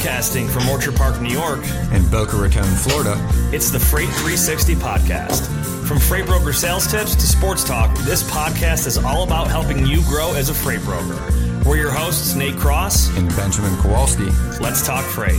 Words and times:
Broadcasting 0.00 0.48
from 0.48 0.66
Orchard 0.70 0.96
Park, 0.96 1.20
New 1.20 1.28
York, 1.28 1.60
and 1.92 2.10
Boca 2.10 2.34
Raton, 2.34 2.64
Florida. 2.64 3.16
it's 3.52 3.68
the 3.68 3.78
Freight 3.78 4.08
360 4.08 4.74
podcast. 4.76 5.46
From 5.86 5.98
freight 5.98 6.24
broker 6.24 6.54
sales 6.54 6.90
tips 6.90 7.14
to 7.16 7.26
sports 7.26 7.62
talk, 7.64 7.94
this 7.98 8.22
podcast 8.22 8.86
is 8.86 8.96
all 8.96 9.24
about 9.24 9.48
helping 9.48 9.84
you 9.84 10.02
grow 10.04 10.32
as 10.32 10.48
a 10.48 10.54
freight 10.54 10.80
broker. 10.84 11.18
We're 11.66 11.76
your 11.76 11.90
hosts, 11.90 12.34
Nate 12.34 12.56
Cross. 12.56 13.14
And 13.18 13.28
Benjamin 13.36 13.76
Kowalski. 13.76 14.30
Let's 14.58 14.86
talk 14.86 15.04
freight. 15.04 15.38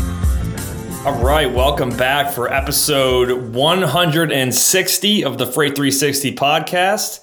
All 1.07 1.19
right, 1.23 1.51
welcome 1.51 1.89
back 1.97 2.31
for 2.31 2.53
episode 2.53 3.55
160 3.55 5.23
of 5.25 5.39
the 5.39 5.47
Freight 5.47 5.75
360 5.75 6.35
podcast. 6.35 7.21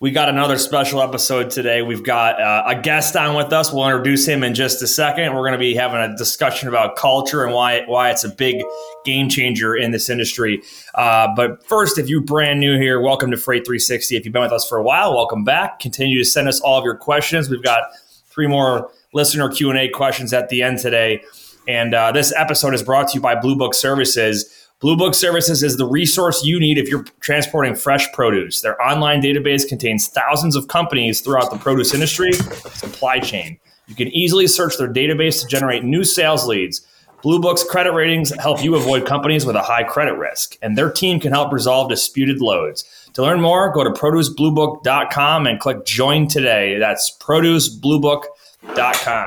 We 0.00 0.12
got 0.12 0.30
another 0.30 0.56
special 0.56 1.02
episode 1.02 1.50
today. 1.50 1.82
We've 1.82 2.02
got 2.02 2.40
uh, 2.40 2.62
a 2.66 2.80
guest 2.80 3.16
on 3.16 3.36
with 3.36 3.52
us. 3.52 3.70
We'll 3.70 3.84
introduce 3.84 4.26
him 4.26 4.42
in 4.42 4.54
just 4.54 4.80
a 4.80 4.86
second. 4.86 5.34
We're 5.34 5.42
going 5.42 5.52
to 5.52 5.58
be 5.58 5.74
having 5.74 6.00
a 6.00 6.16
discussion 6.16 6.70
about 6.70 6.96
culture 6.96 7.44
and 7.44 7.52
why 7.52 7.82
why 7.84 8.08
it's 8.08 8.24
a 8.24 8.30
big 8.30 8.64
game 9.04 9.28
changer 9.28 9.76
in 9.76 9.90
this 9.90 10.08
industry. 10.08 10.62
Uh, 10.94 11.28
but 11.36 11.62
first, 11.66 11.98
if 11.98 12.08
you're 12.08 12.22
brand 12.22 12.60
new 12.60 12.78
here, 12.78 12.98
welcome 12.98 13.30
to 13.30 13.36
Freight 13.36 13.66
360. 13.66 14.16
If 14.16 14.24
you've 14.24 14.32
been 14.32 14.40
with 14.40 14.52
us 14.52 14.66
for 14.66 14.78
a 14.78 14.82
while, 14.82 15.14
welcome 15.14 15.44
back. 15.44 15.80
Continue 15.80 16.16
to 16.16 16.24
send 16.24 16.48
us 16.48 16.60
all 16.60 16.78
of 16.78 16.84
your 16.86 16.96
questions. 16.96 17.50
We've 17.50 17.62
got 17.62 17.82
three 18.30 18.46
more 18.46 18.90
listener 19.12 19.50
Q 19.50 19.68
and 19.68 19.78
A 19.78 19.90
questions 19.90 20.32
at 20.32 20.48
the 20.48 20.62
end 20.62 20.78
today. 20.78 21.22
And 21.68 21.92
uh, 21.92 22.10
this 22.12 22.32
episode 22.34 22.72
is 22.72 22.82
brought 22.82 23.08
to 23.08 23.16
you 23.16 23.20
by 23.20 23.34
Blue 23.34 23.54
Book 23.54 23.74
Services. 23.74 24.59
Blue 24.80 24.96
Book 24.96 25.14
Services 25.14 25.62
is 25.62 25.76
the 25.76 25.84
resource 25.84 26.42
you 26.42 26.58
need 26.58 26.78
if 26.78 26.88
you're 26.88 27.04
transporting 27.20 27.74
fresh 27.74 28.10
produce. 28.14 28.62
Their 28.62 28.82
online 28.82 29.20
database 29.20 29.68
contains 29.68 30.08
thousands 30.08 30.56
of 30.56 30.68
companies 30.68 31.20
throughout 31.20 31.50
the 31.50 31.58
produce 31.58 31.92
industry 31.92 32.32
supply 32.32 33.18
chain. 33.18 33.60
You 33.88 33.94
can 33.94 34.08
easily 34.08 34.46
search 34.46 34.78
their 34.78 34.90
database 34.90 35.42
to 35.42 35.46
generate 35.46 35.84
new 35.84 36.02
sales 36.02 36.46
leads. 36.46 36.80
Blue 37.22 37.38
Book's 37.38 37.62
credit 37.62 37.92
ratings 37.92 38.34
help 38.36 38.64
you 38.64 38.74
avoid 38.74 39.06
companies 39.06 39.44
with 39.44 39.54
a 39.54 39.60
high 39.60 39.84
credit 39.84 40.14
risk, 40.14 40.56
and 40.62 40.78
their 40.78 40.90
team 40.90 41.20
can 41.20 41.32
help 41.32 41.52
resolve 41.52 41.90
disputed 41.90 42.40
loads. 42.40 43.10
To 43.12 43.20
learn 43.20 43.42
more, 43.42 43.70
go 43.74 43.84
to 43.84 43.90
producebluebook.com 43.90 45.46
and 45.46 45.60
click 45.60 45.84
join 45.84 46.26
today. 46.26 46.78
That's 46.78 47.14
producebluebook.com. 47.18 49.26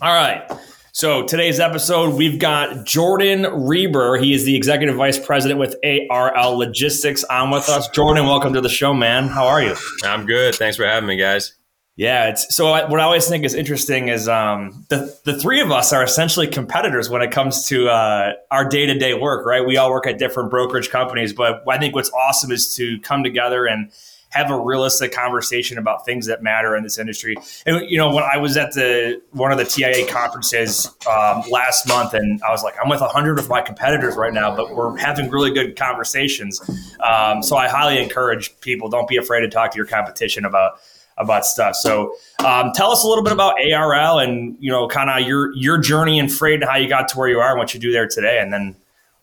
All 0.00 0.14
right. 0.14 0.48
So 0.94 1.24
today's 1.24 1.58
episode, 1.58 2.16
we've 2.16 2.38
got 2.38 2.84
Jordan 2.84 3.46
Reber. 3.46 4.18
He 4.18 4.34
is 4.34 4.44
the 4.44 4.54
executive 4.54 4.94
vice 4.94 5.18
president 5.18 5.58
with 5.58 5.74
ARL 5.82 6.58
Logistics 6.58 7.24
on 7.24 7.50
with 7.50 7.66
us. 7.70 7.88
Jordan, 7.88 8.26
welcome 8.26 8.52
to 8.52 8.60
the 8.60 8.68
show, 8.68 8.92
man. 8.92 9.28
How 9.28 9.46
are 9.46 9.62
you? 9.62 9.74
I'm 10.04 10.26
good. 10.26 10.54
Thanks 10.54 10.76
for 10.76 10.84
having 10.84 11.08
me, 11.08 11.16
guys. 11.16 11.54
Yeah, 11.96 12.28
it's 12.28 12.54
so 12.54 12.68
I, 12.72 12.84
what 12.90 13.00
I 13.00 13.04
always 13.04 13.26
think 13.26 13.46
is 13.46 13.54
interesting 13.54 14.08
is 14.08 14.28
um, 14.28 14.84
the 14.90 15.18
the 15.24 15.38
three 15.38 15.62
of 15.62 15.70
us 15.70 15.94
are 15.94 16.02
essentially 16.02 16.46
competitors 16.46 17.08
when 17.08 17.22
it 17.22 17.30
comes 17.30 17.66
to 17.68 17.88
uh, 17.88 18.32
our 18.50 18.68
day 18.68 18.84
to 18.84 18.98
day 18.98 19.14
work, 19.14 19.46
right? 19.46 19.64
We 19.64 19.78
all 19.78 19.90
work 19.90 20.06
at 20.06 20.18
different 20.18 20.50
brokerage 20.50 20.90
companies, 20.90 21.32
but 21.32 21.62
I 21.66 21.78
think 21.78 21.94
what's 21.94 22.10
awesome 22.12 22.52
is 22.52 22.74
to 22.76 23.00
come 23.00 23.24
together 23.24 23.64
and 23.64 23.90
have 24.32 24.50
a 24.50 24.58
realistic 24.58 25.12
conversation 25.12 25.78
about 25.78 26.04
things 26.04 26.26
that 26.26 26.42
matter 26.42 26.74
in 26.74 26.82
this 26.82 26.98
industry. 26.98 27.36
And 27.66 27.88
you 27.88 27.98
know, 27.98 28.12
when 28.14 28.24
I 28.24 28.38
was 28.38 28.56
at 28.56 28.72
the 28.72 29.20
one 29.30 29.52
of 29.52 29.58
the 29.58 29.64
TIA 29.64 30.06
conferences 30.08 30.90
um, 31.06 31.42
last 31.50 31.86
month, 31.86 32.14
and 32.14 32.42
I 32.42 32.50
was 32.50 32.62
like, 32.62 32.74
I'm 32.82 32.88
with 32.88 33.00
a 33.00 33.08
hundred 33.08 33.38
of 33.38 33.48
my 33.48 33.60
competitors 33.60 34.16
right 34.16 34.32
now, 34.32 34.54
but 34.54 34.74
we're 34.74 34.96
having 34.96 35.30
really 35.30 35.52
good 35.52 35.76
conversations. 35.76 36.60
Um, 37.00 37.42
so 37.42 37.56
I 37.56 37.68
highly 37.68 38.02
encourage 38.02 38.58
people: 38.60 38.88
don't 38.88 39.08
be 39.08 39.18
afraid 39.18 39.40
to 39.40 39.48
talk 39.48 39.70
to 39.72 39.76
your 39.76 39.86
competition 39.86 40.44
about 40.44 40.78
about 41.18 41.44
stuff. 41.44 41.76
So 41.76 42.14
um, 42.44 42.72
tell 42.74 42.90
us 42.90 43.04
a 43.04 43.08
little 43.08 43.22
bit 43.22 43.32
about 43.32 43.56
ARL 43.60 44.18
and 44.18 44.56
you 44.60 44.70
know, 44.70 44.88
kind 44.88 45.10
of 45.10 45.26
your 45.26 45.54
your 45.54 45.78
journey 45.78 46.18
in 46.18 46.28
freight 46.28 46.62
and 46.62 46.64
how 46.64 46.76
you 46.76 46.88
got 46.88 47.08
to 47.08 47.18
where 47.18 47.28
you 47.28 47.38
are 47.40 47.50
and 47.50 47.58
what 47.58 47.74
you 47.74 47.80
do 47.80 47.92
there 47.92 48.08
today, 48.08 48.38
and 48.40 48.52
then 48.52 48.76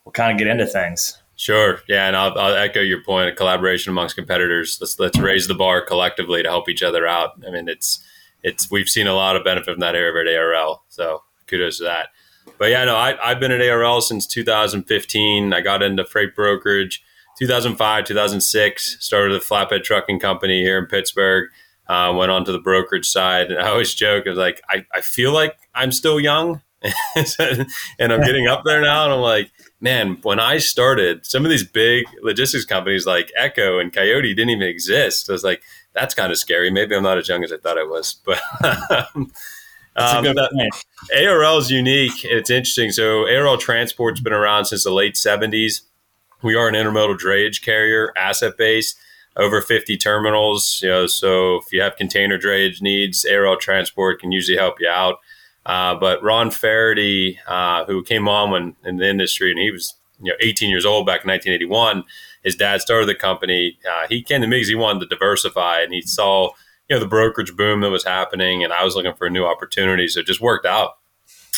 we'll 0.05 0.11
kind 0.11 0.31
of 0.31 0.37
get 0.37 0.47
into 0.47 0.67
things. 0.67 1.17
Sure. 1.39 1.79
Yeah, 1.87 2.05
and 2.05 2.17
I'll, 2.17 2.37
I'll 2.37 2.55
echo 2.55 2.81
your 2.81 3.01
point: 3.01 3.37
collaboration 3.37 3.91
amongst 3.91 4.17
competitors. 4.17 4.77
Let's 4.81 4.99
let's 4.99 5.17
raise 5.17 5.47
the 5.47 5.55
bar 5.55 5.81
collectively 5.81 6.43
to 6.43 6.49
help 6.49 6.67
each 6.67 6.83
other 6.83 7.07
out. 7.07 7.41
I 7.47 7.49
mean, 7.49 7.69
it's 7.69 8.03
it's 8.43 8.69
we've 8.69 8.89
seen 8.89 9.07
a 9.07 9.13
lot 9.13 9.37
of 9.37 9.45
benefit 9.45 9.71
from 9.71 9.79
that 9.79 9.95
area 9.95 10.33
at 10.33 10.37
ARL. 10.37 10.83
So 10.89 11.23
kudos 11.47 11.77
to 11.77 11.85
that. 11.85 12.09
But 12.57 12.71
yeah, 12.71 12.83
no, 12.83 12.97
I, 12.97 13.17
I've 13.23 13.39
been 13.39 13.53
at 13.53 13.61
ARL 13.61 14.01
since 14.01 14.27
2015. 14.27 15.53
I 15.53 15.61
got 15.61 15.81
into 15.81 16.03
freight 16.03 16.35
brokerage 16.35 17.01
2005, 17.37 18.03
2006. 18.03 18.97
Started 18.99 19.33
a 19.33 19.39
flatbed 19.39 19.85
trucking 19.85 20.19
company 20.19 20.61
here 20.61 20.77
in 20.77 20.87
Pittsburgh. 20.87 21.49
Uh, 21.87 22.13
went 22.13 22.31
on 22.31 22.43
to 22.43 22.51
the 22.51 22.59
brokerage 22.59 23.07
side, 23.07 23.49
and 23.49 23.61
I 23.61 23.69
always 23.69 23.95
joke, 23.95 24.27
I 24.27 24.29
was 24.31 24.37
like, 24.37 24.61
I, 24.69 24.85
I 24.93 24.99
feel 24.99 25.31
like 25.31 25.57
I'm 25.73 25.91
still 25.91 26.19
young, 26.19 26.61
and 27.15 28.13
I'm 28.13 28.21
getting 28.21 28.45
up 28.45 28.61
there 28.63 28.81
now, 28.81 29.05
and 29.05 29.13
I'm 29.13 29.21
like, 29.21 29.51
man, 29.81 30.17
when 30.23 30.39
I 30.39 30.57
started, 30.57 31.25
some 31.25 31.45
of 31.45 31.51
these 31.51 31.63
big 31.63 32.05
logistics 32.21 32.65
companies 32.65 33.05
like 33.05 33.31
Echo 33.35 33.79
and 33.79 33.93
Coyote 33.93 34.33
didn't 34.33 34.49
even 34.49 34.67
exist. 34.67 35.29
I 35.29 35.33
was 35.33 35.43
like, 35.43 35.61
that's 35.93 36.13
kind 36.13 36.31
of 36.31 36.37
scary. 36.37 36.69
Maybe 36.69 36.95
I'm 36.95 37.03
not 37.03 37.17
as 37.17 37.27
young 37.27 37.43
as 37.43 37.51
I 37.51 37.57
thought 37.57 37.77
I 37.77 37.83
was, 37.83 38.13
but. 38.25 38.41
um, 38.63 39.31
a 39.95 40.21
good 40.21 40.37
that- 40.37 40.83
ARL 41.15 41.57
is 41.57 41.71
unique. 41.71 42.23
It's 42.23 42.49
interesting. 42.49 42.91
So 42.91 43.27
ARL 43.27 43.57
Transport's 43.57 44.21
been 44.21 44.33
around 44.33 44.65
since 44.65 44.83
the 44.83 44.91
late 44.91 45.15
70s. 45.15 45.81
We 46.41 46.55
are 46.55 46.67
an 46.67 46.75
intermodal 46.75 47.17
drayage 47.17 47.61
carrier, 47.61 48.13
asset 48.15 48.57
based, 48.57 48.97
over 49.35 49.61
50 49.61 49.97
terminals. 49.97 50.79
You 50.81 50.89
know, 50.89 51.07
so 51.07 51.57
if 51.57 51.73
you 51.73 51.81
have 51.81 51.95
container 51.97 52.37
drayage 52.37 52.81
needs, 52.81 53.25
ARL 53.25 53.57
Transport 53.57 54.19
can 54.21 54.31
usually 54.31 54.57
help 54.57 54.79
you 54.79 54.87
out. 54.87 55.19
Uh, 55.69 55.93
but 55.93 56.23
Ron 56.23 56.49
Faraday, 56.49 57.39
uh, 57.45 57.85
who 57.85 58.03
came 58.03 58.27
on 58.27 58.49
when 58.49 58.75
in 58.83 58.97
the 58.97 59.07
industry, 59.07 59.51
and 59.51 59.59
he 59.59 59.69
was 59.69 59.93
you 60.19 60.31
know 60.31 60.37
18 60.41 60.67
years 60.67 60.83
old 60.83 61.05
back 61.05 61.23
in 61.23 61.29
1981. 61.29 62.03
His 62.43 62.55
dad 62.55 62.81
started 62.81 63.07
the 63.07 63.13
company. 63.13 63.77
Uh, 63.87 64.07
he 64.09 64.23
came 64.23 64.41
to 64.41 64.47
me 64.47 64.57
because 64.57 64.69
he 64.69 64.73
wanted 64.73 65.01
to 65.01 65.05
diversify, 65.05 65.81
and 65.81 65.93
he 65.93 66.01
saw 66.01 66.49
you 66.89 66.95
know 66.95 66.99
the 66.99 67.07
brokerage 67.07 67.55
boom 67.55 67.81
that 67.81 67.91
was 67.91 68.03
happening, 68.03 68.63
and 68.63 68.73
I 68.73 68.83
was 68.83 68.95
looking 68.95 69.13
for 69.13 69.27
a 69.27 69.29
new 69.29 69.45
opportunity. 69.45 70.07
So 70.07 70.21
it 70.21 70.25
just 70.25 70.41
worked 70.41 70.65
out. 70.65 70.97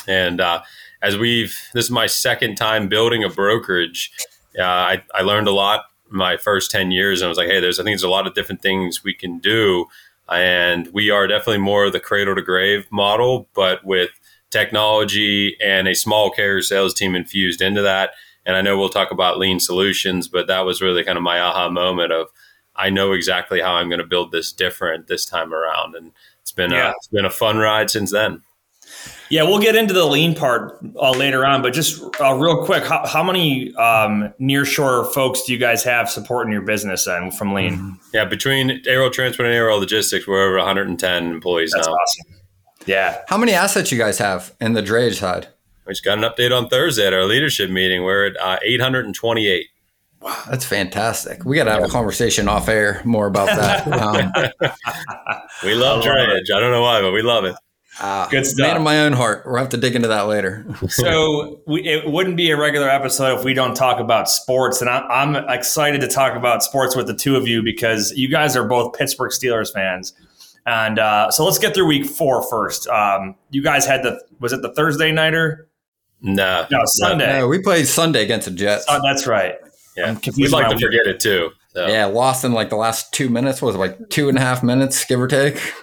And 0.09 0.41
uh, 0.41 0.63
as 1.01 1.17
we've 1.17 1.57
this 1.73 1.85
is 1.85 1.91
my 1.91 2.07
second 2.07 2.55
time 2.55 2.89
building 2.89 3.23
a 3.23 3.29
brokerage, 3.29 4.11
uh, 4.59 4.63
I, 4.63 5.03
I 5.15 5.21
learned 5.21 5.47
a 5.47 5.53
lot 5.53 5.85
my 6.09 6.35
first 6.35 6.69
10 6.69 6.91
years 6.91 7.21
and 7.21 7.27
I 7.27 7.29
was 7.29 7.37
like, 7.37 7.47
hey, 7.47 7.61
there's 7.61 7.79
I 7.79 7.83
think 7.83 7.93
there's 7.93 8.03
a 8.03 8.09
lot 8.09 8.27
of 8.27 8.33
different 8.33 8.61
things 8.61 9.05
we 9.05 9.13
can 9.13 9.39
do. 9.39 9.85
And 10.31 10.87
we 10.93 11.09
are 11.09 11.27
definitely 11.27 11.59
more 11.59 11.85
of 11.85 11.93
the 11.93 11.99
cradle 11.99 12.35
to 12.35 12.41
grave 12.41 12.87
model, 12.91 13.49
but 13.53 13.83
with 13.85 14.11
technology 14.49 15.57
and 15.61 15.87
a 15.87 15.95
small 15.95 16.29
carrier 16.29 16.61
sales 16.61 16.93
team 16.93 17.15
infused 17.15 17.61
into 17.61 17.81
that. 17.81 18.11
And 18.45 18.55
I 18.55 18.61
know 18.61 18.77
we'll 18.77 18.89
talk 18.89 19.11
about 19.11 19.37
lean 19.37 19.59
solutions, 19.59 20.27
but 20.27 20.47
that 20.47 20.61
was 20.65 20.81
really 20.81 21.03
kind 21.03 21.17
of 21.17 21.23
my 21.23 21.39
aha 21.39 21.69
moment 21.69 22.11
of 22.11 22.27
I 22.75 22.89
know 22.89 23.11
exactly 23.11 23.61
how 23.61 23.73
I'm 23.73 23.89
going 23.89 23.99
to 23.99 24.05
build 24.05 24.31
this 24.31 24.51
different 24.51 25.07
this 25.07 25.25
time 25.25 25.53
around. 25.53 25.95
And 25.95 26.11
it's 26.41 26.51
been 26.51 26.71
Yeah. 26.71 26.89
a, 26.89 26.91
it's 26.91 27.07
been 27.07 27.25
a 27.25 27.29
fun 27.29 27.57
ride 27.57 27.89
since 27.89 28.11
then. 28.11 28.41
Yeah, 29.29 29.43
we'll 29.43 29.59
get 29.61 29.75
into 29.77 29.93
the 29.93 30.05
lean 30.05 30.35
part 30.35 30.77
uh, 31.01 31.11
later 31.11 31.45
on, 31.45 31.61
but 31.61 31.73
just 31.73 32.03
uh, 32.19 32.33
real 32.33 32.65
quick, 32.65 32.83
how, 32.83 33.07
how 33.07 33.23
many 33.23 33.73
um, 33.75 34.33
nearshore 34.41 35.11
folks 35.13 35.43
do 35.43 35.53
you 35.53 35.57
guys 35.57 35.83
have 35.83 36.09
supporting 36.09 36.51
your 36.51 36.63
business 36.63 37.07
and 37.07 37.33
from 37.33 37.53
lean? 37.53 37.97
Yeah, 38.13 38.25
between 38.25 38.81
ARL 38.89 39.09
Transport 39.09 39.47
and 39.47 39.57
ARL 39.57 39.79
Logistics, 39.79 40.27
we're 40.27 40.45
over 40.45 40.57
110 40.57 41.27
employees 41.31 41.71
That's 41.73 41.87
now. 41.87 41.93
awesome. 41.93 42.35
Yeah, 42.87 43.21
How 43.27 43.37
many 43.37 43.53
assets 43.53 43.91
you 43.91 43.97
guys 43.97 44.17
have 44.17 44.53
in 44.59 44.73
the 44.73 44.81
drayage 44.81 45.19
side? 45.19 45.47
We 45.85 45.93
just 45.93 46.03
got 46.03 46.17
an 46.17 46.23
update 46.23 46.55
on 46.55 46.67
Thursday 46.67 47.07
at 47.07 47.13
our 47.13 47.25
leadership 47.25 47.69
meeting. 47.69 48.03
We're 48.03 48.27
at 48.27 48.37
uh, 48.37 48.57
828. 48.63 49.67
That's 50.49 50.65
fantastic. 50.65 51.45
We 51.45 51.55
got 51.57 51.63
to 51.65 51.71
have 51.71 51.83
a 51.83 51.87
conversation 51.87 52.47
off 52.47 52.67
air 52.69 53.01
more 53.05 53.27
about 53.27 53.47
that. 53.47 53.87
Um, 53.91 54.31
We 55.63 55.73
love 55.75 56.03
I 56.03 56.07
love 56.09 56.17
drayage. 56.17 56.51
I 56.55 56.59
don't 56.59 56.71
know 56.71 56.81
why, 56.81 57.01
but 57.01 57.11
we 57.11 57.21
love 57.21 57.45
it. 57.45 57.55
Uh, 58.01 58.27
Good 58.29 58.47
stuff. 58.47 58.67
Man 58.67 58.77
of 58.77 58.81
my 58.81 59.01
own 59.01 59.13
heart. 59.13 59.43
We'll 59.45 59.57
have 59.57 59.69
to 59.69 59.77
dig 59.77 59.95
into 59.95 60.07
that 60.07 60.23
later. 60.23 60.65
so 60.89 61.61
we, 61.67 61.83
it 61.83 62.09
wouldn't 62.09 62.35
be 62.35 62.49
a 62.49 62.57
regular 62.57 62.89
episode 62.89 63.37
if 63.37 63.45
we 63.45 63.53
don't 63.53 63.75
talk 63.75 63.99
about 63.99 64.27
sports, 64.27 64.81
and 64.81 64.89
I, 64.89 65.01
I'm 65.01 65.35
excited 65.49 66.01
to 66.01 66.07
talk 66.07 66.35
about 66.35 66.63
sports 66.63 66.95
with 66.95 67.05
the 67.05 67.13
two 67.13 67.35
of 67.35 67.47
you 67.47 67.61
because 67.61 68.11
you 68.13 68.27
guys 68.27 68.55
are 68.55 68.67
both 68.67 68.97
Pittsburgh 68.97 69.31
Steelers 69.31 69.71
fans. 69.71 70.13
And 70.65 70.99
uh, 70.99 71.31
so 71.31 71.45
let's 71.45 71.59
get 71.59 71.73
through 71.73 71.85
week 71.85 72.05
four 72.05 72.47
first. 72.49 72.87
Um, 72.87 73.35
you 73.51 73.61
guys 73.61 73.85
had 73.85 74.03
the 74.03 74.19
was 74.39 74.51
it 74.51 74.63
the 74.63 74.73
Thursday 74.73 75.11
nighter? 75.11 75.67
No, 76.21 76.67
No, 76.71 76.81
Sunday. 76.85 77.39
No, 77.39 77.47
we 77.47 77.59
played 77.59 77.87
Sunday 77.87 78.23
against 78.23 78.45
the 78.45 78.51
Jets. 78.53 78.85
Oh, 78.87 78.99
that's 79.03 79.25
right. 79.25 79.55
Yeah, 79.97 80.17
we'd 80.37 80.51
like 80.51 80.69
to 80.69 80.75
week. 80.75 80.85
forget 80.85 81.07
it 81.07 81.19
too. 81.19 81.51
So. 81.69 81.87
Yeah, 81.87 82.05
lost 82.05 82.45
in 82.45 82.53
like 82.53 82.69
the 82.69 82.75
last 82.75 83.11
two 83.13 83.29
minutes. 83.29 83.61
Was 83.61 83.75
it 83.75 83.79
like 83.79 84.09
two 84.09 84.29
and 84.29 84.37
a 84.37 84.41
half 84.41 84.63
minutes, 84.63 85.03
give 85.05 85.19
or 85.19 85.27
take? 85.27 85.73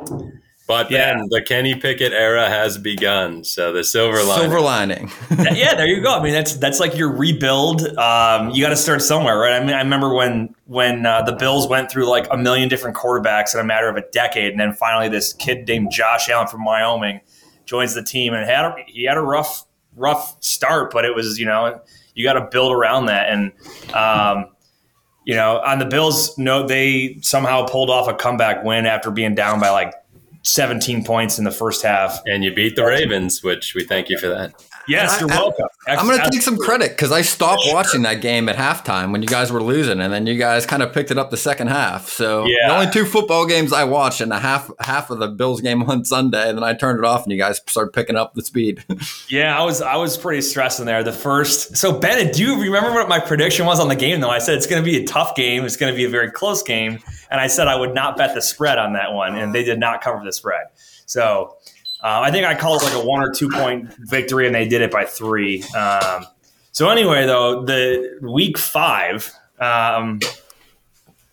But 0.68 0.90
Yeah. 0.90 1.06
then 1.14 1.26
the 1.30 1.42
Kenny 1.42 1.74
Pickett 1.74 2.12
era 2.12 2.48
has 2.48 2.78
begun. 2.78 3.42
So 3.44 3.72
the 3.72 3.82
silver 3.84 4.22
line. 4.22 4.40
Silver 4.40 4.60
lining. 4.60 5.10
yeah, 5.30 5.74
there 5.74 5.86
you 5.86 6.00
go. 6.00 6.14
I 6.14 6.22
mean, 6.22 6.32
that's 6.32 6.54
that's 6.56 6.78
like 6.80 6.96
your 6.96 7.10
rebuild. 7.12 7.82
Um, 7.98 8.50
you 8.50 8.62
got 8.62 8.70
to 8.70 8.76
start 8.76 9.02
somewhere, 9.02 9.36
right? 9.38 9.54
I 9.54 9.60
mean, 9.64 9.74
I 9.74 9.82
remember 9.82 10.14
when 10.14 10.54
when 10.66 11.04
uh, 11.04 11.22
the 11.22 11.32
Bills 11.32 11.68
went 11.68 11.90
through 11.90 12.08
like 12.08 12.26
a 12.30 12.36
million 12.36 12.68
different 12.68 12.96
quarterbacks 12.96 13.54
in 13.54 13.60
a 13.60 13.64
matter 13.64 13.88
of 13.88 13.96
a 13.96 14.04
decade, 14.12 14.52
and 14.52 14.60
then 14.60 14.72
finally 14.72 15.08
this 15.08 15.32
kid 15.32 15.66
named 15.66 15.90
Josh 15.90 16.28
Allen 16.28 16.46
from 16.46 16.64
Wyoming 16.64 17.20
joins 17.66 17.94
the 17.94 18.02
team 18.02 18.32
and 18.32 18.48
had 18.48 18.64
a, 18.64 18.74
he 18.86 19.04
had 19.04 19.16
a 19.16 19.22
rough 19.22 19.64
rough 19.96 20.36
start, 20.40 20.92
but 20.92 21.04
it 21.04 21.14
was 21.14 21.38
you 21.38 21.44
know 21.46 21.80
you 22.14 22.24
got 22.24 22.34
to 22.34 22.48
build 22.50 22.72
around 22.72 23.06
that 23.06 23.28
and. 23.30 23.52
Um, 23.94 24.46
you 25.24 25.36
know, 25.36 25.60
on 25.64 25.78
the 25.78 25.84
Bills, 25.84 26.36
no, 26.36 26.66
they 26.66 27.16
somehow 27.22 27.64
pulled 27.64 27.90
off 27.90 28.08
a 28.08 28.12
comeback 28.14 28.64
win 28.64 28.86
after 28.86 29.08
being 29.12 29.36
down 29.36 29.60
by 29.60 29.70
like 29.70 29.94
17 30.42 31.04
points 31.04 31.38
in 31.38 31.44
the 31.44 31.50
first 31.50 31.82
half. 31.82 32.20
And 32.26 32.44
you 32.44 32.54
beat 32.54 32.76
the 32.76 32.84
Ravens, 32.84 33.42
which 33.42 33.74
we 33.74 33.84
thank 33.84 34.08
you 34.08 34.18
for 34.18 34.28
that. 34.28 34.54
Yes, 34.88 35.20
you're 35.20 35.30
I, 35.30 35.36
welcome. 35.36 35.66
I, 35.86 35.94
am 35.94 36.06
going 36.06 36.20
to 36.20 36.30
take 36.30 36.42
some 36.42 36.56
credit 36.56 36.90
because 36.90 37.12
I 37.12 37.22
stopped 37.22 37.62
watching 37.66 38.02
that 38.02 38.20
game 38.20 38.48
at 38.48 38.56
halftime 38.56 39.12
when 39.12 39.22
you 39.22 39.28
guys 39.28 39.52
were 39.52 39.62
losing, 39.62 40.00
and 40.00 40.12
then 40.12 40.26
you 40.26 40.36
guys 40.36 40.66
kind 40.66 40.82
of 40.82 40.92
picked 40.92 41.10
it 41.10 41.18
up 41.18 41.30
the 41.30 41.36
second 41.36 41.68
half. 41.68 42.08
So 42.08 42.44
Yeah. 42.46 42.68
the 42.68 42.74
only 42.74 42.90
two 42.90 43.04
football 43.04 43.46
games 43.46 43.72
I 43.72 43.84
watched, 43.84 44.20
and 44.20 44.30
the 44.32 44.38
half 44.38 44.70
half 44.80 45.10
of 45.10 45.18
the 45.18 45.28
Bills 45.28 45.60
game 45.60 45.82
on 45.90 46.04
Sunday, 46.04 46.48
and 46.48 46.58
then 46.58 46.64
I 46.64 46.74
turned 46.74 46.98
it 46.98 47.04
off, 47.04 47.22
and 47.22 47.32
you 47.32 47.38
guys 47.38 47.60
started 47.66 47.92
picking 47.92 48.16
up 48.16 48.34
the 48.34 48.42
speed. 48.42 48.84
Yeah, 49.28 49.58
I 49.58 49.64
was 49.64 49.80
I 49.80 49.96
was 49.96 50.16
pretty 50.18 50.42
stressed 50.42 50.78
in 50.80 50.86
there. 50.86 51.02
The 51.02 51.12
first, 51.12 51.76
so 51.76 51.98
Bennett, 51.98 52.34
do 52.34 52.42
you 52.42 52.60
remember 52.60 52.92
what 52.92 53.08
my 53.08 53.18
prediction 53.18 53.64
was 53.66 53.80
on 53.80 53.88
the 53.88 53.96
game? 53.96 54.20
Though 54.20 54.30
I 54.30 54.38
said 54.38 54.56
it's 54.56 54.66
going 54.66 54.82
to 54.82 54.84
be 54.84 55.02
a 55.02 55.06
tough 55.06 55.34
game. 55.34 55.64
It's 55.64 55.76
going 55.76 55.92
to 55.92 55.96
be 55.96 56.04
a 56.04 56.08
very 56.08 56.30
close 56.30 56.62
game, 56.62 56.98
and 57.30 57.40
I 57.40 57.46
said 57.46 57.66
I 57.68 57.76
would 57.76 57.94
not 57.94 58.16
bet 58.16 58.34
the 58.34 58.42
spread 58.42 58.78
on 58.78 58.92
that 58.94 59.12
one, 59.12 59.36
and 59.36 59.54
they 59.54 59.64
did 59.64 59.78
not 59.78 60.02
cover 60.02 60.22
the 60.24 60.32
spread. 60.32 60.66
So 61.06 61.56
uh, 62.02 62.20
I 62.22 62.30
think 62.30 62.46
I 62.46 62.54
called 62.54 62.82
it 62.82 62.86
like 62.86 62.94
a 62.94 63.06
one 63.06 63.22
or 63.22 63.32
two 63.32 63.48
point 63.48 63.92
victory, 64.00 64.46
and 64.46 64.54
they 64.54 64.66
did 64.66 64.82
it 64.82 64.90
by 64.90 65.04
three. 65.04 65.62
Um, 65.76 66.26
so 66.72 66.88
anyway, 66.88 67.26
though 67.26 67.64
the 67.64 68.18
week 68.22 68.58
five. 68.58 69.32
Um, 69.60 70.18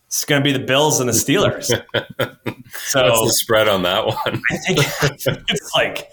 it's 0.06 0.26
going 0.26 0.42
to 0.42 0.44
be 0.44 0.52
the 0.52 0.64
Bills 0.66 1.00
and 1.00 1.08
the 1.08 1.14
Steelers. 1.14 1.72
So 2.72 3.04
What's 3.04 3.22
the 3.22 3.34
spread 3.34 3.68
on 3.68 3.84
that 3.84 4.06
one? 4.06 4.42
I 4.52 4.58
think 4.58 4.80
it's 5.50 5.72
like 5.76 6.12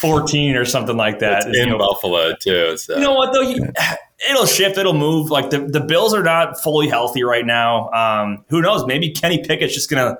14 0.00 0.56
or 0.56 0.64
something 0.64 0.96
like 0.96 1.18
that. 1.18 1.46
It's 1.46 1.56
You 1.56 1.62
in 1.64 1.68
know, 1.70 1.78
Buffalo 1.78 2.34
too. 2.34 2.76
So. 2.76 2.96
you 2.96 3.02
know 3.02 3.14
what 3.14 3.32
though? 3.32 3.42
You, 3.42 3.70
it'll 4.30 4.46
shift. 4.46 4.78
It'll 4.78 4.94
move. 4.94 5.30
Like 5.30 5.50
the, 5.50 5.60
the 5.60 5.80
Bills 5.80 6.14
are 6.14 6.22
not 6.22 6.60
fully 6.62 6.88
healthy 6.88 7.22
right 7.24 7.44
now. 7.44 7.90
Um, 7.90 8.44
who 8.48 8.62
knows? 8.62 8.86
Maybe 8.86 9.10
Kenny 9.10 9.42
Pickett's 9.42 9.74
just 9.74 9.90
gonna 9.90 10.16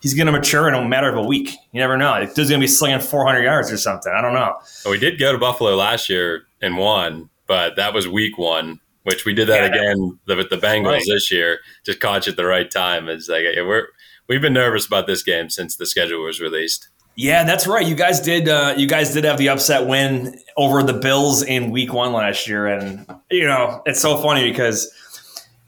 he's 0.00 0.14
gonna 0.14 0.32
mature 0.32 0.68
in 0.68 0.74
a 0.74 0.84
matter 0.86 1.08
of 1.08 1.16
a 1.16 1.22
week. 1.22 1.50
You 1.72 1.80
never 1.80 1.96
know. 1.96 2.14
He's 2.34 2.48
gonna 2.50 2.58
be 2.60 2.66
slinging 2.66 3.00
400 3.00 3.42
yards 3.42 3.70
or 3.72 3.76
something. 3.76 4.12
I 4.16 4.20
don't 4.20 4.34
know. 4.34 4.54
we 4.88 4.98
did 4.98 5.18
go 5.18 5.32
to 5.32 5.38
Buffalo 5.38 5.74
last 5.76 6.08
year 6.08 6.42
and 6.62 6.76
won, 6.76 7.30
but 7.46 7.76
that 7.76 7.94
was 7.94 8.06
week 8.08 8.38
one, 8.38 8.80
which 9.04 9.24
we 9.24 9.32
did 9.34 9.48
that 9.48 9.60
Yeah. 9.74 9.80
again 9.80 10.18
with 10.26 10.50
the 10.50 10.56
Bengals 10.56 10.86
Right. 10.86 11.02
this 11.06 11.30
year. 11.32 11.60
Just 11.84 12.00
caught 12.00 12.26
you 12.26 12.30
at 12.32 12.36
the 12.36 12.44
right 12.46 12.70
time. 12.70 13.08
It's 13.08 13.28
like 13.28 13.44
we're 13.56 13.86
we've 14.28 14.40
been 14.42 14.52
nervous 14.52 14.86
about 14.86 15.06
this 15.06 15.22
game 15.22 15.50
since 15.50 15.76
the 15.76 15.86
schedule 15.86 16.22
was 16.24 16.40
released. 16.40 16.88
Yeah, 17.16 17.42
that's 17.44 17.66
right. 17.66 17.84
You 17.84 17.96
guys 17.96 18.20
did. 18.20 18.48
Uh, 18.48 18.72
you 18.76 18.86
guys 18.86 19.12
did 19.12 19.24
have 19.24 19.36
the 19.36 19.48
upset 19.48 19.86
win 19.86 20.38
over 20.56 20.82
the 20.82 20.92
Bills 20.94 21.42
in 21.42 21.70
Week 21.70 21.92
One 21.92 22.12
last 22.12 22.46
year, 22.46 22.66
and 22.68 23.04
you 23.30 23.44
know 23.46 23.82
it's 23.84 24.00
so 24.00 24.16
funny 24.18 24.48
because 24.48 24.90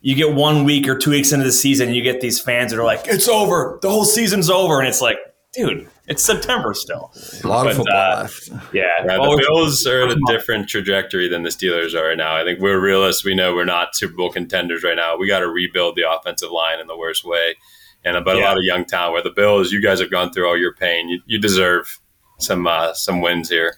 you 0.03 0.15
get 0.15 0.35
one 0.35 0.65
week 0.65 0.87
or 0.89 0.97
two 0.99 1.11
weeks 1.11 1.33
into 1.33 1.45
the 1.45 1.53
season, 1.53 1.89
and 1.89 1.97
you 1.97 2.03
get 2.03 2.21
these 2.21 2.39
fans 2.41 2.73
that 2.73 2.79
are 2.79 2.85
like, 2.85 3.03
"It's 3.07 3.29
over. 3.29 3.79
The 3.83 3.89
whole 3.91 4.05
season's 4.05 4.51
over," 4.51 4.79
and 4.79 4.87
it's 4.89 5.01
like, 5.01 5.17
dude, 5.55 5.89
it's 6.09 6.23
September 6.23 6.75
still. 6.75 7.13
a 7.45 7.47
lot 7.47 7.65
But, 7.65 7.71
of 7.71 7.77
football 7.79 7.97
uh, 7.97 8.21
left. 8.23 8.49
Yeah, 8.73 8.83
Yeah, 9.07 9.17
the 9.17 9.45
Bills 9.49 9.87
are 9.87 10.03
at 10.03 10.11
a 10.11 10.19
different 10.27 10.69
trajectory 10.69 11.29
than 11.29 11.43
the 11.45 11.51
Steelers 11.51 11.95
are 11.95 12.09
right 12.09 12.17
now. 12.19 12.37
I 12.37 12.45
think 12.45 12.59
we're 12.61 12.81
realists. 12.81 13.25
We 13.25 13.35
know 13.35 13.55
we're 13.55 13.65
not 13.65 13.95
Super 13.97 14.15
Bowl 14.15 14.31
contenders 14.31 14.83
right 14.83 14.97
now. 14.97 15.17
We 15.17 15.27
got 15.29 15.41
to 15.41 15.49
rebuild 15.49 15.97
the 15.97 16.11
offensive 16.11 16.51
line 16.51 16.81
in 16.81 16.87
the 16.89 16.97
worst 16.97 17.25
way, 17.25 17.55
and 18.05 18.17
about 18.17 18.37
Yeah. 18.39 18.43
a 18.43 18.49
lot 18.49 18.59
of 18.59 18.65
young 18.65 18.85
talent. 18.85 19.13
Where 19.13 19.23
the 19.23 19.31
Bills, 19.31 19.71
you 19.73 19.81
guys 19.81 20.01
have 20.01 20.11
gone 20.11 20.33
through 20.33 20.49
all 20.49 20.59
your 20.59 20.75
pain. 20.75 21.09
You, 21.09 21.21
you 21.27 21.39
deserve 21.39 22.01
some 22.39 22.67
uh, 22.67 22.93
some 22.95 23.21
wins 23.21 23.49
here. 23.49 23.77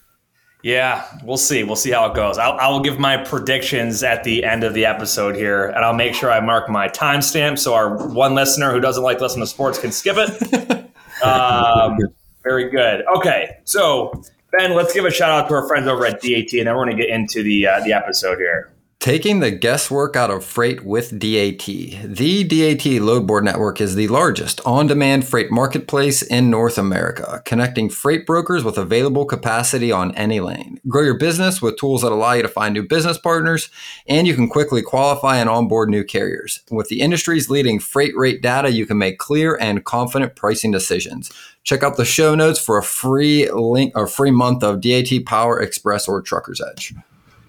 Yeah, 0.64 1.06
we'll 1.22 1.36
see. 1.36 1.62
We'll 1.62 1.76
see 1.76 1.90
how 1.90 2.10
it 2.10 2.14
goes. 2.14 2.38
I'll, 2.38 2.52
I 2.52 2.68
will 2.68 2.80
give 2.80 2.98
my 2.98 3.18
predictions 3.18 4.02
at 4.02 4.24
the 4.24 4.44
end 4.44 4.64
of 4.64 4.72
the 4.72 4.86
episode 4.86 5.36
here, 5.36 5.66
and 5.66 5.84
I'll 5.84 5.92
make 5.92 6.14
sure 6.14 6.30
I 6.30 6.40
mark 6.40 6.70
my 6.70 6.88
timestamp 6.88 7.58
so 7.58 7.74
our 7.74 8.08
one 8.08 8.34
listener 8.34 8.72
who 8.72 8.80
doesn't 8.80 9.02
like 9.02 9.20
listening 9.20 9.42
to 9.42 9.46
sports 9.46 9.78
can 9.78 9.92
skip 9.92 10.16
it. 10.18 10.90
um, 11.22 11.98
very 12.42 12.70
good. 12.70 13.04
Okay, 13.14 13.58
so 13.64 14.22
Ben, 14.56 14.74
let's 14.74 14.94
give 14.94 15.04
a 15.04 15.10
shout 15.10 15.30
out 15.30 15.48
to 15.48 15.54
our 15.54 15.68
friends 15.68 15.86
over 15.86 16.06
at 16.06 16.22
DAT, 16.22 16.54
and 16.54 16.66
then 16.66 16.74
we're 16.74 16.86
going 16.86 16.96
to 16.96 17.02
get 17.02 17.10
into 17.10 17.42
the 17.42 17.66
uh, 17.66 17.80
the 17.84 17.92
episode 17.92 18.38
here. 18.38 18.73
Taking 19.04 19.40
the 19.40 19.50
guesswork 19.50 20.16
out 20.16 20.30
of 20.30 20.46
freight 20.46 20.82
with 20.82 21.18
DAT. 21.18 21.66
The 21.66 22.42
DAT 22.42 23.02
load 23.02 23.26
board 23.26 23.44
network 23.44 23.78
is 23.78 23.96
the 23.96 24.08
largest 24.08 24.62
on 24.64 24.86
demand 24.86 25.28
freight 25.28 25.50
marketplace 25.50 26.22
in 26.22 26.48
North 26.48 26.78
America, 26.78 27.42
connecting 27.44 27.90
freight 27.90 28.24
brokers 28.24 28.64
with 28.64 28.78
available 28.78 29.26
capacity 29.26 29.92
on 29.92 30.14
any 30.14 30.40
lane. 30.40 30.80
Grow 30.88 31.02
your 31.02 31.18
business 31.18 31.60
with 31.60 31.76
tools 31.76 32.00
that 32.00 32.12
allow 32.12 32.32
you 32.32 32.40
to 32.40 32.48
find 32.48 32.72
new 32.72 32.82
business 32.82 33.18
partners, 33.18 33.68
and 34.06 34.26
you 34.26 34.32
can 34.32 34.48
quickly 34.48 34.80
qualify 34.80 35.36
and 35.36 35.50
onboard 35.50 35.90
new 35.90 36.02
carriers. 36.02 36.60
With 36.70 36.88
the 36.88 37.02
industry's 37.02 37.50
leading 37.50 37.80
freight 37.80 38.16
rate 38.16 38.40
data, 38.40 38.70
you 38.70 38.86
can 38.86 38.96
make 38.96 39.18
clear 39.18 39.54
and 39.60 39.84
confident 39.84 40.34
pricing 40.34 40.70
decisions. 40.70 41.30
Check 41.62 41.82
out 41.82 41.98
the 41.98 42.06
show 42.06 42.34
notes 42.34 42.58
for 42.58 42.78
a 42.78 42.82
free 42.82 43.50
link 43.50 43.92
or 43.94 44.06
free 44.06 44.30
month 44.30 44.64
of 44.64 44.80
DAT 44.80 45.26
Power 45.26 45.60
Express 45.60 46.08
or 46.08 46.22
Trucker's 46.22 46.62
Edge. 46.62 46.94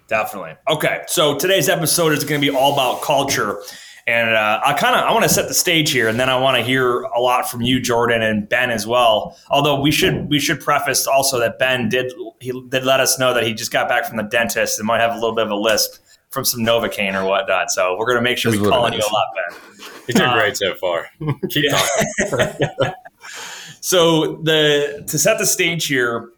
Definitely. 0.08 0.54
Okay, 0.68 1.02
so 1.08 1.36
today's 1.36 1.68
episode 1.68 2.12
is 2.12 2.22
going 2.24 2.40
to 2.40 2.50
be 2.50 2.56
all 2.56 2.72
about 2.74 3.02
culture, 3.02 3.60
and 4.06 4.30
uh, 4.30 4.60
I 4.64 4.72
kind 4.74 4.94
of 4.94 5.02
I 5.02 5.12
want 5.12 5.24
to 5.24 5.28
set 5.28 5.48
the 5.48 5.54
stage 5.54 5.90
here, 5.90 6.06
and 6.08 6.18
then 6.20 6.28
I 6.30 6.38
want 6.38 6.56
to 6.56 6.62
hear 6.62 7.02
a 7.02 7.20
lot 7.20 7.50
from 7.50 7.62
you, 7.62 7.80
Jordan, 7.80 8.22
and 8.22 8.48
Ben 8.48 8.70
as 8.70 8.86
well. 8.86 9.36
Although 9.50 9.80
we 9.80 9.90
should 9.90 10.28
we 10.30 10.38
should 10.38 10.60
preface 10.60 11.08
also 11.08 11.40
that 11.40 11.58
Ben 11.58 11.88
did 11.88 12.12
he 12.40 12.52
did 12.68 12.84
let 12.84 13.00
us 13.00 13.18
know 13.18 13.34
that 13.34 13.42
he 13.44 13.52
just 13.52 13.72
got 13.72 13.88
back 13.88 14.04
from 14.06 14.16
the 14.16 14.22
dentist 14.22 14.78
and 14.78 14.86
might 14.86 15.00
have 15.00 15.10
a 15.10 15.14
little 15.14 15.34
bit 15.34 15.44
of 15.46 15.50
a 15.50 15.56
lisp 15.56 16.00
from 16.30 16.44
some 16.44 16.60
Novocaine 16.60 17.20
or 17.20 17.26
whatnot. 17.26 17.70
So 17.70 17.96
we're 17.98 18.06
going 18.06 18.18
to 18.18 18.22
make 18.22 18.38
sure 18.38 18.52
Is 18.54 18.60
we 18.60 18.66
what 18.66 18.72
call 18.74 18.86
it 18.86 18.92
on 18.92 18.98
you 18.98 19.00
a 19.00 19.10
lot, 19.12 19.26
Ben. 19.34 19.58
You're 20.06 20.14
doing 20.18 20.28
Uh, 20.30 20.34
great 20.34 20.56
so 20.56 20.74
far. 20.74 21.08
Keep 21.50 21.70
talking. 21.70 22.92
So 23.80 24.36
the 24.42 25.04
to 25.06 25.18
set 25.18 25.38
the 25.38 25.46
stage 25.46 25.86
here, 25.86 26.30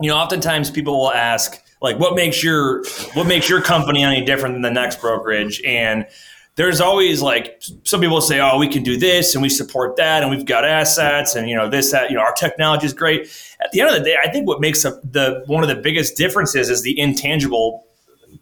you 0.00 0.08
know, 0.10 0.16
oftentimes 0.16 0.68
people 0.70 0.98
will 0.98 1.12
ask, 1.12 1.61
like, 1.82 1.98
what 1.98 2.14
makes 2.14 2.42
your 2.42 2.84
what 3.14 3.26
makes 3.26 3.48
your 3.48 3.60
company 3.60 4.04
any 4.04 4.24
different 4.24 4.54
than 4.54 4.62
the 4.62 4.70
next 4.70 5.00
brokerage? 5.00 5.60
And 5.66 6.06
there's 6.54 6.80
always 6.80 7.22
like 7.22 7.62
some 7.84 8.00
people 8.00 8.20
say, 8.20 8.40
oh, 8.40 8.58
we 8.58 8.68
can 8.68 8.82
do 8.82 8.96
this 8.96 9.34
and 9.34 9.42
we 9.42 9.48
support 9.48 9.96
that 9.96 10.22
and 10.22 10.30
we've 10.30 10.44
got 10.44 10.64
assets 10.64 11.34
and 11.34 11.48
you 11.48 11.56
know 11.56 11.68
this 11.68 11.90
that 11.92 12.10
you 12.10 12.16
know 12.16 12.22
our 12.22 12.34
technology 12.34 12.86
is 12.86 12.92
great. 12.92 13.22
At 13.60 13.72
the 13.72 13.80
end 13.80 13.90
of 13.90 13.96
the 13.96 14.04
day, 14.04 14.16
I 14.22 14.30
think 14.30 14.46
what 14.46 14.60
makes 14.60 14.84
a, 14.84 15.00
the 15.02 15.42
one 15.46 15.62
of 15.62 15.68
the 15.68 15.82
biggest 15.82 16.16
differences 16.16 16.70
is 16.70 16.82
the 16.82 16.98
intangible 16.98 17.84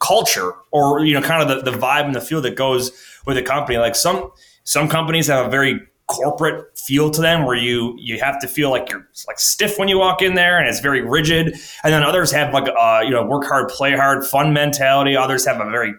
culture 0.01 0.53
or 0.71 1.05
you 1.05 1.15
know 1.15 1.23
kind 1.23 1.43
of 1.43 1.65
the, 1.65 1.71
the 1.71 1.77
vibe 1.77 2.05
and 2.05 2.15
the 2.15 2.21
feel 2.21 2.41
that 2.41 2.57
goes 2.57 2.93
with 3.27 3.37
a 3.37 3.43
company 3.43 3.77
like 3.77 3.95
some 3.95 4.31
some 4.65 4.89
companies 4.89 5.27
have 5.27 5.47
a 5.47 5.51
very 5.51 5.81
corporate 6.11 6.77
feel 6.79 7.11
to 7.11 7.21
them 7.21 7.45
where 7.45 7.57
you 7.57 7.97
you 7.99 8.19
have 8.19 8.41
to 8.41 8.49
feel 8.49 8.71
like 8.71 8.91
you're 8.91 9.07
like 9.27 9.39
stiff 9.39 9.79
when 9.79 9.89
you 9.89 9.99
walk 9.99 10.21
in 10.21 10.35
there 10.35 10.59
and 10.59 10.69
it's 10.69 10.81
very 10.81 11.03
rigid. 11.03 11.55
And 11.85 11.93
then 11.93 12.03
others 12.03 12.31
have 12.33 12.53
like 12.53 12.69
uh 12.79 13.01
you 13.03 13.11
know 13.11 13.25
work 13.25 13.45
hard 13.45 13.69
play 13.69 13.97
hard 13.97 14.25
fun 14.25 14.53
mentality. 14.53 15.17
Others 15.17 15.47
have 15.47 15.61
a 15.61 15.71
very 15.71 15.95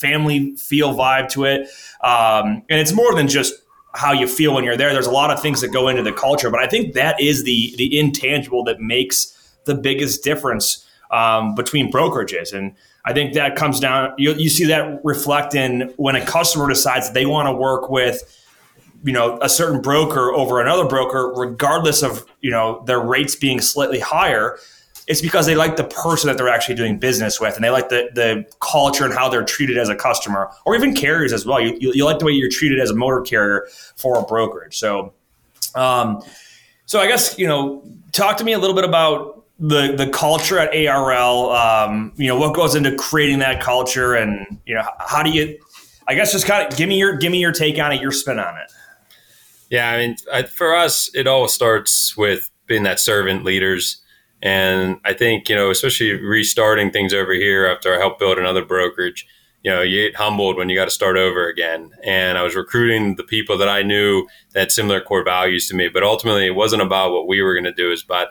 family 0.00 0.56
feel 0.56 0.94
vibe 0.94 1.28
to 1.30 1.44
it. 1.44 1.68
Um 2.02 2.62
and 2.70 2.80
it's 2.80 2.92
more 2.92 3.14
than 3.14 3.28
just 3.28 3.54
how 3.94 4.12
you 4.12 4.28
feel 4.28 4.54
when 4.54 4.64
you're 4.64 4.76
there. 4.76 4.92
There's 4.92 5.06
a 5.06 5.10
lot 5.10 5.30
of 5.30 5.40
things 5.42 5.60
that 5.60 5.68
go 5.68 5.88
into 5.88 6.02
the 6.02 6.12
culture 6.12 6.50
but 6.50 6.60
i 6.60 6.66
think 6.66 6.94
that 6.94 7.20
is 7.20 7.44
the 7.44 7.74
the 7.76 7.98
intangible 7.98 8.62
that 8.64 8.80
makes 8.80 9.34
the 9.64 9.74
biggest 9.74 10.24
difference 10.24 10.86
um, 11.10 11.54
between 11.54 11.90
brokerages. 11.90 12.52
And 12.52 12.74
I 13.04 13.12
think 13.12 13.34
that 13.34 13.56
comes 13.56 13.80
down. 13.80 14.12
You, 14.18 14.34
you 14.34 14.48
see 14.48 14.64
that 14.64 15.00
reflect 15.04 15.54
in 15.54 15.92
when 15.96 16.16
a 16.16 16.24
customer 16.24 16.68
decides 16.68 17.12
they 17.12 17.26
want 17.26 17.46
to 17.46 17.52
work 17.52 17.88
with, 17.88 18.22
you 19.04 19.12
know, 19.12 19.38
a 19.40 19.48
certain 19.48 19.80
broker 19.80 20.32
over 20.32 20.60
another 20.60 20.84
broker, 20.84 21.32
regardless 21.36 22.02
of 22.02 22.24
you 22.40 22.50
know 22.50 22.82
their 22.86 23.00
rates 23.00 23.34
being 23.34 23.60
slightly 23.60 24.00
higher. 24.00 24.58
It's 25.06 25.22
because 25.22 25.46
they 25.46 25.54
like 25.54 25.76
the 25.76 25.84
person 25.84 26.28
that 26.28 26.36
they're 26.36 26.50
actually 26.50 26.74
doing 26.74 26.98
business 26.98 27.40
with, 27.40 27.54
and 27.54 27.64
they 27.64 27.70
like 27.70 27.88
the 27.88 28.10
the 28.14 28.44
culture 28.60 29.04
and 29.04 29.14
how 29.14 29.28
they're 29.28 29.44
treated 29.44 29.78
as 29.78 29.88
a 29.88 29.96
customer, 29.96 30.50
or 30.66 30.74
even 30.74 30.94
carriers 30.94 31.32
as 31.32 31.46
well. 31.46 31.60
You, 31.60 31.76
you, 31.80 31.92
you 31.94 32.04
like 32.04 32.18
the 32.18 32.26
way 32.26 32.32
you're 32.32 32.50
treated 32.50 32.78
as 32.80 32.90
a 32.90 32.94
motor 32.94 33.22
carrier 33.22 33.66
for 33.96 34.18
a 34.18 34.22
brokerage. 34.22 34.76
So, 34.76 35.14
um, 35.74 36.22
so 36.84 37.00
I 37.00 37.06
guess 37.06 37.38
you 37.38 37.46
know, 37.46 37.82
talk 38.12 38.36
to 38.38 38.44
me 38.44 38.52
a 38.52 38.58
little 38.58 38.76
bit 38.76 38.84
about 38.84 39.46
the 39.58 39.94
the 39.96 40.10
culture 40.10 40.58
at 40.58 40.74
ARL. 40.74 41.50
Um, 41.50 42.12
you 42.16 42.26
know, 42.26 42.38
what 42.38 42.54
goes 42.54 42.74
into 42.74 42.94
creating 42.96 43.38
that 43.38 43.62
culture, 43.62 44.14
and 44.14 44.58
you 44.66 44.74
know, 44.74 44.82
how 44.98 45.22
do 45.22 45.30
you? 45.30 45.58
I 46.06 46.14
guess 46.14 46.32
just 46.32 46.46
kind 46.46 46.70
of 46.70 46.76
give 46.76 46.88
me 46.88 46.98
your 46.98 47.16
give 47.16 47.32
me 47.32 47.38
your 47.38 47.52
take 47.52 47.78
on 47.78 47.92
it, 47.92 48.00
your 48.02 48.12
spin 48.12 48.38
on 48.38 48.56
it. 48.58 48.72
Yeah, 49.70 49.90
I 49.90 49.98
mean, 49.98 50.16
I, 50.32 50.42
for 50.44 50.74
us, 50.74 51.10
it 51.14 51.26
all 51.26 51.48
starts 51.48 52.16
with 52.16 52.50
being 52.66 52.84
that 52.84 53.00
servant 53.00 53.44
leaders. 53.44 54.00
And 54.40 54.98
I 55.04 55.12
think, 55.12 55.48
you 55.48 55.56
know, 55.56 55.70
especially 55.70 56.12
restarting 56.12 56.90
things 56.90 57.12
over 57.12 57.32
here 57.32 57.66
after 57.66 57.94
I 57.94 57.98
helped 57.98 58.20
build 58.20 58.38
another 58.38 58.64
brokerage, 58.64 59.26
you 59.62 59.70
know, 59.70 59.82
you 59.82 60.08
get 60.08 60.16
humbled 60.16 60.56
when 60.56 60.68
you 60.68 60.76
got 60.76 60.84
to 60.84 60.90
start 60.90 61.16
over 61.16 61.48
again. 61.48 61.90
And 62.04 62.38
I 62.38 62.42
was 62.42 62.54
recruiting 62.54 63.16
the 63.16 63.24
people 63.24 63.58
that 63.58 63.68
I 63.68 63.82
knew 63.82 64.26
that 64.52 64.60
had 64.60 64.72
similar 64.72 65.00
core 65.00 65.24
values 65.24 65.68
to 65.68 65.74
me. 65.74 65.88
But 65.88 66.04
ultimately, 66.04 66.46
it 66.46 66.54
wasn't 66.54 66.82
about 66.82 67.12
what 67.12 67.26
we 67.26 67.42
were 67.42 67.54
going 67.54 67.64
to 67.64 67.72
do, 67.72 67.90
it's 67.90 68.04
about 68.04 68.28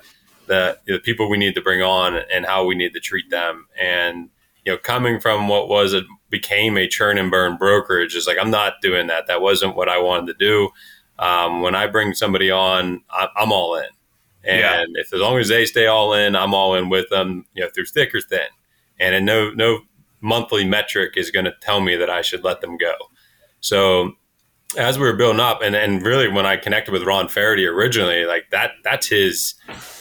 the, 0.47 0.79
the 0.87 0.99
people 0.99 1.29
we 1.29 1.37
need 1.37 1.55
to 1.55 1.61
bring 1.61 1.81
on 1.81 2.15
and 2.15 2.45
how 2.45 2.65
we 2.65 2.73
need 2.73 2.93
to 2.93 3.01
treat 3.01 3.29
them. 3.29 3.67
And 3.79 4.29
you 4.65 4.73
know, 4.73 4.77
coming 4.77 5.19
from 5.19 5.47
what 5.47 5.69
was 5.69 5.93
it 5.93 6.05
became 6.29 6.77
a 6.77 6.87
churn 6.87 7.17
and 7.17 7.31
burn 7.31 7.55
brokerage 7.57 8.15
is 8.15 8.27
like 8.27 8.37
I'm 8.39 8.51
not 8.51 8.81
doing 8.81 9.07
that. 9.07 9.27
That 9.27 9.41
wasn't 9.41 9.75
what 9.75 9.87
I 9.87 9.97
wanted 9.97 10.27
to 10.27 10.33
do. 10.33 10.69
Um, 11.19 11.61
when 11.61 11.75
I 11.75 11.87
bring 11.87 12.13
somebody 12.13 12.51
on, 12.51 13.01
I, 13.09 13.27
am 13.37 13.51
all 13.51 13.75
in. 13.75 13.87
And 14.43 14.95
yeah. 14.95 15.01
if 15.01 15.13
as 15.13 15.19
long 15.19 15.37
as 15.39 15.49
they 15.49 15.65
stay 15.65 15.87
all 15.87 16.13
in, 16.13 16.35
I'm 16.35 16.53
all 16.53 16.75
in 16.75 16.89
with 16.89 17.09
them, 17.09 17.45
you 17.53 17.63
know, 17.63 17.69
through 17.73 17.85
thick 17.85 18.13
or 18.13 18.21
thin. 18.21 18.47
And 18.99 19.25
no 19.25 19.51
no 19.51 19.81
monthly 20.21 20.65
metric 20.65 21.13
is 21.15 21.31
going 21.31 21.45
to 21.45 21.53
tell 21.61 21.81
me 21.81 21.95
that 21.95 22.09
I 22.09 22.21
should 22.21 22.43
let 22.43 22.61
them 22.61 22.77
go. 22.77 22.93
So 23.59 24.13
as 24.77 24.99
we 24.99 25.05
were 25.05 25.15
building 25.15 25.39
up, 25.39 25.61
and, 25.61 25.75
and 25.75 26.01
really 26.01 26.27
when 26.27 26.45
I 26.45 26.57
connected 26.57 26.91
with 26.91 27.03
Ron 27.03 27.27
Faraday 27.27 27.65
originally, 27.65 28.25
like 28.25 28.49
that 28.51 28.71
that's 28.83 29.07
his 29.07 29.55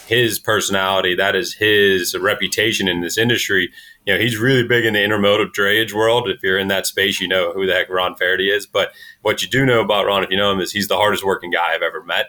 his 0.06 0.38
personality, 0.38 1.14
that 1.14 1.36
is 1.36 1.54
his 1.54 2.16
reputation 2.16 2.88
in 2.88 3.00
this 3.00 3.18
industry. 3.18 3.70
You 4.06 4.14
know, 4.14 4.20
he's 4.20 4.38
really 4.38 4.62
big 4.62 4.84
in 4.84 4.94
the 4.94 5.00
intermodal 5.00 5.52
drayage 5.52 5.92
world. 5.92 6.28
If 6.28 6.40
you're 6.42 6.58
in 6.58 6.68
that 6.68 6.86
space, 6.86 7.20
you 7.20 7.26
know 7.26 7.52
who 7.52 7.66
the 7.66 7.74
heck 7.74 7.90
Ron 7.90 8.14
Faraday 8.14 8.48
is. 8.48 8.64
But 8.64 8.92
what 9.22 9.42
you 9.42 9.48
do 9.48 9.66
know 9.66 9.80
about 9.80 10.06
Ron, 10.06 10.22
if 10.22 10.30
you 10.30 10.36
know 10.36 10.52
him, 10.52 10.60
is 10.60 10.70
he's 10.70 10.86
the 10.86 10.96
hardest 10.96 11.24
working 11.24 11.50
guy 11.50 11.74
I've 11.74 11.82
ever 11.82 12.04
met. 12.04 12.26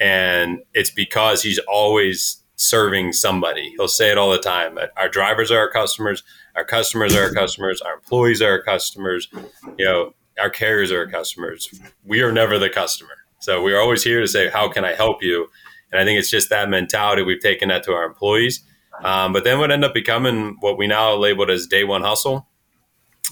And 0.00 0.62
it's 0.74 0.90
because 0.90 1.42
he's 1.42 1.60
always 1.68 2.42
serving 2.56 3.12
somebody. 3.12 3.70
He'll 3.76 3.86
say 3.86 4.10
it 4.10 4.18
all 4.18 4.32
the 4.32 4.38
time. 4.38 4.78
Our 4.96 5.08
drivers 5.08 5.52
are 5.52 5.58
our 5.58 5.70
customers. 5.70 6.24
Our 6.56 6.64
customers 6.64 7.14
are 7.14 7.22
our 7.22 7.32
customers. 7.32 7.80
Our 7.80 7.94
employees 7.94 8.42
are 8.42 8.50
our 8.50 8.62
customers. 8.62 9.28
You 9.78 9.84
know, 9.84 10.14
our 10.40 10.50
carriers 10.50 10.90
are 10.90 10.98
our 10.98 11.06
customers. 11.06 11.72
We 12.04 12.20
are 12.22 12.32
never 12.32 12.58
the 12.58 12.68
customer. 12.68 13.14
So 13.38 13.62
we're 13.62 13.80
always 13.80 14.02
here 14.02 14.20
to 14.20 14.26
say, 14.26 14.48
how 14.48 14.68
can 14.68 14.84
I 14.84 14.94
help 14.94 15.22
you? 15.22 15.48
And 15.92 16.00
I 16.00 16.04
think 16.04 16.18
it's 16.18 16.30
just 16.30 16.50
that 16.50 16.68
mentality. 16.68 17.22
We've 17.22 17.40
taken 17.40 17.68
that 17.68 17.84
to 17.84 17.92
our 17.92 18.04
employees. 18.04 18.64
Um, 19.02 19.32
but 19.32 19.44
then 19.44 19.58
would 19.58 19.70
end 19.70 19.84
up 19.84 19.94
becoming 19.94 20.56
what 20.60 20.78
we 20.78 20.86
now 20.86 21.14
labeled 21.14 21.50
as 21.50 21.66
day 21.66 21.84
one 21.84 22.02
hustle. 22.02 22.46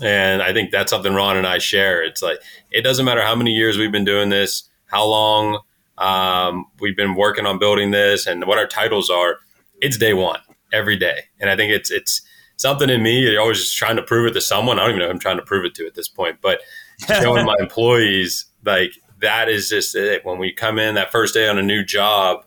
And 0.02 0.42
I 0.42 0.52
think 0.52 0.70
that's 0.70 0.90
something 0.90 1.14
Ron 1.14 1.36
and 1.36 1.46
I 1.46 1.58
share. 1.58 2.02
It's 2.02 2.22
like, 2.22 2.38
it 2.70 2.82
doesn't 2.82 3.04
matter 3.04 3.22
how 3.22 3.34
many 3.34 3.52
years 3.52 3.78
we've 3.78 3.92
been 3.92 4.04
doing 4.04 4.28
this, 4.28 4.68
how 4.86 5.06
long 5.06 5.60
um, 5.98 6.66
we've 6.80 6.96
been 6.96 7.14
working 7.14 7.46
on 7.46 7.58
building 7.58 7.92
this 7.92 8.26
and 8.26 8.44
what 8.46 8.58
our 8.58 8.66
titles 8.66 9.08
are. 9.08 9.38
It's 9.80 9.96
day 9.96 10.12
one 10.14 10.40
every 10.72 10.96
day. 10.96 11.24
And 11.40 11.48
I 11.48 11.56
think 11.56 11.72
it's, 11.72 11.90
it's 11.90 12.22
something 12.56 12.90
in 12.90 13.02
me. 13.02 13.20
You're 13.20 13.40
always 13.40 13.60
just 13.60 13.76
trying 13.76 13.96
to 13.96 14.02
prove 14.02 14.26
it 14.26 14.32
to 14.34 14.40
someone. 14.40 14.78
I 14.78 14.82
don't 14.82 14.90
even 14.90 15.00
know 15.00 15.06
if 15.06 15.12
I'm 15.12 15.20
trying 15.20 15.36
to 15.36 15.44
prove 15.44 15.64
it 15.64 15.74
to 15.76 15.86
at 15.86 15.94
this 15.94 16.08
point, 16.08 16.38
but 16.40 16.60
showing 17.22 17.46
my 17.46 17.56
employees 17.60 18.46
like 18.64 18.92
that 19.20 19.48
is 19.48 19.68
just 19.68 19.94
it. 19.94 20.24
When 20.24 20.38
we 20.38 20.52
come 20.52 20.78
in 20.78 20.94
that 20.96 21.12
first 21.12 21.34
day 21.34 21.48
on 21.48 21.58
a 21.58 21.62
new 21.62 21.84
job, 21.84 22.44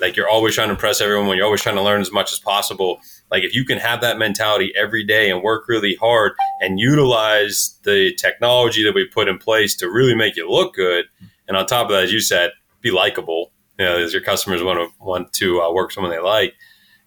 like 0.00 0.16
you're 0.16 0.28
always 0.28 0.54
trying 0.54 0.68
to 0.68 0.74
impress 0.74 1.00
everyone. 1.00 1.26
When 1.26 1.36
you're 1.36 1.46
always 1.46 1.62
trying 1.62 1.76
to 1.76 1.82
learn 1.82 2.00
as 2.00 2.12
much 2.12 2.32
as 2.32 2.38
possible. 2.38 3.00
Like 3.30 3.42
if 3.42 3.54
you 3.54 3.64
can 3.64 3.78
have 3.78 4.00
that 4.02 4.18
mentality 4.18 4.72
every 4.76 5.04
day 5.04 5.30
and 5.30 5.42
work 5.42 5.68
really 5.68 5.96
hard 5.96 6.32
and 6.60 6.78
utilize 6.78 7.78
the 7.82 8.14
technology 8.14 8.84
that 8.84 8.94
we 8.94 9.06
put 9.06 9.28
in 9.28 9.38
place 9.38 9.74
to 9.76 9.90
really 9.90 10.14
make 10.14 10.36
you 10.36 10.50
look 10.50 10.74
good, 10.74 11.06
and 11.48 11.56
on 11.56 11.66
top 11.66 11.86
of 11.86 11.92
that, 11.92 12.04
as 12.04 12.12
you 12.12 12.20
said, 12.20 12.50
be 12.80 12.90
likable. 12.90 13.52
You 13.78 13.84
know, 13.84 13.98
as 13.98 14.12
your 14.12 14.22
customers 14.22 14.62
want 14.62 14.78
to 14.78 15.04
want 15.04 15.32
to 15.34 15.60
uh, 15.60 15.72
work 15.72 15.92
someone 15.92 16.10
they 16.10 16.18
like. 16.18 16.54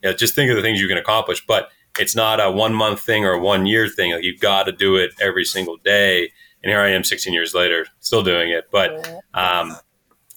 You 0.03 0.10
know, 0.10 0.15
just 0.15 0.36
think 0.36 0.50
of 0.50 0.55
the 0.55 0.62
things 0.62 0.79
you 0.79 0.88
can 0.88 0.98
accomplish. 0.98 1.46
But 1.46 1.69
it's 2.00 2.15
not 2.15 2.39
a 2.39 2.51
one 2.51 2.74
month 2.74 3.01
thing 3.01 3.25
or 3.25 3.31
a 3.31 3.39
one 3.39 3.65
year 3.65 3.88
thing. 3.88 4.13
Like 4.13 4.24
you've 4.24 4.39
got 4.39 4.63
to 4.63 4.72
do 4.72 4.96
it 4.96 5.12
every 5.19 5.46
single 5.46 5.77
day. 5.77 6.31
And 6.62 6.69
here 6.69 6.79
I 6.79 6.89
am, 6.89 7.03
16 7.03 7.34
years 7.34 7.53
later, 7.53 7.88
still 8.00 8.22
doing 8.22 8.50
it. 8.51 8.69
But 8.72 9.08
um, 9.34 9.77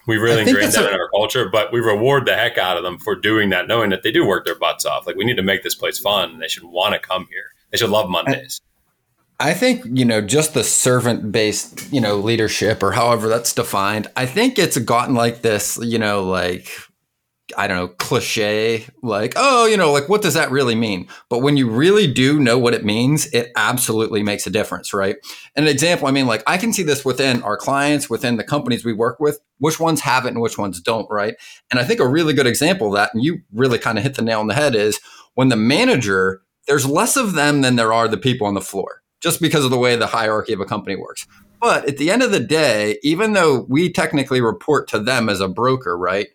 we 0.06 0.16
really 0.16 0.42
ingrained 0.42 0.73
that 0.73 0.85
a- 0.85 0.88
in 0.88 0.94
our 0.94 1.09
culture. 1.11 1.49
But 1.49 1.73
we 1.73 1.80
reward 1.80 2.26
the 2.26 2.35
heck 2.35 2.59
out 2.59 2.76
of 2.76 2.82
them 2.82 2.99
for 2.99 3.14
doing 3.14 3.50
that, 3.50 3.68
knowing 3.68 3.90
that 3.90 4.02
they 4.02 4.12
do 4.12 4.26
work 4.26 4.44
their 4.44 4.59
butts 4.59 4.85
off. 4.85 5.06
Like 5.06 5.16
we 5.16 5.25
need 5.25 5.37
to 5.37 5.42
make 5.42 5.62
this 5.62 5.75
place 5.75 5.99
fun. 5.99 6.30
And 6.30 6.42
they 6.42 6.49
should 6.49 6.64
want 6.64 6.94
to 6.94 7.00
come 7.00 7.26
here. 7.30 7.52
They 7.71 7.78
should 7.78 7.90
love 7.90 8.11
Mondays. 8.11 8.61
I 9.40 9.54
think, 9.54 9.85
you 9.87 10.04
know, 10.04 10.21
just 10.21 10.54
the 10.54 10.62
servant 10.62 11.32
based, 11.32 11.92
you 11.92 12.00
know, 12.00 12.16
leadership 12.16 12.80
or 12.80 12.92
however 12.92 13.28
that's 13.28 13.52
defined, 13.52 14.06
I 14.14 14.25
think 14.25 14.56
it's 14.56 14.78
gotten 14.78 15.16
like 15.16 15.42
this, 15.42 15.78
you 15.82 15.99
know, 15.99 16.23
like, 16.23 16.71
I 17.59 17.66
don't 17.66 17.76
know, 17.76 17.88
cliche, 17.88 18.87
like, 19.02 19.32
oh, 19.35 19.66
you 19.66 19.76
know, 19.76 19.90
like 19.90 20.09
what 20.09 20.23
does 20.23 20.35
that 20.35 20.52
really 20.52 20.76
mean? 20.76 21.09
But 21.28 21.38
when 21.40 21.56
you 21.56 21.68
really 21.68 22.06
do 22.06 22.38
know 22.38 22.56
what 22.56 22.73
it 22.73 22.85
means, 22.85 23.26
it 23.32 23.50
absolutely 23.56 24.23
makes 24.23 24.47
a 24.47 24.50
difference, 24.50 24.94
right? 24.94 25.16
An 25.56 25.66
example, 25.66 26.06
I 26.06 26.12
mean, 26.12 26.28
like 26.28 26.44
I 26.47 26.56
can 26.56 26.73
see 26.73 26.85
this 26.85 27.04
within 27.04 27.42
our 27.42 27.56
clients, 27.56 28.09
within 28.09 28.37
the 28.37 28.44
companies 28.44 28.85
we 28.85 28.92
work 28.92 29.18
with, 29.18 29.40
which 29.62 29.78
ones 29.78 30.00
have 30.00 30.26
it 30.26 30.31
and 30.31 30.40
which 30.40 30.59
ones 30.59 30.81
don't, 30.81 31.07
right? 31.09 31.37
And 31.71 31.78
I 31.78 31.85
think 31.85 32.00
a 32.00 32.09
really 32.09 32.35
good 32.35 32.49
example 32.49 32.88
of 32.88 32.95
that, 32.95 33.14
and 33.14 33.23
you 33.23 33.42
really 33.52 33.78
kind 33.78 33.97
of 33.97 34.02
hit 34.02 34.16
the 34.16 34.23
nail 34.23 34.40
on 34.40 34.49
the 34.49 34.54
head, 34.54 34.75
is 34.75 34.99
when 35.35 35.50
the 35.50 35.57
manager, 35.57 36.42
there's 36.66 36.85
less 36.85 37.16
of 37.16 37.35
them 37.35 37.61
than 37.61 37.76
there 37.76 37.92
are 37.92 38.09
the 38.09 38.16
people 38.16 38.49
on 38.49 38.54
the 38.54 38.61
floor 38.61 39.02
just 39.21 39.40
because 39.40 39.64
of 39.64 39.71
the 39.71 39.78
way 39.78 39.95
the 39.95 40.09
hierarchy 40.09 40.52
of 40.52 40.59
a 40.59 40.64
company 40.64 40.97
works. 40.97 41.28
But 41.61 41.88
at 41.88 41.97
the 41.97 42.11
end 42.11 42.25
of 42.25 42.33
the 42.33 42.40
day, 42.40 42.99
even 43.04 43.35
though 43.35 43.64
we 43.69 43.92
technically 43.92 44.40
report 44.40 44.88
to 44.88 44.99
them 44.99 45.28
as 45.28 45.40
a 45.40 45.47
broker, 45.47 45.97
right? 45.97 46.26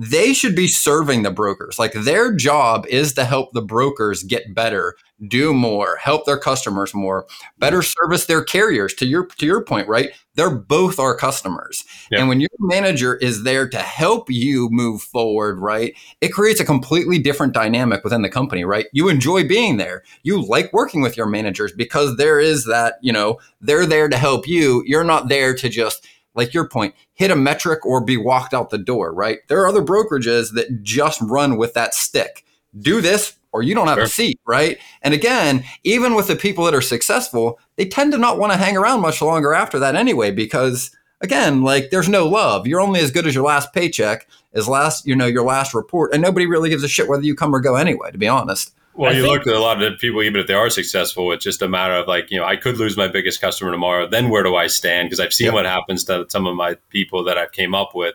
They 0.00 0.32
should 0.32 0.56
be 0.56 0.66
serving 0.66 1.24
the 1.24 1.30
brokers. 1.30 1.78
Like 1.78 1.92
their 1.92 2.34
job 2.34 2.86
is 2.86 3.12
to 3.12 3.24
help 3.26 3.52
the 3.52 3.60
brokers 3.60 4.22
get 4.22 4.54
better, 4.54 4.96
do 5.28 5.52
more, 5.52 5.96
help 5.96 6.24
their 6.24 6.38
customers 6.38 6.94
more, 6.94 7.26
better 7.58 7.82
service 7.82 8.24
their 8.24 8.42
carriers. 8.42 8.94
To 8.94 9.04
your 9.04 9.26
to 9.26 9.44
your 9.44 9.62
point, 9.62 9.88
right? 9.88 10.12
They're 10.36 10.48
both 10.48 10.98
our 10.98 11.14
customers. 11.14 11.84
Yep. 12.10 12.18
And 12.18 12.28
when 12.30 12.40
your 12.40 12.48
manager 12.60 13.16
is 13.16 13.42
there 13.42 13.68
to 13.68 13.76
help 13.76 14.30
you 14.30 14.70
move 14.70 15.02
forward, 15.02 15.58
right? 15.58 15.92
It 16.22 16.28
creates 16.28 16.60
a 16.60 16.64
completely 16.64 17.18
different 17.18 17.52
dynamic 17.52 18.02
within 18.02 18.22
the 18.22 18.30
company, 18.30 18.64
right? 18.64 18.86
You 18.94 19.10
enjoy 19.10 19.46
being 19.46 19.76
there. 19.76 20.02
You 20.22 20.42
like 20.42 20.72
working 20.72 21.02
with 21.02 21.14
your 21.14 21.26
managers 21.26 21.72
because 21.72 22.16
there 22.16 22.40
is 22.40 22.64
that, 22.64 22.94
you 23.02 23.12
know, 23.12 23.38
they're 23.60 23.84
there 23.84 24.08
to 24.08 24.16
help 24.16 24.48
you. 24.48 24.82
You're 24.86 25.04
not 25.04 25.28
there 25.28 25.54
to 25.54 25.68
just 25.68 26.06
like 26.40 26.54
your 26.54 26.66
point, 26.68 26.94
hit 27.12 27.30
a 27.30 27.36
metric 27.36 27.84
or 27.84 28.02
be 28.02 28.16
walked 28.16 28.54
out 28.54 28.70
the 28.70 28.78
door, 28.78 29.12
right? 29.12 29.38
There 29.48 29.60
are 29.60 29.68
other 29.68 29.82
brokerages 29.82 30.54
that 30.54 30.82
just 30.82 31.20
run 31.20 31.58
with 31.58 31.74
that 31.74 31.94
stick. 31.94 32.44
Do 32.78 33.00
this, 33.02 33.36
or 33.52 33.62
you 33.62 33.74
don't 33.74 33.88
have 33.88 33.96
sure. 33.96 34.04
a 34.04 34.08
seat, 34.08 34.40
right? 34.46 34.78
And 35.02 35.12
again, 35.12 35.64
even 35.84 36.14
with 36.14 36.28
the 36.28 36.36
people 36.36 36.64
that 36.64 36.74
are 36.74 36.80
successful, 36.80 37.60
they 37.76 37.84
tend 37.84 38.12
to 38.12 38.18
not 38.18 38.38
want 38.38 38.52
to 38.52 38.58
hang 38.58 38.76
around 38.76 39.02
much 39.02 39.20
longer 39.20 39.52
after 39.52 39.78
that 39.80 39.96
anyway, 39.96 40.30
because 40.30 40.90
again, 41.20 41.62
like 41.62 41.90
there's 41.90 42.08
no 42.08 42.26
love. 42.26 42.66
You're 42.66 42.80
only 42.80 43.00
as 43.00 43.10
good 43.10 43.26
as 43.26 43.34
your 43.34 43.44
last 43.44 43.74
paycheck, 43.74 44.26
as 44.54 44.66
last, 44.66 45.06
you 45.06 45.14
know, 45.14 45.26
your 45.26 45.44
last 45.44 45.74
report. 45.74 46.14
And 46.14 46.22
nobody 46.22 46.46
really 46.46 46.70
gives 46.70 46.84
a 46.84 46.88
shit 46.88 47.08
whether 47.08 47.24
you 47.24 47.34
come 47.34 47.54
or 47.54 47.60
go 47.60 47.76
anyway, 47.76 48.10
to 48.10 48.18
be 48.18 48.28
honest. 48.28 48.72
Well, 48.94 49.12
I 49.12 49.14
you 49.14 49.22
think, 49.22 49.38
look 49.38 49.46
at 49.46 49.54
a 49.54 49.60
lot 49.60 49.82
of 49.82 49.98
people, 49.98 50.22
even 50.22 50.40
if 50.40 50.46
they 50.46 50.54
are 50.54 50.68
successful, 50.68 51.32
it's 51.32 51.44
just 51.44 51.62
a 51.62 51.68
matter 51.68 51.94
of 51.94 52.08
like, 52.08 52.30
you 52.30 52.38
know, 52.38 52.44
I 52.44 52.56
could 52.56 52.76
lose 52.76 52.96
my 52.96 53.08
biggest 53.08 53.40
customer 53.40 53.70
tomorrow. 53.70 54.08
Then 54.08 54.28
where 54.28 54.42
do 54.42 54.56
I 54.56 54.66
stand? 54.66 55.06
Because 55.06 55.20
I've 55.20 55.32
seen 55.32 55.46
yep. 55.46 55.54
what 55.54 55.64
happens 55.64 56.04
to 56.04 56.26
some 56.28 56.46
of 56.46 56.56
my 56.56 56.74
people 56.90 57.24
that 57.24 57.38
I've 57.38 57.52
came 57.52 57.74
up 57.74 57.94
with, 57.94 58.14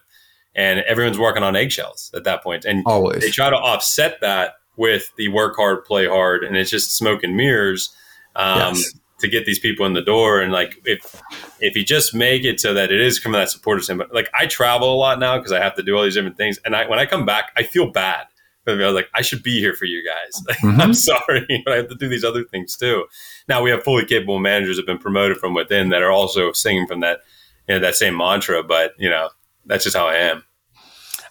and 0.54 0.82
everyone's 0.82 1.18
working 1.18 1.44
on 1.44 1.56
eggshells 1.56 2.12
at 2.14 2.26
that 2.26 2.44
point. 2.44 2.66
And 2.66 2.84
Always. 2.86 3.22
they 3.22 3.32
try 3.32 3.50
to 3.50 3.56
offset 3.56 4.20
that 4.22 4.56
with 4.78 5.12
the 5.18 5.30
work 5.30 5.56
hard, 5.56 5.86
play 5.86 6.08
hard, 6.08 6.44
and 6.44 6.58
it's 6.58 6.70
just 6.70 6.96
smoke 6.96 7.24
and 7.24 7.36
mirrors 7.36 7.96
um, 8.36 8.76
yes. 8.76 8.94
to 9.20 9.28
get 9.28 9.46
these 9.46 9.60
people 9.60 9.86
in 9.86 9.94
the 9.94 10.02
door. 10.02 10.42
And 10.42 10.52
like 10.52 10.82
if 10.86 11.22
if 11.62 11.76
you 11.76 11.86
just 11.86 12.14
make 12.14 12.44
it 12.44 12.60
so 12.60 12.74
that 12.74 12.92
it 12.92 13.02
is 13.02 13.20
coming 13.20 13.40
that 13.40 13.50
supportive 13.50 14.02
like 14.14 14.30
I 14.38 14.46
travel 14.46 14.94
a 14.94 14.98
lot 14.98 15.20
now 15.20 15.38
because 15.38 15.52
I 15.52 15.60
have 15.62 15.76
to 15.76 15.84
do 15.84 15.96
all 15.96 16.04
these 16.04 16.16
different 16.16 16.38
things, 16.38 16.60
and 16.66 16.76
I 16.76 16.88
when 16.88 17.00
I 17.00 17.06
come 17.06 17.26
back, 17.26 17.52
I 17.56 17.64
feel 17.64 17.90
bad. 17.90 18.28
I 18.68 18.74
was 18.74 18.94
like, 18.94 19.10
I 19.14 19.22
should 19.22 19.44
be 19.44 19.60
here 19.60 19.74
for 19.74 19.86
you 19.86 20.04
guys. 20.06 20.58
mm-hmm. 20.62 20.82
I'm 20.82 20.94
sorry, 20.94 21.46
but 21.66 21.74
I 21.74 21.78
have 21.78 21.90
to 21.90 21.96
do 21.96 22.08
these 22.08 22.24
other 22.24 22.44
things 22.44 22.76
too. 22.76 23.06
Now 23.48 23.62
we 23.62 23.70
have 23.70 23.84
fully 23.84 24.06
capable 24.06 24.40
managers 24.40 24.78
have 24.78 24.86
been 24.86 24.98
promoted 24.98 25.38
from 25.38 25.54
within 25.54 25.90
that 25.90 26.02
are 26.02 26.12
also 26.12 26.52
singing 26.52 26.88
from 26.88 27.02
that, 27.02 27.20
you 27.68 27.76
know, 27.76 27.82
that 27.82 27.96
same 27.96 28.18
mantra. 28.18 28.64
But 28.64 28.94
you 28.98 29.10
know, 29.10 29.30
that's 29.66 29.84
just 29.84 29.96
how 29.96 30.08
I 30.08 30.16
am. 30.16 30.44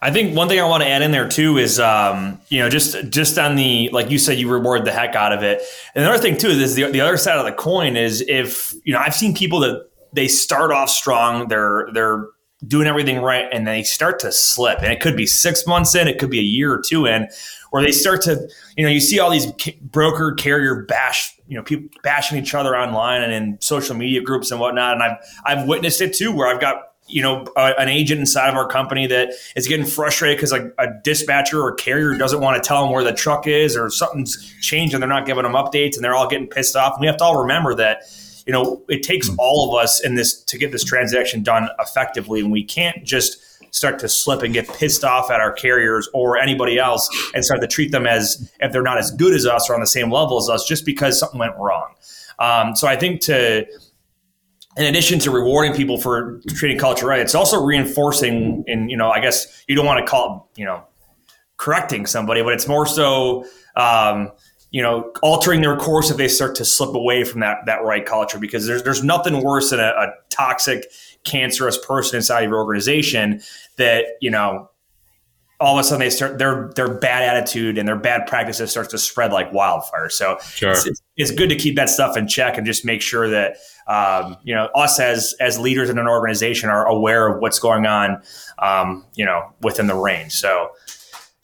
I 0.05 0.11
think 0.11 0.37
one 0.37 0.49
thing 0.49 0.61
I 0.61 0.64
want 0.64 0.83
to 0.83 0.88
add 0.88 1.00
in 1.00 1.12
there 1.12 1.26
too 1.26 1.57
is, 1.57 1.81
um, 1.81 2.38
you 2.50 2.59
know, 2.59 2.69
just 2.69 3.09
just 3.09 3.38
on 3.38 3.57
the 3.57 3.88
like 3.91 4.11
you 4.11 4.19
said, 4.19 4.38
you 4.38 4.50
reward 4.50 4.85
the 4.85 4.93
heck 4.93 5.14
out 5.14 5.33
of 5.33 5.43
it. 5.43 5.62
And 5.95 6.05
another 6.05 6.23
thing 6.23 6.37
too 6.37 6.49
is 6.49 6.75
the 6.75 6.91
the 6.91 7.00
other 7.00 7.17
side 7.17 7.38
of 7.38 7.47
the 7.47 7.53
coin 7.53 7.97
is 7.97 8.21
if 8.29 8.75
you 8.85 8.93
know 8.93 8.99
I've 8.99 9.14
seen 9.14 9.35
people 9.35 9.61
that 9.61 9.88
they 10.12 10.29
start 10.29 10.73
off 10.73 10.91
strong, 10.91 11.49
they're 11.49 11.88
they're 11.95 12.26
doing 12.66 12.87
everything 12.87 13.18
right, 13.18 13.47
and 13.52 13.66
they 13.66 13.83
start 13.83 14.18
to 14.21 14.33
slip, 14.33 14.78
and 14.83 14.92
it 14.92 15.00
could 15.00 15.16
be 15.16 15.26
six 15.26 15.66
months 15.66 15.94
in, 15.94 16.09
it 16.09 16.18
could 16.18 16.30
be 16.30 16.38
a 16.38 16.42
year 16.42 16.73
or 16.73 16.80
two 16.80 17.06
in, 17.06 17.28
where 17.71 17.83
they 17.83 17.92
start 17.92 18.23
to, 18.23 18.49
you 18.76 18.85
know, 18.85 18.90
you 18.90 19.00
see 19.00 19.18
all 19.18 19.30
these 19.30 19.50
broker 19.80 20.33
carrier 20.33 20.83
bash, 20.83 21.35
you 21.49 21.56
know, 21.56 21.62
people 21.62 21.88
bashing 22.02 22.38
each 22.38 22.54
other 22.54 22.76
online 22.76 23.23
and 23.23 23.33
in 23.33 23.59
social 23.61 23.97
media 23.97 24.21
groups 24.21 24.50
and 24.50 24.61
whatnot, 24.61 24.94
and 24.94 25.02
I've 25.02 25.18
I've 25.44 25.68
witnessed 25.68 26.00
it 26.00 26.14
too, 26.14 26.33
where 26.33 26.49
I've 26.49 26.61
got 26.61 26.83
you 27.06 27.23
know, 27.23 27.44
a, 27.56 27.75
an 27.78 27.88
agent 27.88 28.18
inside 28.18 28.49
of 28.49 28.54
our 28.54 28.66
company 28.66 29.06
that 29.06 29.30
is 29.56 29.68
getting 29.68 29.85
frustrated 29.85 30.38
because 30.38 30.52
like 30.52 30.75
a 30.78 30.87
dispatcher 31.02 31.61
or 31.61 31.75
carrier 31.75 32.16
doesn't 32.16 32.40
want 32.40 32.62
to 32.62 32.66
tell 32.66 32.83
them 32.83 32.90
where 32.92 33.04
the 33.04 33.12
truck 33.12 33.47
is 33.47 33.76
or 33.76 33.90
something's 33.90 34.54
changed 34.61 34.94
and 34.94 35.02
they're 35.02 35.09
not 35.09 35.26
giving 35.26 35.42
them 35.42 35.52
updates 35.52 35.97
and 35.97 36.04
they're 36.04 36.14
all 36.14 36.28
getting 36.28 36.49
pissed 36.49 36.76
off. 36.76 36.94
And 36.94 37.02
we 37.02 37.06
have 37.06 37.18
to 37.18 37.25
all 37.25 37.42
remember 37.42 37.75
that, 37.75 38.04
you 38.47 38.53
know, 38.53 38.83
it 38.89 39.03
takes 39.03 39.29
hmm. 39.29 39.37
all 39.39 39.69
of 39.69 39.83
us 39.83 40.01
in 40.01 40.15
this 40.15 40.43
to 40.45 40.59
get 40.59 40.73
this 40.73 40.85
transaction 40.85 41.43
done 41.43 41.69
effectively. 41.79 42.41
And 42.41 42.53
we 42.53 42.65
can't 42.65 43.05
just 43.05 43.39
start 43.75 43.99
to 43.99 44.09
slip 44.09 44.43
and 44.43 44.55
get 44.55 44.69
pissed 44.69 45.03
off 45.03 45.31
at 45.31 45.41
our 45.41 45.53
carriers 45.53 46.09
or 46.15 46.39
anybody 46.39 46.79
else 46.79 47.09
and 47.35 47.45
start 47.45 47.61
to 47.61 47.67
treat 47.67 47.91
them 47.91 48.07
as 48.07 48.53
if 48.61 48.73
they're 48.73 48.83
not 48.83 48.99
as 48.99 49.11
good 49.11 49.35
as 49.35 49.47
us 49.47 49.69
or 49.69 49.75
on 49.75 49.81
the 49.81 49.87
same 49.87 50.13
level 50.13 50.39
as 50.39 50.49
us 50.49 50.65
just 50.65 50.87
because 50.87 51.19
something 51.19 51.41
went 51.41 51.57
wrong. 51.57 51.93
Um, 52.39 52.77
so 52.77 52.87
I 52.87 52.97
think 52.97 53.21
to 53.23 53.67
in 54.77 54.87
addition 54.87 55.21
to 55.21 55.31
rewarding 55.31 55.73
people 55.73 55.99
for 55.99 56.41
treating 56.49 56.79
culture 56.79 57.07
right, 57.07 57.21
it's 57.21 57.35
also 57.35 57.63
reinforcing 57.63 58.65
and 58.69 58.91
you 58.91 58.97
know, 58.97 59.11
I 59.11 59.21
guess 59.21 59.65
you 59.69 59.75
don't 59.75 59.87
want 59.87 60.05
to 60.05 60.07
call 60.09 60.49
it, 60.55 60.61
you 60.61 60.67
know, 60.67 60.85
correcting 61.57 62.07
somebody, 62.07 62.43
but 62.43 62.53
it's 62.53 62.69
more 62.69 62.87
so 62.87 63.45
um, 63.77 64.31
you 64.75 64.83
know, 64.83 65.12
altering 65.23 65.61
their 65.61 65.76
course 65.76 66.11
if 66.11 66.16
they 66.16 66.26
start 66.26 66.57
to 66.57 66.64
slip 66.64 66.97
away 66.97 67.23
from 67.23 67.38
that 67.38 67.59
that 67.66 67.85
right 67.85 68.04
culture 68.04 68.40
because 68.40 68.66
there's 68.66 68.83
there's 68.83 69.04
nothing 69.04 69.40
worse 69.40 69.71
than 69.71 69.78
a, 69.78 69.85
a 69.85 70.12
toxic, 70.31 70.87
cancerous 71.23 71.78
person 71.78 72.16
inside 72.16 72.43
of 72.43 72.50
your 72.50 72.59
organization 72.59 73.40
that, 73.76 74.04
you 74.21 74.33
know, 74.33 74.69
all 75.61 75.78
of 75.78 75.81
a 75.81 75.85
sudden 75.85 76.00
they 76.00 76.11
start 76.11 76.38
their 76.38 76.73
their 76.75 76.93
bad 76.93 77.23
attitude 77.23 77.78
and 77.78 77.87
their 77.87 77.95
bad 77.95 78.26
practices 78.26 78.73
starts 78.73 78.88
to 78.88 78.99
spread 78.99 79.33
like 79.33 79.52
wildfire. 79.52 80.09
So 80.09 80.38
sure. 80.43 80.73
it's, 80.73 80.90
it's, 81.16 81.31
good 81.31 81.50
to 81.50 81.57
keep 81.57 81.76
that 81.76 81.88
stuff 81.88 82.16
in 82.16 82.26
check 82.26 82.59
and 82.59 82.66
just 82.66 82.85
make 82.85 83.00
sure 83.00 83.28
that 83.28 83.59
um, 83.87 84.37
you 84.43 84.57
know 84.57 84.71
us 84.75 84.99
as 84.99 85.37
as 85.38 85.57
leaders 85.57 85.88
in 85.88 85.99
an 85.99 86.09
organization 86.09 86.69
are 86.69 86.85
aware 86.88 87.33
of 87.33 87.40
what's 87.40 87.61
going 87.61 87.87
on, 87.87 88.21
um, 88.59 89.07
you 89.14 89.25
know, 89.25 89.52
within 89.62 89.87
the 89.87 89.95
range. 89.95 90.33
So 90.33 90.71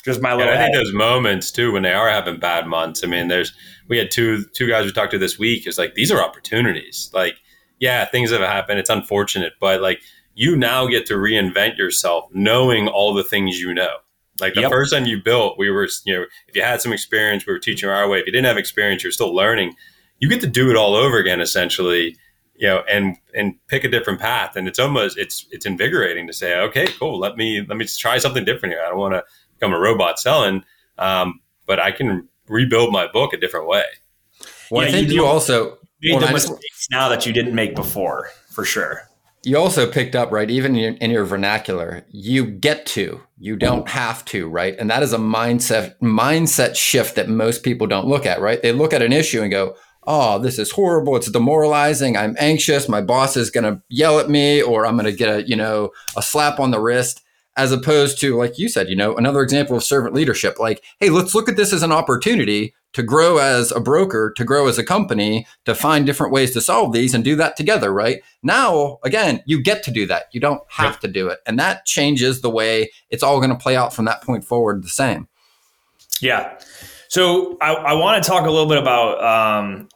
just 0.04 0.20
my 0.20 0.34
little. 0.34 0.52
I 0.52 0.56
think 0.56 0.74
those 0.74 0.92
moments 0.92 1.50
too 1.50 1.72
when 1.72 1.82
they 1.82 1.92
are 1.92 2.08
having 2.08 2.38
bad 2.38 2.66
months. 2.66 3.04
I 3.04 3.06
mean, 3.06 3.28
there's 3.28 3.52
we 3.88 3.98
had 3.98 4.10
two 4.10 4.44
two 4.54 4.68
guys 4.68 4.84
we 4.84 4.92
talked 4.92 5.12
to 5.12 5.18
this 5.18 5.38
week. 5.38 5.66
It's 5.66 5.78
like 5.78 5.94
these 5.94 6.10
are 6.10 6.22
opportunities. 6.22 7.10
Like, 7.12 7.36
yeah, 7.78 8.04
things 8.04 8.30
have 8.30 8.40
happened. 8.40 8.78
It's 8.78 8.90
unfortunate, 8.90 9.54
but 9.60 9.80
like 9.80 10.00
you 10.34 10.56
now 10.56 10.86
get 10.86 11.06
to 11.06 11.14
reinvent 11.14 11.76
yourself, 11.76 12.24
knowing 12.32 12.88
all 12.88 13.14
the 13.14 13.24
things 13.24 13.60
you 13.60 13.74
know. 13.74 13.96
Like 14.40 14.54
the 14.54 14.62
yep. 14.62 14.70
first 14.70 14.92
time 14.92 15.04
you 15.04 15.22
built, 15.22 15.58
we 15.58 15.70
were, 15.70 15.86
you 16.06 16.14
know, 16.14 16.24
if 16.48 16.56
you 16.56 16.62
had 16.62 16.80
some 16.80 16.92
experience, 16.92 17.46
we 17.46 17.52
were 17.52 17.58
teaching 17.58 17.90
our 17.90 18.08
way. 18.08 18.20
If 18.20 18.26
you 18.26 18.32
didn't 18.32 18.46
have 18.46 18.56
experience, 18.56 19.02
you're 19.02 19.12
still 19.12 19.34
learning. 19.34 19.74
You 20.18 20.28
get 20.28 20.40
to 20.40 20.46
do 20.46 20.70
it 20.70 20.76
all 20.76 20.94
over 20.94 21.18
again, 21.18 21.40
essentially, 21.40 22.16
you 22.54 22.66
know, 22.66 22.82
and 22.90 23.16
and 23.34 23.54
pick 23.68 23.84
a 23.84 23.88
different 23.88 24.20
path. 24.20 24.56
And 24.56 24.66
it's 24.66 24.78
almost 24.78 25.18
it's 25.18 25.46
it's 25.50 25.66
invigorating 25.66 26.26
to 26.26 26.32
say, 26.32 26.56
okay, 26.58 26.86
cool, 26.86 27.18
let 27.18 27.36
me 27.36 27.64
let 27.68 27.76
me 27.76 27.84
try 27.84 28.18
something 28.18 28.44
different 28.44 28.74
here. 28.74 28.82
I 28.84 28.88
don't 28.88 28.98
want 28.98 29.14
to 29.14 29.24
become 29.60 29.72
a 29.72 29.78
robot 29.78 30.18
selling, 30.18 30.64
um, 30.98 31.40
but 31.66 31.78
I 31.78 31.92
can 31.92 32.28
rebuild 32.48 32.92
my 32.92 33.06
book 33.06 33.32
a 33.32 33.36
different 33.36 33.68
way. 33.68 33.84
Well, 34.70 34.82
yeah, 34.82 34.88
I 34.88 34.92
think 34.92 35.08
you, 35.08 35.16
you 35.16 35.26
also 35.26 35.78
made 36.02 36.16
well, 36.16 36.26
the 36.26 36.32
mistakes 36.32 36.88
now 36.90 37.08
that 37.08 37.26
you 37.26 37.32
didn't 37.32 37.54
make 37.54 37.74
before, 37.74 38.30
for 38.50 38.64
sure. 38.64 39.02
You 39.42 39.56
also 39.56 39.90
picked 39.90 40.14
up, 40.14 40.30
right? 40.30 40.50
Even 40.50 40.76
in 40.76 40.80
your, 40.80 40.92
in 41.00 41.10
your 41.10 41.24
vernacular, 41.24 42.04
you 42.10 42.44
get 42.44 42.84
to, 42.86 43.22
you 43.38 43.56
don't 43.56 43.88
have 43.88 44.22
to, 44.26 44.46
right? 44.48 44.76
And 44.78 44.90
that 44.90 45.02
is 45.02 45.14
a 45.14 45.18
mindset 45.18 45.98
mindset 46.00 46.76
shift 46.76 47.16
that 47.16 47.28
most 47.28 47.62
people 47.62 47.86
don't 47.86 48.06
look 48.06 48.26
at, 48.26 48.40
right? 48.40 48.60
They 48.60 48.72
look 48.72 48.92
at 48.92 49.00
an 49.00 49.14
issue 49.14 49.40
and 49.40 49.50
go, 49.50 49.76
"Oh, 50.06 50.38
this 50.38 50.58
is 50.58 50.72
horrible. 50.72 51.16
It's 51.16 51.30
demoralizing. 51.30 52.18
I'm 52.18 52.36
anxious. 52.38 52.86
My 52.86 53.00
boss 53.00 53.34
is 53.34 53.50
going 53.50 53.64
to 53.64 53.80
yell 53.88 54.18
at 54.18 54.28
me, 54.28 54.60
or 54.60 54.84
I'm 54.84 54.96
going 54.96 55.06
to 55.06 55.12
get 55.12 55.34
a, 55.34 55.48
you 55.48 55.56
know, 55.56 55.90
a 56.16 56.22
slap 56.22 56.60
on 56.60 56.70
the 56.70 56.80
wrist." 56.80 57.22
As 57.56 57.72
opposed 57.72 58.20
to 58.20 58.36
like 58.36 58.58
you 58.58 58.68
said 58.68 58.88
you 58.88 58.96
know 58.96 59.16
another 59.16 59.42
example 59.42 59.76
of 59.76 59.84
servant 59.84 60.14
leadership. 60.14 60.58
Like 60.58 60.82
hey 60.98 61.10
let's 61.10 61.34
look 61.34 61.48
at 61.48 61.56
this 61.56 61.72
as 61.72 61.82
an 61.82 61.92
opportunity 61.92 62.74
to 62.92 63.02
grow 63.02 63.38
as 63.38 63.70
a 63.70 63.80
broker 63.80 64.32
to 64.36 64.44
grow 64.44 64.66
as 64.66 64.78
a 64.78 64.84
company 64.84 65.46
to 65.64 65.74
find 65.74 66.06
different 66.06 66.32
ways 66.32 66.52
to 66.52 66.60
solve 66.60 66.92
these 66.92 67.14
and 67.14 67.24
do 67.24 67.36
that 67.36 67.56
together 67.56 67.92
right? 67.92 68.22
Now 68.42 68.98
again 69.04 69.42
you 69.46 69.62
get 69.62 69.82
to 69.84 69.90
do 69.90 70.06
that. 70.06 70.24
You 70.32 70.40
don't 70.40 70.62
have 70.68 70.94
yep. 70.94 71.00
to 71.00 71.08
do 71.08 71.28
it. 71.28 71.40
And 71.46 71.58
that 71.58 71.86
changes 71.86 72.40
the 72.40 72.50
way 72.50 72.90
it's 73.10 73.22
all 73.22 73.38
going 73.38 73.50
to 73.50 73.56
play 73.56 73.76
out 73.76 73.94
from 73.94 74.04
that 74.06 74.22
point 74.22 74.44
forward 74.44 74.82
the 74.82 74.88
same. 74.88 75.28
Yeah. 76.20 76.58
So 77.08 77.58
i, 77.60 77.72
I 77.72 77.92
want 77.94 78.22
to 78.22 78.28
talk 78.28 78.46
a 78.46 78.50
little 78.50 78.68
bit 78.68 78.78
about 78.78 79.22
um, 79.22 79.88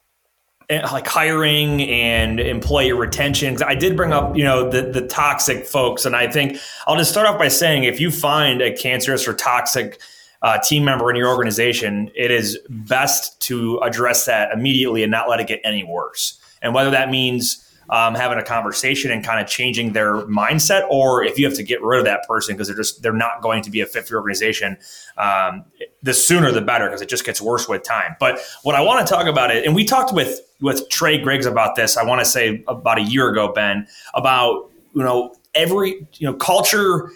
like 0.71 1.07
hiring 1.07 1.83
and 1.83 2.41
employee 2.41 2.93
retention. 2.93 3.63
I 3.63 3.75
did 3.75 3.97
bring 3.97 4.13
up, 4.13 4.37
you 4.37 4.45
know, 4.45 4.71
the 4.71 4.83
the 4.83 5.07
toxic 5.07 5.67
folks, 5.67 6.05
and 6.05 6.17
I 6.17 6.31
think 6.31 6.59
I'll 6.87 6.97
just 6.97 7.11
start 7.11 7.27
off 7.27 7.39
by 7.39 7.49
saying 7.49 7.85
if 7.85 8.01
you 8.01 8.11
find 8.11 8.63
a 8.63 8.73
cancerous 8.73 9.29
or 9.29 9.35
toxic 9.35 10.01
uh, 10.43 10.59
team 10.59 10.85
member 10.85 11.11
in 11.11 11.17
your 11.17 11.29
organization, 11.29 12.11
it 12.15 12.31
is 12.31 12.59
best 12.69 13.41
to 13.41 13.79
address 13.79 14.27
that 14.27 14.53
immediately 14.53 15.03
and 15.03 15.11
not 15.11 15.29
let 15.29 15.41
it 15.41 15.47
get 15.47 15.61
any 15.65 15.85
worse. 15.85 16.39
And 16.61 16.75
whether 16.75 16.91
that 16.91 17.11
means 17.11 17.64
um, 17.91 18.15
having 18.15 18.39
a 18.39 18.43
conversation 18.43 19.11
and 19.11 19.25
kind 19.25 19.41
of 19.41 19.47
changing 19.47 19.93
their 19.93 20.23
mindset, 20.27 20.87
or 20.91 21.25
if 21.25 21.39
you 21.39 21.45
have 21.47 21.55
to 21.55 21.63
get 21.63 21.83
rid 21.83 21.99
of 21.99 22.05
that 22.05 22.27
person 22.27 22.55
because 22.55 22.69
they're 22.69 22.77
just 22.77 23.03
they're 23.03 23.13
not 23.13 23.43
going 23.43 23.63
to 23.63 23.71
be 23.71 23.81
a 23.81 23.87
fit 23.87 24.07
for 24.07 24.15
your 24.15 24.21
organization, 24.21 24.77
um, 25.17 25.65
the 26.03 26.15
sooner 26.15 26.51
the 26.51 26.61
better 26.61 26.87
because 26.87 27.03
it 27.03 27.09
just 27.09 27.25
gets 27.25 27.41
worse 27.41 27.69
with 27.69 27.83
time. 27.83 28.17
But 28.21 28.39
what 28.63 28.75
I 28.75 28.81
want 28.81 29.07
to 29.07 29.13
talk 29.13 29.27
about 29.27 29.55
it, 29.55 29.65
and 29.65 29.75
we 29.75 29.85
talked 29.85 30.13
with 30.13 30.41
with 30.61 30.89
Trey 30.89 31.19
Griggs 31.19 31.47
about 31.47 31.77
this. 31.77 31.97
I 31.97 32.05
want 32.05 32.21
to 32.21 32.25
say 32.25 32.65
about 32.69 32.99
a 32.99 33.03
year 33.03 33.29
ago, 33.29 33.53
Ben, 33.53 33.87
about 34.15 34.71
you 34.95 35.03
know 35.03 35.35
every 35.55 36.07
you 36.15 36.27
know 36.27 36.35
culture 36.35 37.11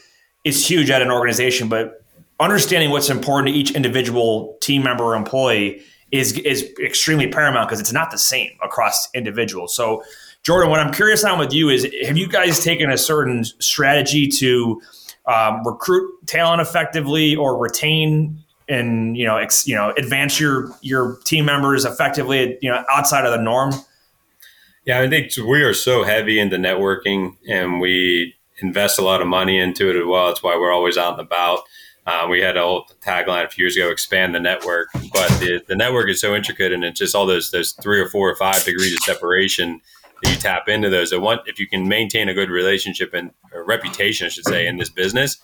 is 0.44 0.66
huge 0.66 0.90
at 0.90 1.02
an 1.02 1.11
organization, 1.11 1.68
but 1.68 2.04
understanding 2.40 2.90
what's 2.90 3.11
important 3.11 3.52
to 3.52 3.59
each 3.59 3.72
individual 3.72 4.57
team 4.61 4.83
member 4.83 5.04
or 5.04 5.14
employee 5.14 5.83
is 6.11 6.33
is 6.38 6.72
extremely 6.81 7.28
paramount 7.28 7.68
because 7.68 7.81
it's 7.81 7.92
not 7.92 8.11
the 8.11 8.18
same 8.18 8.50
across 8.62 9.09
individuals. 9.14 9.74
So 9.74 10.02
Jordan, 10.48 10.70
what 10.70 10.80
I'm 10.80 10.94
curious 10.94 11.24
on 11.24 11.38
with 11.38 11.52
you 11.52 11.68
is 11.68 11.87
have 12.06 12.16
you 12.16 12.26
guys 12.26 12.64
taken 12.64 12.90
a 12.90 12.96
certain 12.96 13.44
strategy 13.44 14.26
to 14.28 14.80
um, 15.26 15.62
recruit 15.62 16.11
talent 16.26 16.62
effectively 16.62 17.37
or 17.37 17.58
retain 17.58 18.42
and 18.66 19.14
you 19.14 19.26
know 19.26 19.37
ex, 19.37 19.68
you 19.68 19.74
know 19.74 19.92
advance 19.98 20.40
your 20.40 20.70
your 20.80 21.18
team 21.24 21.44
members 21.44 21.84
effectively 21.84 22.56
you 22.62 22.70
know 22.70 22.82
outside 22.90 23.26
of 23.26 23.32
the 23.32 23.42
norm? 23.42 23.74
Yeah, 24.87 25.02
I 25.02 25.08
think 25.11 25.32
we 25.37 25.62
are 25.64 25.74
so 25.74 26.02
heavy 26.02 26.40
into 26.40 26.56
networking 26.56 27.37
and 27.46 27.78
we 27.78 28.34
invest 28.62 28.98
a 28.98 29.02
lot 29.02 29.20
of 29.20 29.26
money 29.26 29.58
into 29.58 29.90
it 29.90 29.96
as 29.96 30.06
well. 30.06 30.28
That's 30.28 30.42
why 30.42 30.56
we're 30.56 30.72
always 30.72 30.96
out 30.96 31.18
and 31.18 31.20
about. 31.20 31.61
Uh, 32.06 32.26
we 32.26 32.40
had 32.40 32.56
a 32.56 32.62
whole 32.62 32.87
tagline 33.02 33.44
a 33.44 33.50
few 33.50 33.66
years 33.66 33.76
ago: 33.76 33.90
"Expand 33.90 34.34
the 34.34 34.40
network." 34.40 34.88
But 35.12 35.28
the, 35.40 35.62
the 35.68 35.76
network 35.76 36.08
is 36.08 36.22
so 36.22 36.34
intricate, 36.34 36.72
and 36.72 36.84
it's 36.84 36.98
just 36.98 37.14
all 37.14 37.26
those 37.26 37.50
those 37.50 37.72
three 37.72 38.00
or 38.00 38.08
four 38.08 38.30
or 38.30 38.37
five 38.37 38.64
degrees 38.64 38.94
of 38.94 39.00
separation 39.00 39.82
you 40.24 40.37
tap 40.37 40.68
into 40.68 40.90
those. 40.90 41.12
And 41.12 41.22
one, 41.22 41.40
if 41.46 41.59
you 41.59 41.68
can 41.68 41.88
maintain 41.88 42.28
a 42.28 42.35
good 42.35 42.50
relationship 42.50 43.14
and 43.14 43.31
reputation, 43.52 44.26
I 44.26 44.31
should 44.31 44.44
say, 44.44 44.66
in 44.66 44.76
this 44.76 44.90
business, 44.90 45.38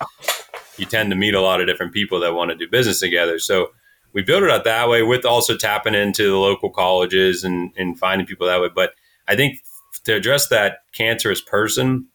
you 0.76 0.86
tend 0.86 1.10
to 1.10 1.16
meet 1.16 1.34
a 1.34 1.40
lot 1.40 1.60
of 1.60 1.66
different 1.66 1.92
people 1.92 2.20
that 2.20 2.34
want 2.34 2.50
to 2.50 2.56
do 2.56 2.68
business 2.68 3.00
together. 3.00 3.38
So 3.38 3.68
we 4.12 4.22
built 4.22 4.42
it 4.42 4.50
out 4.50 4.64
that 4.64 4.88
way 4.88 5.02
with 5.02 5.24
also 5.24 5.56
tapping 5.56 5.94
into 5.94 6.30
the 6.30 6.36
local 6.36 6.70
colleges 6.70 7.44
and, 7.44 7.72
and 7.76 7.98
finding 7.98 8.26
people 8.26 8.46
that 8.46 8.60
way. 8.60 8.68
But 8.74 8.94
I 9.28 9.36
think 9.36 9.58
to 10.04 10.14
address 10.14 10.48
that 10.48 10.78
cancerous 10.92 11.40
person, 11.40 12.08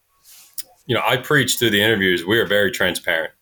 you 0.86 0.94
know, 0.94 1.02
I 1.06 1.16
preach 1.18 1.58
through 1.58 1.70
the 1.70 1.82
interviews, 1.82 2.24
we 2.24 2.38
are 2.38 2.46
very 2.46 2.70
transparent. 2.70 3.32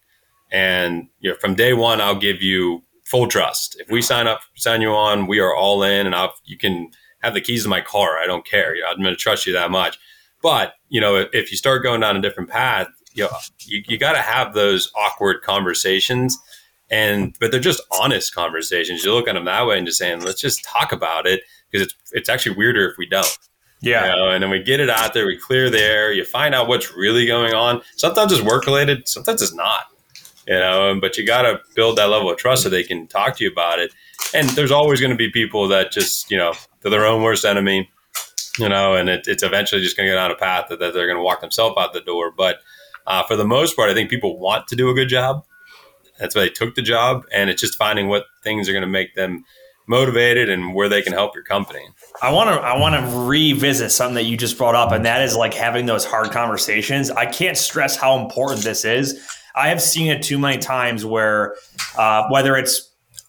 And 0.50 1.08
you 1.20 1.30
know, 1.30 1.36
from 1.36 1.54
day 1.54 1.72
one, 1.72 2.00
I'll 2.00 2.18
give 2.18 2.42
you 2.42 2.82
full 3.04 3.26
trust. 3.26 3.80
If 3.80 3.90
we 3.90 4.02
sign 4.02 4.26
up, 4.26 4.40
sign 4.54 4.82
you 4.82 4.90
on, 4.90 5.26
we 5.26 5.40
are 5.40 5.54
all 5.54 5.82
in, 5.82 6.06
and 6.06 6.14
I'll, 6.14 6.34
you 6.44 6.58
can 6.58 6.90
have 7.20 7.34
the 7.34 7.40
keys 7.40 7.64
to 7.64 7.68
my 7.68 7.80
car. 7.80 8.18
I 8.18 8.26
don't 8.26 8.46
care. 8.46 8.74
You 8.74 8.82
know, 8.82 8.88
I'm 8.88 9.02
going 9.02 9.14
to 9.14 9.16
trust 9.16 9.46
you 9.46 9.52
that 9.54 9.70
much. 9.70 9.98
But 10.42 10.74
you 10.88 11.00
know, 11.00 11.16
if, 11.16 11.28
if 11.32 11.50
you 11.50 11.56
start 11.56 11.82
going 11.82 12.00
down 12.00 12.16
a 12.16 12.22
different 12.22 12.50
path, 12.50 12.88
you 13.14 13.24
know, 13.24 13.30
you, 13.60 13.82
you 13.88 13.98
got 13.98 14.12
to 14.12 14.22
have 14.22 14.54
those 14.54 14.92
awkward 14.94 15.42
conversations, 15.42 16.38
and 16.90 17.36
but 17.40 17.50
they're 17.50 17.60
just 17.60 17.82
honest 18.00 18.34
conversations. 18.34 19.04
You 19.04 19.12
look 19.12 19.28
at 19.28 19.34
them 19.34 19.46
that 19.46 19.66
way 19.66 19.78
and 19.78 19.86
just 19.86 19.98
saying, 19.98 20.22
let's 20.22 20.40
just 20.40 20.64
talk 20.64 20.92
about 20.92 21.26
it 21.26 21.42
because 21.70 21.86
it's 21.86 21.94
it's 22.12 22.28
actually 22.28 22.56
weirder 22.56 22.88
if 22.90 22.96
we 22.98 23.06
don't. 23.06 23.38
Yeah. 23.80 24.10
You 24.10 24.16
know, 24.16 24.28
and 24.30 24.42
then 24.42 24.50
we 24.50 24.62
get 24.62 24.80
it 24.80 24.90
out 24.90 25.14
there, 25.14 25.26
we 25.26 25.36
clear 25.36 25.70
the 25.70 25.80
air, 25.80 26.12
you 26.12 26.24
find 26.24 26.54
out 26.54 26.68
what's 26.68 26.94
really 26.94 27.26
going 27.26 27.54
on. 27.54 27.82
Sometimes 27.96 28.32
it's 28.32 28.42
work 28.42 28.66
related, 28.66 29.08
sometimes 29.08 29.42
it's 29.42 29.54
not. 29.54 29.86
You 30.46 30.54
know, 30.54 30.98
but 30.98 31.18
you 31.18 31.26
got 31.26 31.42
to 31.42 31.60
build 31.74 31.98
that 31.98 32.08
level 32.08 32.30
of 32.30 32.38
trust 32.38 32.62
so 32.62 32.70
they 32.70 32.82
can 32.82 33.06
talk 33.06 33.36
to 33.36 33.44
you 33.44 33.50
about 33.50 33.78
it. 33.78 33.92
And 34.34 34.48
there's 34.50 34.70
always 34.70 35.00
going 35.00 35.10
to 35.10 35.16
be 35.16 35.30
people 35.30 35.68
that 35.68 35.90
just, 35.90 36.30
you 36.30 36.36
know, 36.36 36.52
they're 36.80 36.90
their 36.90 37.06
own 37.06 37.22
worst 37.22 37.44
enemy, 37.44 37.88
you 38.58 38.68
know, 38.68 38.94
and 38.94 39.08
it, 39.08 39.26
it's 39.26 39.42
eventually 39.42 39.80
just 39.82 39.96
going 39.96 40.06
to 40.06 40.12
get 40.12 40.18
on 40.18 40.30
a 40.30 40.36
path 40.36 40.66
that, 40.68 40.78
that 40.80 40.92
they're 40.92 41.06
going 41.06 41.18
to 41.18 41.22
walk 41.22 41.40
themselves 41.40 41.76
out 41.78 41.92
the 41.92 42.00
door. 42.00 42.30
But 42.36 42.58
uh, 43.06 43.22
for 43.22 43.36
the 43.36 43.46
most 43.46 43.74
part, 43.74 43.90
I 43.90 43.94
think 43.94 44.10
people 44.10 44.38
want 44.38 44.68
to 44.68 44.76
do 44.76 44.90
a 44.90 44.94
good 44.94 45.08
job. 45.08 45.44
That's 46.18 46.34
why 46.34 46.42
they 46.42 46.50
took 46.50 46.74
the 46.74 46.82
job, 46.82 47.24
and 47.32 47.48
it's 47.48 47.60
just 47.60 47.76
finding 47.76 48.08
what 48.08 48.24
things 48.42 48.68
are 48.68 48.72
going 48.72 48.82
to 48.82 48.88
make 48.88 49.14
them 49.14 49.44
motivated 49.86 50.50
and 50.50 50.74
where 50.74 50.88
they 50.88 51.00
can 51.00 51.12
help 51.12 51.34
your 51.34 51.44
company. 51.44 51.88
I 52.20 52.32
want 52.32 52.50
to 52.50 52.60
I 52.60 52.78
want 52.78 52.94
to 52.94 53.18
revisit 53.20 53.90
something 53.90 54.16
that 54.16 54.24
you 54.24 54.36
just 54.36 54.58
brought 54.58 54.74
up, 54.74 54.92
and 54.92 55.04
that 55.06 55.22
is 55.22 55.34
like 55.36 55.54
having 55.54 55.86
those 55.86 56.04
hard 56.04 56.30
conversations. 56.30 57.10
I 57.10 57.26
can't 57.26 57.56
stress 57.56 57.96
how 57.96 58.18
important 58.18 58.62
this 58.62 58.84
is. 58.84 59.26
I 59.54 59.68
have 59.68 59.80
seen 59.80 60.08
it 60.08 60.22
too 60.22 60.38
many 60.38 60.58
times 60.58 61.04
where 61.04 61.56
uh, 61.96 62.28
whether 62.30 62.56
it's 62.56 62.87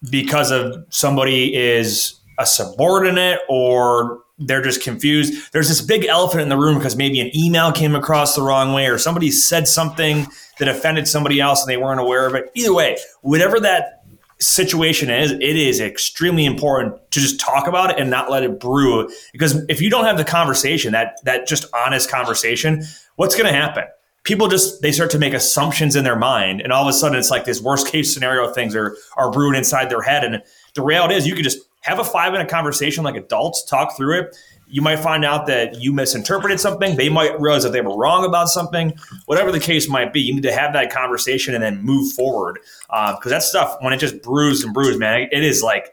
because 0.09 0.51
of 0.51 0.85
somebody 0.89 1.55
is 1.55 2.19
a 2.37 2.45
subordinate 2.45 3.39
or 3.49 4.19
they're 4.37 4.61
just 4.61 4.81
confused. 4.81 5.51
There's 5.51 5.67
this 5.67 5.81
big 5.81 6.05
elephant 6.05 6.41
in 6.41 6.49
the 6.49 6.57
room 6.57 6.77
because 6.77 6.95
maybe 6.95 7.19
an 7.19 7.35
email 7.35 7.71
came 7.71 7.93
across 7.93 8.35
the 8.35 8.41
wrong 8.41 8.73
way 8.73 8.87
or 8.87 8.97
somebody 8.97 9.31
said 9.31 9.67
something 9.67 10.25
that 10.59 10.67
offended 10.67 11.07
somebody 11.07 11.41
else 11.41 11.61
and 11.61 11.69
they 11.69 11.77
weren't 11.77 11.99
aware 11.99 12.25
of 12.25 12.35
it. 12.35 12.49
Either 12.55 12.73
way, 12.73 12.97
whatever 13.21 13.59
that 13.59 14.03
situation 14.39 15.09
is, 15.09 15.31
it 15.31 15.41
is 15.41 15.81
extremely 15.81 16.45
important 16.45 16.95
to 17.11 17.19
just 17.19 17.39
talk 17.39 17.67
about 17.67 17.91
it 17.91 17.99
and 17.99 18.09
not 18.09 18.31
let 18.31 18.43
it 18.43 18.59
brew. 18.59 19.09
Because 19.33 19.65
if 19.67 19.81
you 19.81 19.89
don't 19.89 20.05
have 20.05 20.17
the 20.17 20.23
conversation, 20.23 20.93
that 20.93 21.19
that 21.25 21.45
just 21.45 21.65
honest 21.73 22.09
conversation, 22.09 22.83
what's 23.17 23.35
going 23.35 23.51
to 23.51 23.57
happen? 23.57 23.83
People 24.23 24.47
just 24.47 24.81
they 24.81 24.91
start 24.91 25.09
to 25.11 25.19
make 25.19 25.33
assumptions 25.33 25.95
in 25.95 26.03
their 26.03 26.15
mind, 26.15 26.61
and 26.61 26.71
all 26.71 26.83
of 26.83 26.89
a 26.89 26.93
sudden 26.93 27.17
it's 27.17 27.31
like 27.31 27.45
this 27.45 27.61
worst 27.61 27.87
case 27.87 28.13
scenario 28.13 28.51
things 28.51 28.75
are 28.75 28.95
are 29.17 29.31
brewing 29.31 29.55
inside 29.55 29.89
their 29.89 30.01
head. 30.01 30.23
And 30.23 30.43
the 30.75 30.81
reality 30.81 31.15
is, 31.15 31.25
you 31.25 31.35
could 31.35 31.43
just 31.43 31.59
have 31.81 31.99
a 31.99 32.03
five 32.03 32.31
minute 32.31 32.49
conversation 32.49 33.03
like 33.03 33.15
adults, 33.15 33.63
talk 33.63 33.95
through 33.95 34.19
it. 34.19 34.37
You 34.71 34.83
might 34.83 34.99
find 34.99 35.25
out 35.25 35.47
that 35.47 35.81
you 35.81 35.91
misinterpreted 35.91 36.59
something. 36.59 36.95
They 36.95 37.09
might 37.09 37.39
realize 37.39 37.63
that 37.63 37.71
they 37.71 37.81
were 37.81 37.97
wrong 37.97 38.23
about 38.23 38.49
something. 38.49 38.93
Whatever 39.25 39.51
the 39.51 39.59
case 39.59 39.89
might 39.89 40.13
be, 40.13 40.21
you 40.21 40.35
need 40.35 40.43
to 40.43 40.51
have 40.51 40.73
that 40.73 40.91
conversation 40.91 41.55
and 41.55 41.63
then 41.63 41.81
move 41.81 42.13
forward. 42.13 42.59
Because 42.87 43.25
uh, 43.25 43.29
that 43.29 43.43
stuff, 43.43 43.77
when 43.79 43.93
it 43.93 43.97
just 43.97 44.21
brews 44.21 44.63
and 44.63 44.71
brews, 44.71 44.99
man, 44.99 45.27
it 45.31 45.43
is 45.43 45.63
like 45.63 45.91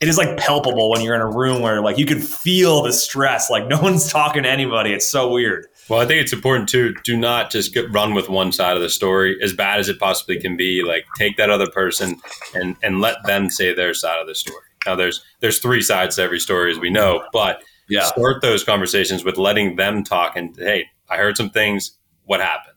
it 0.00 0.08
is 0.08 0.16
like 0.16 0.36
palpable 0.36 0.90
when 0.90 1.00
you're 1.00 1.14
in 1.14 1.20
a 1.20 1.30
room 1.30 1.60
where 1.62 1.80
like 1.80 1.98
you 1.98 2.06
can 2.06 2.20
feel 2.20 2.82
the 2.82 2.92
stress. 2.92 3.50
Like 3.50 3.66
no 3.66 3.80
one's 3.80 4.10
talking 4.10 4.42
to 4.44 4.48
anybody. 4.48 4.92
It's 4.92 5.08
so 5.08 5.30
weird. 5.30 5.66
Well, 5.88 6.00
I 6.00 6.06
think 6.06 6.20
it's 6.20 6.32
important 6.32 6.68
to 6.70 6.94
do 7.02 7.16
not 7.16 7.50
just 7.50 7.72
get, 7.72 7.90
run 7.90 8.14
with 8.14 8.28
one 8.28 8.52
side 8.52 8.76
of 8.76 8.82
the 8.82 8.90
story, 8.90 9.38
as 9.42 9.54
bad 9.54 9.80
as 9.80 9.88
it 9.88 9.98
possibly 9.98 10.38
can 10.38 10.56
be. 10.56 10.82
Like 10.82 11.06
take 11.16 11.36
that 11.38 11.50
other 11.50 11.70
person 11.70 12.20
and 12.54 12.76
and 12.82 13.00
let 13.00 13.24
them 13.24 13.50
say 13.50 13.74
their 13.74 13.94
side 13.94 14.20
of 14.20 14.26
the 14.26 14.34
story. 14.34 14.62
Now, 14.86 14.94
there's 14.96 15.24
there's 15.40 15.58
three 15.58 15.82
sides 15.82 16.16
to 16.16 16.22
every 16.22 16.40
story, 16.40 16.70
as 16.70 16.78
we 16.78 16.90
know, 16.90 17.24
but 17.32 17.62
yeah. 17.88 18.04
start 18.04 18.42
those 18.42 18.64
conversations 18.64 19.24
with 19.24 19.38
letting 19.38 19.76
them 19.76 20.04
talk 20.04 20.36
and 20.36 20.54
hey, 20.56 20.86
I 21.08 21.16
heard 21.16 21.36
some 21.36 21.50
things. 21.50 21.92
What 22.24 22.40
happened? 22.40 22.76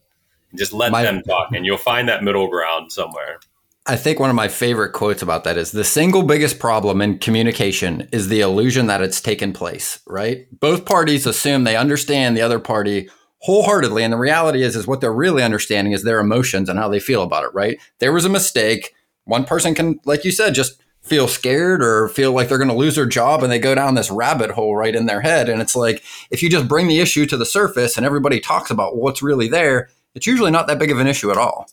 And 0.49 0.59
just 0.59 0.71
let 0.73 0.91
my, 0.91 1.03
them 1.03 1.21
talk, 1.23 1.49
and 1.53 1.65
you'll 1.65 1.77
find 1.77 2.07
that 2.07 2.23
middle 2.23 2.47
ground 2.47 2.91
somewhere. 2.91 3.39
I 3.87 3.95
think 3.95 4.19
one 4.19 4.29
of 4.29 4.35
my 4.35 4.47
favorite 4.47 4.93
quotes 4.93 5.23
about 5.23 5.43
that 5.43 5.57
is 5.57 5.71
the 5.71 5.83
single 5.83 6.21
biggest 6.21 6.59
problem 6.59 7.01
in 7.01 7.17
communication 7.17 8.07
is 8.11 8.27
the 8.27 8.41
illusion 8.41 8.85
that 8.87 9.01
it's 9.01 9.19
taken 9.19 9.53
place, 9.53 9.99
right? 10.05 10.45
Both 10.59 10.85
parties 10.85 11.25
assume 11.25 11.63
they 11.63 11.75
understand 11.75 12.37
the 12.37 12.43
other 12.43 12.59
party 12.59 13.09
wholeheartedly. 13.39 14.03
And 14.03 14.13
the 14.13 14.17
reality 14.17 14.61
is, 14.61 14.75
is 14.75 14.85
what 14.85 15.01
they're 15.01 15.11
really 15.11 15.41
understanding 15.41 15.93
is 15.93 16.03
their 16.03 16.19
emotions 16.19 16.69
and 16.69 16.77
how 16.77 16.89
they 16.89 16.99
feel 16.99 17.23
about 17.23 17.43
it, 17.43 17.53
right? 17.55 17.79
There 17.97 18.13
was 18.13 18.23
a 18.23 18.29
mistake. 18.29 18.93
One 19.23 19.45
person 19.45 19.73
can, 19.73 19.99
like 20.05 20.23
you 20.25 20.31
said, 20.31 20.53
just 20.53 20.79
feel 21.01 21.27
scared 21.27 21.81
or 21.81 22.07
feel 22.09 22.33
like 22.33 22.49
they're 22.49 22.59
going 22.59 22.69
to 22.69 22.75
lose 22.75 22.95
their 22.95 23.07
job 23.07 23.41
and 23.41 23.51
they 23.51 23.57
go 23.57 23.73
down 23.73 23.95
this 23.95 24.11
rabbit 24.11 24.51
hole 24.51 24.75
right 24.75 24.95
in 24.95 25.07
their 25.07 25.21
head. 25.21 25.49
And 25.49 25.59
it's 25.59 25.75
like, 25.75 26.03
if 26.29 26.43
you 26.43 26.49
just 26.51 26.67
bring 26.67 26.87
the 26.87 26.99
issue 26.99 27.25
to 27.25 27.37
the 27.37 27.47
surface 27.47 27.97
and 27.97 28.05
everybody 28.05 28.39
talks 28.39 28.69
about 28.69 28.95
what's 28.95 29.23
really 29.23 29.47
there, 29.47 29.89
it's 30.13 30.27
usually 30.27 30.51
not 30.51 30.67
that 30.67 30.77
big 30.77 30.91
of 30.91 30.99
an 30.99 31.07
issue 31.07 31.31
at 31.31 31.37
all. 31.37 31.67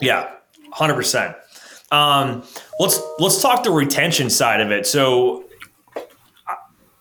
Yeah, 0.00 0.30
100%. 0.72 1.36
Um, 1.92 2.42
let's 2.80 3.00
let's 3.18 3.40
talk 3.40 3.62
the 3.62 3.70
retention 3.70 4.28
side 4.28 4.60
of 4.60 4.72
it. 4.72 4.86
So 4.86 5.44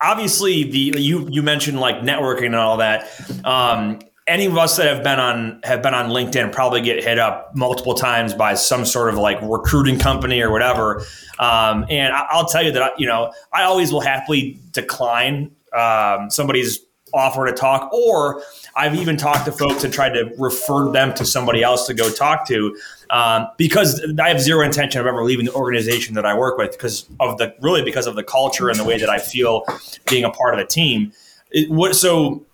obviously 0.04 0.64
the 0.64 1.02
you 1.02 1.28
you 1.30 1.42
mentioned 1.42 1.80
like 1.80 1.98
networking 1.98 2.48
and 2.48 2.56
all 2.56 2.78
that. 2.78 3.10
Um, 3.46 4.00
any 4.28 4.46
of 4.46 4.58
us 4.58 4.78
that 4.78 4.88
have 4.88 5.04
been 5.04 5.20
on 5.20 5.60
have 5.64 5.82
been 5.82 5.94
on 5.94 6.10
LinkedIn 6.10 6.52
probably 6.52 6.82
get 6.82 7.04
hit 7.04 7.18
up 7.18 7.52
multiple 7.56 7.94
times 7.94 8.34
by 8.34 8.54
some 8.54 8.86
sort 8.86 9.10
of 9.10 9.18
like 9.18 9.40
recruiting 9.42 9.98
company 9.98 10.42
or 10.42 10.52
whatever. 10.52 11.00
Um, 11.40 11.86
and 11.90 12.14
I, 12.14 12.38
will 12.38 12.46
tell 12.46 12.64
you 12.64 12.72
that 12.74 13.00
you 13.00 13.08
know 13.08 13.34
I 13.52 13.64
always 13.64 13.92
will 13.92 14.02
happily 14.02 14.60
decline 14.72 15.52
um, 15.74 16.30
somebody's 16.30 16.80
offer 17.14 17.46
to 17.46 17.54
talk, 17.54 17.92
or 17.94 18.44
I've 18.76 18.96
even 18.96 19.18
talked 19.18 19.46
to 19.46 19.52
folks 19.52 19.84
and 19.84 19.94
tried 19.94 20.14
to 20.14 20.34
refer 20.38 20.92
them 20.92 21.14
to 21.16 21.26
somebody 21.26 21.64
else 21.64 21.86
to 21.88 21.94
go 21.94 22.10
talk 22.10 22.48
to 22.48 22.76
um, 23.10 23.48
because 23.58 24.04
I 24.20 24.30
have 24.30 24.42
zero 24.42 24.66
intention 24.66 25.00
of 25.00 25.08
ever 25.08 25.24
leaving 25.24 25.46
the 25.46 25.54
organization 25.54 26.16
that 26.16 26.26
I 26.26 26.38
work 26.38 26.58
with 26.58 26.72
because 26.72 27.08
of 27.20 27.38
the 27.38 27.56
really 27.62 27.84
because 27.84 28.08
of 28.08 28.16
the 28.16 28.24
culture 28.24 28.70
and 28.70 28.80
the 28.80 28.84
way 28.84 28.98
that 28.98 29.10
I 29.10 29.20
feel 29.20 29.64
being 30.10 30.24
a 30.24 30.32
part 30.32 30.54
of 30.54 30.60
a 30.60 30.66
team. 30.66 31.12
It, 31.52 31.70
what 31.70 31.96
so 31.96 32.46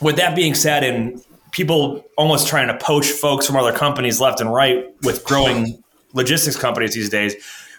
with 0.00 0.16
that 0.16 0.36
being 0.36 0.54
said, 0.54 0.84
and 0.84 1.24
people 1.52 2.04
almost 2.18 2.48
trying 2.48 2.68
to 2.68 2.76
poach 2.76 3.06
folks 3.06 3.46
from 3.46 3.56
other 3.56 3.72
companies 3.72 4.20
left 4.20 4.40
and 4.40 4.52
right 4.52 4.94
with 5.02 5.24
growing 5.24 5.82
logistics 6.12 6.56
companies 6.56 6.94
these 6.94 7.08
days. 7.08 7.34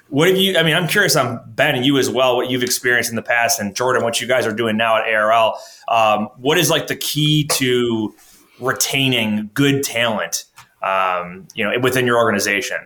What 0.10 0.30
have 0.30 0.38
you? 0.38 0.58
I 0.58 0.64
mean, 0.64 0.76
I'm 0.76 0.88
curious 0.88 1.16
on 1.16 1.42
Ben 1.48 1.76
and 1.76 1.86
you 1.86 1.98
as 1.98 2.10
well. 2.10 2.38
What 2.38 2.50
you've 2.50 2.64
experienced 2.64 3.10
in 3.10 3.16
the 3.16 3.22
past, 3.22 3.60
and 3.60 3.76
Jordan, 3.76 4.04
what 4.04 4.22
you 4.22 4.28
guys 4.28 4.46
are 4.46 4.54
doing 4.54 4.78
now 4.78 4.98
at 4.98 5.14
ARL. 5.14 5.60
Um, 5.88 6.30
what 6.38 6.58
is 6.58 6.70
like 6.70 6.88
the 6.88 6.96
key 6.96 7.46
to 7.54 8.14
retaining 8.60 9.50
good 9.54 9.84
talent? 9.84 10.46
Um, 10.82 11.48
you 11.56 11.66
know, 11.66 11.78
within 11.80 12.06
your 12.06 12.18
organization. 12.18 12.78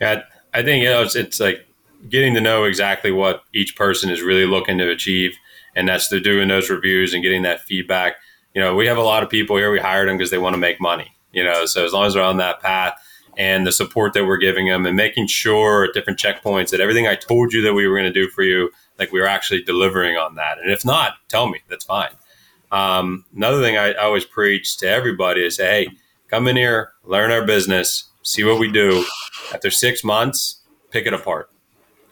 Yeah, 0.00 0.22
I 0.52 0.62
think 0.62 0.82
you 0.82 0.88
know 0.88 1.02
it's, 1.02 1.14
it's 1.14 1.38
like 1.38 1.66
getting 2.08 2.34
to 2.34 2.40
know 2.40 2.64
exactly 2.64 3.12
what 3.12 3.42
each 3.54 3.76
person 3.76 4.10
is 4.10 4.22
really 4.22 4.46
looking 4.46 4.78
to 4.78 4.90
achieve 4.90 5.36
and 5.74 5.88
that's 5.88 6.08
they're 6.08 6.20
doing 6.20 6.48
those 6.48 6.70
reviews 6.70 7.14
and 7.14 7.22
getting 7.22 7.42
that 7.42 7.60
feedback. 7.60 8.16
You 8.54 8.60
know, 8.60 8.74
we 8.74 8.86
have 8.86 8.96
a 8.96 9.02
lot 9.02 9.22
of 9.22 9.30
people 9.30 9.56
here. 9.56 9.70
We 9.70 9.78
hired 9.78 10.08
them 10.08 10.16
because 10.16 10.30
they 10.30 10.38
want 10.38 10.54
to 10.54 10.58
make 10.58 10.80
money. 10.80 11.12
You 11.32 11.44
know, 11.44 11.64
so 11.66 11.84
as 11.84 11.92
long 11.92 12.06
as 12.06 12.14
they're 12.14 12.22
on 12.22 12.38
that 12.38 12.60
path 12.60 13.00
and 13.40 13.66
the 13.66 13.72
support 13.72 14.12
that 14.12 14.26
we're 14.26 14.36
giving 14.36 14.68
them 14.68 14.84
and 14.84 14.94
making 14.94 15.26
sure 15.26 15.84
at 15.84 15.94
different 15.94 16.18
checkpoints 16.18 16.68
that 16.68 16.80
everything 16.80 17.06
I 17.06 17.14
told 17.14 17.54
you 17.54 17.62
that 17.62 17.72
we 17.72 17.88
were 17.88 17.96
going 17.96 18.12
to 18.12 18.12
do 18.12 18.28
for 18.28 18.42
you, 18.42 18.70
like 18.98 19.12
we 19.12 19.20
were 19.20 19.26
actually 19.26 19.62
delivering 19.62 20.18
on 20.18 20.34
that. 20.34 20.58
And 20.58 20.70
if 20.70 20.84
not, 20.84 21.14
tell 21.28 21.48
me. 21.48 21.60
That's 21.70 21.86
fine. 21.86 22.10
Um, 22.70 23.24
another 23.34 23.62
thing 23.62 23.78
I, 23.78 23.92
I 23.92 24.04
always 24.04 24.26
preach 24.26 24.76
to 24.78 24.88
everybody 24.88 25.42
is, 25.42 25.56
hey, 25.56 25.88
come 26.28 26.48
in 26.48 26.56
here, 26.56 26.92
learn 27.02 27.30
our 27.30 27.42
business, 27.42 28.10
see 28.22 28.44
what 28.44 28.60
we 28.60 28.70
do. 28.70 29.06
After 29.54 29.70
six 29.70 30.04
months, 30.04 30.60
pick 30.90 31.06
it 31.06 31.14
apart. 31.14 31.50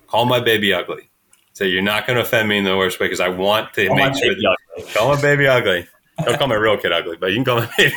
Call 0.06 0.24
my 0.24 0.40
baby 0.40 0.72
ugly. 0.72 1.10
So 1.52 1.64
you're 1.64 1.82
not 1.82 2.06
going 2.06 2.16
to 2.16 2.22
offend 2.22 2.48
me 2.48 2.56
in 2.56 2.64
the 2.64 2.74
worst 2.74 3.00
way 3.00 3.06
because 3.06 3.20
I 3.20 3.28
want 3.28 3.74
to 3.74 3.86
call 3.86 3.96
make 3.96 4.14
sure. 4.16 4.34
That, 4.34 4.56
call 4.94 5.14
my 5.14 5.20
baby 5.20 5.46
ugly. 5.46 5.86
Don't 6.24 6.38
call 6.38 6.48
my 6.48 6.54
real 6.54 6.78
kid 6.78 6.90
ugly, 6.90 7.18
but 7.18 7.32
you 7.32 7.36
can 7.36 7.44
call 7.44 7.58
my 7.58 7.70
baby. 7.76 7.94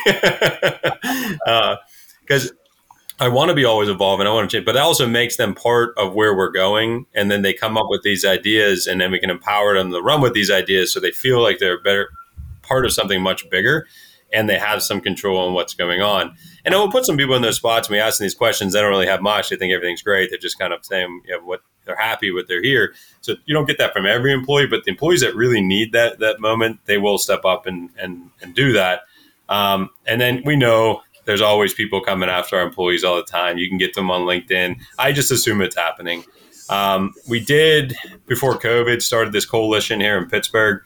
Because 2.20 2.50
uh, 2.50 2.54
I 3.22 3.28
want 3.28 3.50
to 3.50 3.54
be 3.54 3.64
always 3.64 3.88
evolving. 3.88 4.26
I 4.26 4.30
want 4.30 4.50
to 4.50 4.56
change, 4.56 4.66
but 4.66 4.72
that 4.72 4.82
also 4.82 5.06
makes 5.06 5.36
them 5.36 5.54
part 5.54 5.96
of 5.96 6.12
where 6.12 6.36
we're 6.36 6.50
going. 6.50 7.06
And 7.14 7.30
then 7.30 7.42
they 7.42 7.52
come 7.52 7.78
up 7.78 7.86
with 7.88 8.02
these 8.02 8.24
ideas, 8.24 8.88
and 8.88 9.00
then 9.00 9.12
we 9.12 9.20
can 9.20 9.30
empower 9.30 9.76
them 9.76 9.92
to 9.92 10.02
run 10.02 10.20
with 10.20 10.34
these 10.34 10.50
ideas 10.50 10.92
so 10.92 10.98
they 10.98 11.12
feel 11.12 11.40
like 11.40 11.58
they're 11.58 11.80
better 11.80 12.10
part 12.62 12.84
of 12.84 12.92
something 12.92 13.22
much 13.22 13.48
bigger 13.48 13.86
and 14.32 14.48
they 14.48 14.58
have 14.58 14.82
some 14.82 15.00
control 15.00 15.38
on 15.46 15.52
what's 15.52 15.74
going 15.74 16.00
on. 16.00 16.34
And 16.64 16.74
it 16.74 16.78
will 16.78 16.90
put 16.90 17.04
some 17.04 17.16
people 17.16 17.36
in 17.36 17.42
those 17.42 17.56
spots. 17.56 17.88
We 17.90 17.98
ask 17.98 18.18
them 18.18 18.24
these 18.24 18.34
questions, 18.34 18.72
they 18.72 18.80
don't 18.80 18.90
really 18.90 19.06
have 19.06 19.20
much. 19.20 19.50
They 19.50 19.56
think 19.56 19.72
everything's 19.72 20.02
great. 20.02 20.30
They're 20.30 20.38
just 20.38 20.58
kind 20.58 20.72
of 20.72 20.84
saying 20.84 21.22
you 21.26 21.36
know, 21.36 21.44
what 21.44 21.60
they're 21.84 21.96
happy 21.96 22.30
with 22.30 22.48
they're 22.48 22.62
here. 22.62 22.94
So 23.20 23.34
you 23.44 23.54
don't 23.54 23.66
get 23.66 23.78
that 23.78 23.92
from 23.92 24.06
every 24.06 24.32
employee, 24.32 24.66
but 24.66 24.84
the 24.84 24.90
employees 24.90 25.20
that 25.20 25.36
really 25.36 25.60
need 25.60 25.92
that 25.92 26.18
that 26.20 26.40
moment, 26.40 26.80
they 26.86 26.98
will 26.98 27.18
step 27.18 27.44
up 27.44 27.66
and 27.66 27.90
and 27.98 28.30
and 28.40 28.54
do 28.54 28.72
that. 28.72 29.02
Um, 29.48 29.90
and 30.06 30.20
then 30.20 30.42
we 30.46 30.56
know 30.56 31.02
there's 31.24 31.40
always 31.40 31.74
people 31.74 32.00
coming 32.00 32.28
after 32.28 32.56
our 32.56 32.62
employees 32.62 33.04
all 33.04 33.16
the 33.16 33.22
time. 33.22 33.58
You 33.58 33.68
can 33.68 33.78
get 33.78 33.94
them 33.94 34.10
on 34.10 34.22
LinkedIn. 34.22 34.80
I 34.98 35.12
just 35.12 35.30
assume 35.30 35.60
it's 35.60 35.76
happening. 35.76 36.24
Um, 36.68 37.12
we 37.28 37.40
did 37.40 37.94
before 38.26 38.58
COVID 38.58 39.02
started 39.02 39.32
this 39.32 39.46
coalition 39.46 40.00
here 40.00 40.16
in 40.16 40.28
Pittsburgh. 40.28 40.82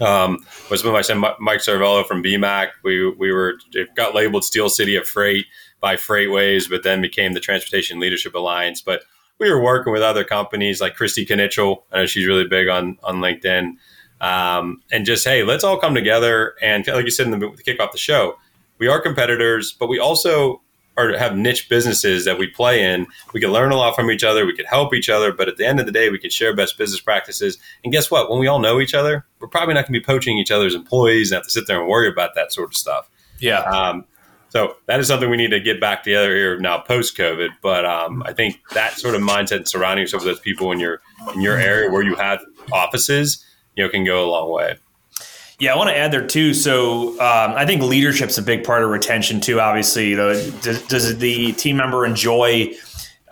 Um, 0.00 0.44
was 0.70 0.84
my 0.84 1.02
son 1.02 1.18
Mike 1.18 1.58
Cervello 1.58 2.06
from 2.06 2.22
BMAC. 2.22 2.68
We 2.84 3.10
we 3.10 3.32
were 3.32 3.58
it 3.72 3.94
got 3.96 4.14
labeled 4.14 4.44
Steel 4.44 4.68
City 4.68 4.94
of 4.94 5.08
Freight 5.08 5.46
by 5.80 5.96
FreightWaves, 5.96 6.70
but 6.70 6.84
then 6.84 7.00
became 7.00 7.32
the 7.32 7.40
Transportation 7.40 7.98
Leadership 7.98 8.34
Alliance. 8.34 8.80
But 8.80 9.02
we 9.38 9.50
were 9.50 9.62
working 9.62 9.92
with 9.92 10.02
other 10.02 10.24
companies 10.24 10.80
like 10.80 10.94
Christy 10.94 11.26
Knichel. 11.26 11.82
I 11.92 11.98
know 11.98 12.06
she's 12.06 12.26
really 12.26 12.46
big 12.46 12.68
on 12.68 12.98
on 13.02 13.16
LinkedIn. 13.16 13.74
Um, 14.20 14.82
and 14.90 15.06
just 15.06 15.24
hey, 15.24 15.42
let's 15.44 15.64
all 15.64 15.78
come 15.78 15.94
together 15.94 16.54
and 16.60 16.86
like 16.86 17.04
you 17.04 17.10
said 17.10 17.26
in 17.26 17.38
the, 17.38 17.50
the 17.50 17.62
kick 17.62 17.80
off 17.80 17.92
the 17.92 17.98
show, 17.98 18.36
we 18.78 18.88
are 18.88 19.00
competitors, 19.00 19.72
but 19.72 19.88
we 19.88 19.98
also 19.98 20.62
are 20.98 21.16
have 21.16 21.36
niche 21.36 21.68
businesses 21.68 22.24
that 22.24 22.38
we 22.38 22.48
play 22.48 22.82
in. 22.82 23.06
We 23.32 23.40
can 23.40 23.52
learn 23.52 23.70
a 23.70 23.76
lot 23.76 23.94
from 23.94 24.10
each 24.10 24.24
other. 24.24 24.44
We 24.44 24.54
can 24.54 24.66
help 24.66 24.92
each 24.92 25.08
other, 25.08 25.32
but 25.32 25.48
at 25.48 25.56
the 25.56 25.66
end 25.66 25.80
of 25.80 25.86
the 25.86 25.92
day, 25.92 26.10
we 26.10 26.18
can 26.18 26.30
share 26.30 26.54
best 26.54 26.76
business 26.76 27.00
practices. 27.00 27.56
And 27.84 27.92
guess 27.92 28.10
what? 28.10 28.28
When 28.28 28.40
we 28.40 28.48
all 28.48 28.58
know 28.58 28.80
each 28.80 28.94
other, 28.94 29.24
we're 29.38 29.48
probably 29.48 29.74
not 29.74 29.82
going 29.82 29.94
to 29.94 30.00
be 30.00 30.04
poaching 30.04 30.38
each 30.38 30.50
other's 30.50 30.74
employees 30.74 31.30
and 31.30 31.36
have 31.36 31.44
to 31.44 31.50
sit 31.50 31.66
there 31.66 31.78
and 31.78 31.88
worry 31.88 32.08
about 32.08 32.34
that 32.34 32.52
sort 32.52 32.70
of 32.70 32.74
stuff. 32.74 33.08
Yeah. 33.38 33.60
Um, 33.60 34.04
so 34.50 34.76
that 34.86 34.98
is 34.98 35.06
something 35.06 35.30
we 35.30 35.36
need 35.36 35.50
to 35.50 35.60
get 35.60 35.80
back 35.80 36.02
together 36.02 36.34
here 36.34 36.58
now 36.58 36.80
post 36.80 37.16
COVID. 37.16 37.50
But 37.62 37.84
um, 37.84 38.22
I 38.24 38.32
think 38.32 38.60
that 38.72 38.94
sort 38.94 39.14
of 39.14 39.20
mindset 39.20 39.68
surrounding 39.68 40.02
yourself 40.02 40.24
with 40.24 40.34
those 40.34 40.40
people 40.40 40.72
in 40.72 40.80
your 40.80 41.00
in 41.34 41.40
your 41.40 41.58
area 41.58 41.90
where 41.90 42.02
you 42.02 42.14
have 42.16 42.40
offices, 42.72 43.44
you 43.76 43.84
know, 43.84 43.90
can 43.90 44.04
go 44.04 44.24
a 44.24 44.28
long 44.28 44.50
way. 44.50 44.78
Yeah, 45.58 45.74
I 45.74 45.76
want 45.76 45.90
to 45.90 45.96
add 45.96 46.12
there 46.12 46.26
too. 46.26 46.54
So 46.54 47.12
um, 47.14 47.54
I 47.56 47.66
think 47.66 47.82
leadership's 47.82 48.38
a 48.38 48.42
big 48.42 48.62
part 48.62 48.84
of 48.84 48.90
retention 48.90 49.40
too. 49.40 49.60
Obviously, 49.60 50.14
does, 50.14 50.86
does 50.86 51.18
the 51.18 51.52
team 51.52 51.76
member 51.76 52.06
enjoy? 52.06 52.72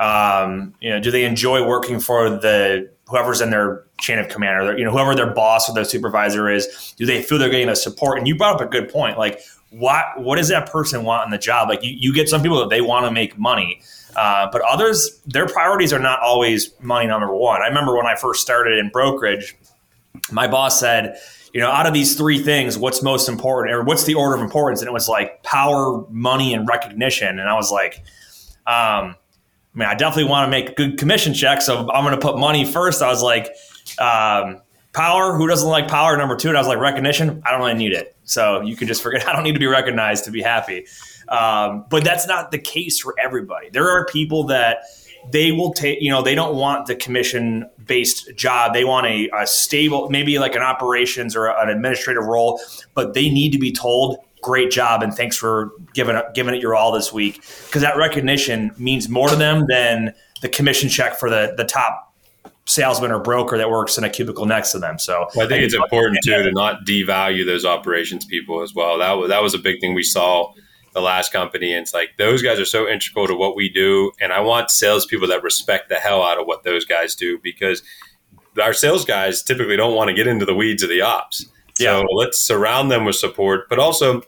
Um, 0.00 0.74
you 0.80 0.90
know, 0.90 1.00
do 1.00 1.10
they 1.10 1.24
enjoy 1.24 1.66
working 1.66 2.00
for 2.00 2.28
the 2.28 2.90
whoever's 3.08 3.40
in 3.40 3.50
their 3.50 3.84
chain 3.98 4.18
of 4.18 4.28
command 4.28 4.60
or 4.60 4.64
their, 4.66 4.78
you 4.78 4.84
know 4.84 4.90
whoever 4.90 5.14
their 5.14 5.32
boss 5.32 5.68
or 5.68 5.74
their 5.74 5.84
supervisor 5.84 6.50
is 6.50 6.94
do 6.96 7.06
they 7.06 7.22
feel 7.22 7.38
they're 7.38 7.48
getting 7.48 7.68
the 7.68 7.76
support 7.76 8.18
and 8.18 8.26
you 8.26 8.36
brought 8.36 8.54
up 8.54 8.60
a 8.60 8.66
good 8.66 8.90
point 8.90 9.16
like 9.18 9.40
what 9.70 10.04
what 10.20 10.36
does 10.36 10.48
that 10.48 10.70
person 10.70 11.04
want 11.04 11.24
in 11.24 11.30
the 11.30 11.38
job 11.38 11.68
like 11.68 11.82
you, 11.82 11.92
you 11.92 12.12
get 12.12 12.28
some 12.28 12.42
people 12.42 12.58
that 12.58 12.68
they 12.68 12.80
want 12.80 13.06
to 13.06 13.10
make 13.10 13.38
money 13.38 13.80
uh, 14.16 14.48
but 14.50 14.60
others 14.62 15.20
their 15.26 15.46
priorities 15.46 15.92
are 15.92 15.98
not 15.98 16.20
always 16.20 16.74
money 16.80 17.06
number 17.06 17.34
one 17.34 17.62
i 17.62 17.66
remember 17.66 17.96
when 17.96 18.06
i 18.06 18.14
first 18.14 18.42
started 18.42 18.78
in 18.78 18.88
brokerage 18.90 19.56
my 20.30 20.46
boss 20.46 20.78
said 20.78 21.16
you 21.56 21.62
know 21.62 21.70
out 21.70 21.86
of 21.86 21.94
these 21.94 22.14
three 22.14 22.38
things 22.38 22.76
what's 22.76 23.02
most 23.02 23.30
important 23.30 23.74
or 23.74 23.82
what's 23.82 24.04
the 24.04 24.12
order 24.12 24.36
of 24.36 24.42
importance 24.42 24.82
and 24.82 24.88
it 24.88 24.92
was 24.92 25.08
like 25.08 25.42
power 25.42 26.04
money 26.10 26.52
and 26.52 26.68
recognition 26.68 27.38
and 27.38 27.48
i 27.48 27.54
was 27.54 27.72
like 27.72 28.04
um, 28.66 29.14
I 29.76 29.78
mean, 29.78 29.88
I 29.88 29.94
definitely 29.94 30.30
want 30.30 30.46
to 30.46 30.50
make 30.50 30.70
a 30.70 30.74
good 30.74 30.98
commission 30.98 31.34
checks, 31.34 31.66
so 31.66 31.90
I'm 31.90 32.02
going 32.02 32.18
to 32.18 32.20
put 32.20 32.38
money 32.38 32.64
first. 32.64 33.02
I 33.02 33.08
was 33.08 33.22
like, 33.22 33.48
um, 33.98 34.62
power. 34.94 35.36
Who 35.36 35.46
doesn't 35.46 35.68
like 35.68 35.86
power? 35.86 36.16
Number 36.16 36.34
two, 36.34 36.48
and 36.48 36.56
I 36.56 36.60
was 36.60 36.66
like, 36.66 36.78
recognition. 36.78 37.42
I 37.44 37.50
don't 37.50 37.60
really 37.60 37.74
need 37.74 37.92
it, 37.92 38.16
so 38.24 38.62
you 38.62 38.74
can 38.74 38.88
just 38.88 39.02
forget. 39.02 39.28
I 39.28 39.32
don't 39.32 39.44
need 39.44 39.52
to 39.52 39.60
be 39.60 39.66
recognized 39.66 40.24
to 40.24 40.30
be 40.30 40.42
happy. 40.42 40.86
Um, 41.28 41.84
but 41.90 42.04
that's 42.04 42.26
not 42.26 42.50
the 42.50 42.58
case 42.58 42.98
for 42.98 43.14
everybody. 43.22 43.68
There 43.68 43.88
are 43.88 44.06
people 44.06 44.44
that 44.44 44.78
they 45.30 45.52
will 45.52 45.72
take. 45.72 46.00
You 46.00 46.10
know, 46.10 46.22
they 46.22 46.34
don't 46.34 46.56
want 46.56 46.86
the 46.86 46.94
commission 46.94 47.68
based 47.84 48.34
job. 48.36 48.74
They 48.74 48.84
want 48.84 49.06
a, 49.06 49.30
a 49.36 49.46
stable, 49.46 50.10
maybe 50.10 50.38
like 50.38 50.54
an 50.54 50.62
operations 50.62 51.36
or 51.36 51.46
an 51.46 51.68
administrative 51.68 52.24
role, 52.24 52.60
but 52.94 53.14
they 53.14 53.30
need 53.30 53.52
to 53.52 53.58
be 53.58 53.72
told 53.72 54.18
great 54.42 54.70
job 54.70 55.02
and 55.02 55.12
thanks 55.12 55.36
for 55.36 55.72
giving 55.92 56.14
it, 56.14 56.24
giving 56.34 56.54
it 56.54 56.62
your 56.62 56.74
all 56.74 56.92
this 56.92 57.12
week 57.12 57.40
because 57.66 57.82
that 57.82 57.96
recognition 57.96 58.70
means 58.76 59.08
more 59.08 59.28
to 59.28 59.34
them 59.34 59.64
than 59.68 60.14
the 60.40 60.48
commission 60.48 60.88
check 60.88 61.18
for 61.18 61.28
the 61.28 61.54
the 61.56 61.64
top 61.64 62.14
salesman 62.66 63.10
or 63.10 63.20
broker 63.20 63.56
that 63.56 63.70
works 63.70 63.96
in 63.96 64.04
a 64.04 64.10
cubicle 64.10 64.44
next 64.44 64.72
to 64.72 64.78
them. 64.78 64.98
So 64.98 65.26
well, 65.34 65.46
I 65.46 65.48
think 65.48 65.62
it's 65.62 65.74
important 65.74 66.18
too 66.24 66.42
to 66.42 66.52
not 66.52 66.84
devalue 66.84 67.46
those 67.46 67.64
operations 67.64 68.24
people 68.24 68.62
as 68.62 68.74
well. 68.74 68.98
That 68.98 69.12
was 69.12 69.30
that 69.30 69.42
was 69.42 69.54
a 69.54 69.58
big 69.58 69.80
thing 69.80 69.94
we 69.94 70.02
saw 70.02 70.52
the 70.96 71.02
last 71.02 71.30
company, 71.30 71.74
and 71.74 71.82
it's 71.82 71.92
like 71.92 72.16
those 72.16 72.42
guys 72.42 72.58
are 72.58 72.64
so 72.64 72.88
integral 72.88 73.26
to 73.26 73.34
what 73.34 73.54
we 73.54 73.68
do, 73.68 74.10
and 74.18 74.32
I 74.32 74.40
want 74.40 74.70
salespeople 74.70 75.28
that 75.28 75.42
respect 75.42 75.90
the 75.90 75.96
hell 75.96 76.22
out 76.22 76.40
of 76.40 76.46
what 76.46 76.64
those 76.64 76.86
guys 76.86 77.14
do 77.14 77.38
because 77.42 77.82
our 78.60 78.72
sales 78.72 79.04
guys 79.04 79.42
typically 79.42 79.76
don't 79.76 79.94
want 79.94 80.08
to 80.08 80.14
get 80.14 80.26
into 80.26 80.46
the 80.46 80.54
weeds 80.54 80.82
of 80.82 80.88
the 80.88 81.02
ops. 81.02 81.44
So 81.74 81.84
yeah. 81.84 82.02
let's 82.14 82.40
surround 82.40 82.90
them 82.90 83.04
with 83.04 83.16
support, 83.16 83.68
but 83.68 83.78
also 83.78 84.22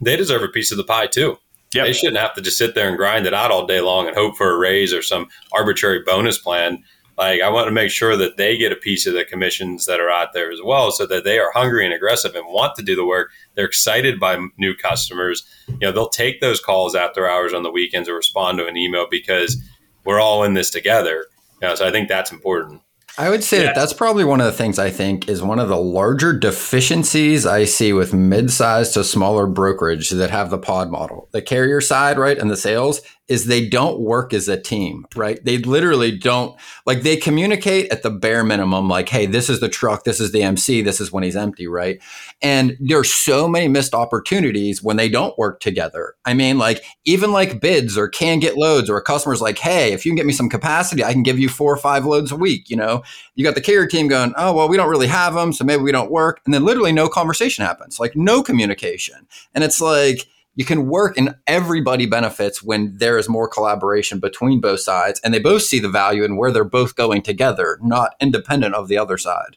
they 0.00 0.16
deserve 0.16 0.42
a 0.42 0.48
piece 0.48 0.72
of 0.72 0.78
the 0.78 0.84
pie 0.84 1.06
too. 1.06 1.38
Yep. 1.74 1.86
They 1.86 1.92
shouldn't 1.92 2.18
have 2.18 2.34
to 2.34 2.40
just 2.40 2.58
sit 2.58 2.74
there 2.74 2.88
and 2.88 2.96
grind 2.96 3.26
it 3.26 3.34
out 3.34 3.52
all 3.52 3.64
day 3.64 3.80
long 3.80 4.08
and 4.08 4.16
hope 4.16 4.36
for 4.36 4.50
a 4.50 4.58
raise 4.58 4.92
or 4.92 5.02
some 5.02 5.28
arbitrary 5.52 6.02
bonus 6.04 6.38
plan. 6.38 6.82
Like 7.16 7.40
I 7.40 7.50
want 7.50 7.68
to 7.68 7.72
make 7.72 7.92
sure 7.92 8.16
that 8.16 8.36
they 8.36 8.58
get 8.58 8.72
a 8.72 8.76
piece 8.76 9.06
of 9.06 9.14
the 9.14 9.24
commissions 9.24 9.86
that 9.86 10.00
are 10.00 10.10
out 10.10 10.32
there 10.32 10.50
as 10.50 10.58
well, 10.64 10.90
so 10.90 11.06
that 11.06 11.22
they 11.22 11.38
are 11.38 11.52
hungry 11.52 11.84
and 11.84 11.94
aggressive 11.94 12.34
and 12.34 12.46
want 12.48 12.74
to 12.74 12.82
do 12.82 12.96
the 12.96 13.06
work. 13.06 13.30
They're 13.60 13.66
excited 13.66 14.18
by 14.18 14.38
new 14.56 14.74
customers. 14.74 15.46
You 15.68 15.76
know, 15.82 15.92
they'll 15.92 16.08
take 16.08 16.40
those 16.40 16.60
calls 16.60 16.94
after 16.94 17.28
hours 17.28 17.52
on 17.52 17.62
the 17.62 17.70
weekends 17.70 18.08
or 18.08 18.14
respond 18.14 18.56
to 18.56 18.66
an 18.66 18.74
email 18.74 19.06
because 19.10 19.62
we're 20.06 20.18
all 20.18 20.44
in 20.44 20.54
this 20.54 20.70
together. 20.70 21.26
You 21.60 21.68
know, 21.68 21.74
so 21.74 21.86
I 21.86 21.90
think 21.90 22.08
that's 22.08 22.32
important. 22.32 22.80
I 23.18 23.28
would 23.28 23.44
say 23.44 23.58
yeah. 23.58 23.64
that 23.64 23.74
that's 23.74 23.92
probably 23.92 24.24
one 24.24 24.40
of 24.40 24.46
the 24.46 24.52
things 24.52 24.78
I 24.78 24.88
think 24.88 25.28
is 25.28 25.42
one 25.42 25.58
of 25.58 25.68
the 25.68 25.76
larger 25.76 26.32
deficiencies 26.32 27.44
I 27.44 27.66
see 27.66 27.92
with 27.92 28.14
mid-sized 28.14 28.94
to 28.94 29.04
smaller 29.04 29.46
brokerage 29.46 30.08
that 30.08 30.30
have 30.30 30.48
the 30.48 30.56
pod 30.56 30.90
model. 30.90 31.28
The 31.32 31.42
carrier 31.42 31.82
side, 31.82 32.18
right, 32.18 32.38
and 32.38 32.50
the 32.50 32.56
sales 32.56 33.02
is 33.30 33.44
they 33.44 33.66
don't 33.66 34.00
work 34.00 34.34
as 34.34 34.48
a 34.48 34.60
team, 34.60 35.06
right? 35.14 35.42
They 35.44 35.58
literally 35.58 36.10
don't 36.10 36.58
like 36.84 37.02
they 37.02 37.16
communicate 37.16 37.90
at 37.92 38.02
the 38.02 38.10
bare 38.10 38.42
minimum, 38.42 38.88
like, 38.88 39.08
hey, 39.08 39.26
this 39.26 39.48
is 39.48 39.60
the 39.60 39.68
truck, 39.68 40.02
this 40.02 40.18
is 40.18 40.32
the 40.32 40.42
MC, 40.42 40.82
this 40.82 41.00
is 41.00 41.12
when 41.12 41.22
he's 41.22 41.36
empty, 41.36 41.68
right? 41.68 42.02
And 42.42 42.76
there's 42.80 43.14
so 43.14 43.46
many 43.46 43.68
missed 43.68 43.94
opportunities 43.94 44.82
when 44.82 44.96
they 44.96 45.08
don't 45.08 45.38
work 45.38 45.60
together. 45.60 46.16
I 46.24 46.34
mean, 46.34 46.58
like 46.58 46.82
even 47.04 47.30
like 47.30 47.60
bids 47.60 47.96
or 47.96 48.08
can 48.08 48.40
get 48.40 48.56
loads 48.56 48.90
or 48.90 48.96
a 48.96 49.02
customer's 49.02 49.40
like, 49.40 49.58
hey, 49.58 49.92
if 49.92 50.04
you 50.04 50.10
can 50.10 50.16
get 50.16 50.26
me 50.26 50.32
some 50.32 50.48
capacity, 50.48 51.04
I 51.04 51.12
can 51.12 51.22
give 51.22 51.38
you 51.38 51.48
four 51.48 51.72
or 51.72 51.78
five 51.78 52.04
loads 52.04 52.32
a 52.32 52.36
week. 52.36 52.68
You 52.68 52.76
know, 52.76 53.04
you 53.36 53.44
got 53.44 53.54
the 53.54 53.60
carrier 53.60 53.86
team 53.86 54.08
going, 54.08 54.34
oh, 54.36 54.52
well, 54.52 54.68
we 54.68 54.76
don't 54.76 54.90
really 54.90 55.06
have 55.06 55.34
them, 55.34 55.52
so 55.52 55.64
maybe 55.64 55.82
we 55.82 55.92
don't 55.92 56.10
work. 56.10 56.40
And 56.44 56.52
then 56.52 56.64
literally 56.64 56.90
no 56.90 57.08
conversation 57.08 57.64
happens, 57.64 58.00
like 58.00 58.16
no 58.16 58.42
communication. 58.42 59.28
And 59.54 59.62
it's 59.62 59.80
like, 59.80 60.26
you 60.60 60.66
can 60.66 60.88
work 60.88 61.16
and 61.16 61.34
everybody 61.46 62.04
benefits 62.04 62.62
when 62.62 62.94
there 62.98 63.16
is 63.16 63.30
more 63.30 63.48
collaboration 63.48 64.20
between 64.20 64.60
both 64.60 64.80
sides 64.80 65.18
and 65.24 65.32
they 65.32 65.38
both 65.38 65.62
see 65.62 65.78
the 65.78 65.88
value 65.88 66.22
in 66.22 66.36
where 66.36 66.52
they're 66.52 66.64
both 66.64 66.96
going 66.96 67.22
together, 67.22 67.78
not 67.80 68.14
independent 68.20 68.74
of 68.74 68.86
the 68.86 68.98
other 68.98 69.16
side. 69.16 69.56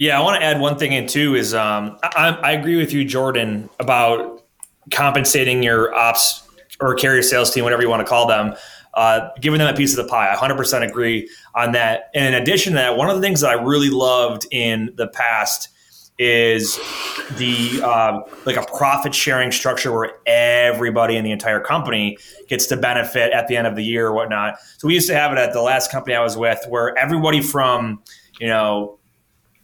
Yeah, 0.00 0.18
I 0.18 0.22
want 0.24 0.40
to 0.40 0.44
add 0.44 0.60
one 0.60 0.76
thing 0.78 0.90
in 0.90 1.06
too 1.06 1.36
is 1.36 1.54
um, 1.54 1.96
I, 2.02 2.30
I 2.42 2.50
agree 2.54 2.74
with 2.74 2.92
you, 2.92 3.04
Jordan, 3.04 3.70
about 3.78 4.42
compensating 4.90 5.62
your 5.62 5.94
ops 5.94 6.42
or 6.80 6.96
carrier 6.96 7.22
sales 7.22 7.54
team, 7.54 7.62
whatever 7.62 7.82
you 7.82 7.88
want 7.88 8.00
to 8.00 8.08
call 8.08 8.26
them, 8.26 8.56
uh, 8.94 9.28
giving 9.40 9.60
them 9.60 9.72
a 9.72 9.76
piece 9.76 9.96
of 9.96 10.04
the 10.04 10.10
pie. 10.10 10.28
I 10.28 10.34
100% 10.34 10.90
agree 10.90 11.30
on 11.54 11.70
that. 11.70 12.10
And 12.16 12.34
in 12.34 12.42
addition 12.42 12.72
to 12.72 12.78
that, 12.78 12.96
one 12.96 13.08
of 13.08 13.14
the 13.14 13.22
things 13.22 13.42
that 13.42 13.50
I 13.50 13.62
really 13.62 13.90
loved 13.90 14.44
in 14.50 14.92
the 14.96 15.06
past 15.06 15.68
is 16.18 16.78
the 17.36 17.80
uh, 17.82 18.20
like 18.44 18.56
a 18.56 18.64
profit 18.76 19.14
sharing 19.14 19.52
structure 19.52 19.92
where 19.92 20.12
everybody 20.26 21.16
in 21.16 21.24
the 21.24 21.32
entire 21.32 21.60
company 21.60 22.16
gets 22.48 22.66
to 22.66 22.76
benefit 22.76 23.32
at 23.32 23.48
the 23.48 23.56
end 23.56 23.66
of 23.66 23.76
the 23.76 23.84
year 23.84 24.06
or 24.06 24.14
whatnot. 24.14 24.58
So 24.78 24.88
we 24.88 24.94
used 24.94 25.08
to 25.08 25.14
have 25.14 25.32
it 25.32 25.38
at 25.38 25.52
the 25.52 25.62
last 25.62 25.90
company 25.90 26.14
I 26.14 26.22
was 26.22 26.36
with, 26.36 26.64
where 26.68 26.96
everybody 26.96 27.42
from 27.42 28.02
you 28.40 28.48
know 28.48 28.98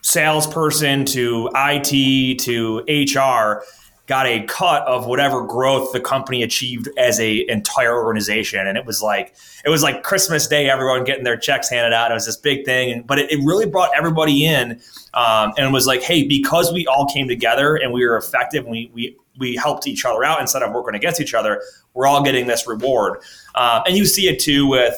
salesperson 0.02 1.04
to 1.06 1.48
IT 1.54 2.38
to 2.40 2.78
HR 2.88 3.62
got 4.06 4.26
a 4.26 4.42
cut 4.44 4.82
of 4.82 5.06
whatever 5.06 5.42
growth 5.46 5.92
the 5.92 6.00
company 6.00 6.42
achieved 6.42 6.88
as 6.98 7.20
a 7.20 7.48
entire 7.48 7.94
organization. 7.94 8.66
And 8.66 8.76
it 8.76 8.84
was 8.84 9.00
like 9.00 9.34
it 9.64 9.70
was 9.70 9.82
like 9.82 10.02
christmas 10.02 10.46
day 10.48 10.68
everyone 10.68 11.04
getting 11.04 11.24
their 11.24 11.36
checks 11.36 11.68
handed 11.70 11.92
out. 11.92 12.10
It 12.10 12.14
was 12.14 12.26
this 12.26 12.36
big 12.36 12.64
thing. 12.64 13.04
But 13.06 13.18
it, 13.20 13.30
it 13.30 13.38
really 13.44 13.66
brought 13.66 13.90
everybody 13.96 14.44
in 14.44 14.80
um, 15.14 15.52
and 15.56 15.72
was 15.72 15.86
like 15.86 16.02
hey 16.02 16.26
because 16.26 16.72
we 16.72 16.86
all 16.86 17.06
came 17.06 17.28
together 17.28 17.76
and 17.76 17.92
we 17.92 18.06
were 18.06 18.16
effective 18.16 18.64
and 18.64 18.72
we, 18.72 18.90
we 18.92 19.16
we 19.38 19.56
helped 19.56 19.86
each 19.86 20.04
other 20.04 20.24
out 20.24 20.40
instead 20.40 20.62
of 20.62 20.72
working 20.72 20.94
against 20.94 21.20
each 21.20 21.34
other 21.34 21.62
we're 21.94 22.06
all 22.06 22.22
getting 22.22 22.46
this 22.46 22.66
reward. 22.66 23.18
Uh, 23.54 23.82
and 23.86 23.96
you 23.96 24.06
see 24.06 24.28
it 24.28 24.40
too 24.40 24.66
with 24.66 24.94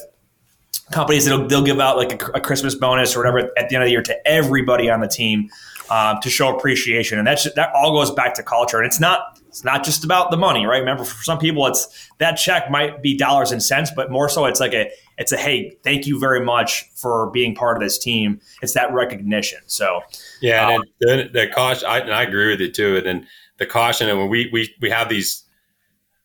companies 0.93 1.25
that 1.25 1.49
they'll 1.49 1.65
give 1.65 1.81
out 1.81 1.97
like 1.97 2.23
a, 2.23 2.27
a 2.33 2.41
christmas 2.41 2.75
bonus 2.75 3.17
or 3.17 3.21
whatever 3.21 3.51
at 3.57 3.69
the 3.69 3.75
end 3.75 3.83
of 3.83 3.87
the 3.87 3.91
year 3.91 4.03
to 4.03 4.29
everybody 4.29 4.91
on 4.91 5.01
the 5.01 5.09
team 5.09 5.49
um, 5.91 6.19
to 6.23 6.31
show 6.31 6.55
appreciation, 6.55 7.19
and 7.19 7.27
that's 7.27 7.53
that 7.55 7.71
all 7.75 7.93
goes 7.93 8.11
back 8.11 8.35
to 8.35 8.43
culture. 8.43 8.79
And 8.79 8.87
it's 8.87 9.01
not 9.01 9.39
it's 9.49 9.65
not 9.65 9.85
just 9.85 10.03
about 10.03 10.31
the 10.31 10.37
money, 10.37 10.67
right? 10.67 10.79
Remember, 10.79 11.05
for 11.05 11.23
some 11.23 11.39
people, 11.39 11.67
it's 11.67 12.11
that 12.19 12.33
check 12.33 12.71
might 12.71 13.03
be 13.03 13.17
dollars 13.17 13.53
and 13.53 13.63
cents, 13.63 13.93
but 13.95 14.11
more 14.11 14.29
so, 14.29 14.47
it's 14.47 14.61
like 14.61 14.75
a 14.75 14.91
it's 15.19 15.31
a 15.31 15.37
hey, 15.37 15.77
thank 15.85 16.07
you 16.07 16.19
very 16.19 16.45
much 16.45 16.91
for 16.95 17.31
being 17.31 17.55
part 17.55 17.77
of 17.77 17.83
this 17.83 17.99
team. 17.99 18.41
It's 18.63 18.75
that 18.75 18.93
recognition. 18.93 19.61
So 19.67 20.01
yeah, 20.41 20.69
um, 20.69 20.83
and 21.03 21.21
the, 21.21 21.29
the 21.33 21.47
caution, 21.49 21.87
I, 21.89 22.01
and 22.01 22.13
I 22.13 22.23
agree 22.23 22.49
with 22.49 22.61
you 22.61 22.73
too. 22.73 22.97
And 22.97 23.07
then 23.07 23.27
the 23.59 23.67
caution, 23.67 24.09
and 24.09 24.19
when 24.19 24.29
we 24.29 24.51
we 24.53 24.75
we 24.81 24.91
have 24.91 25.09
these 25.09 25.45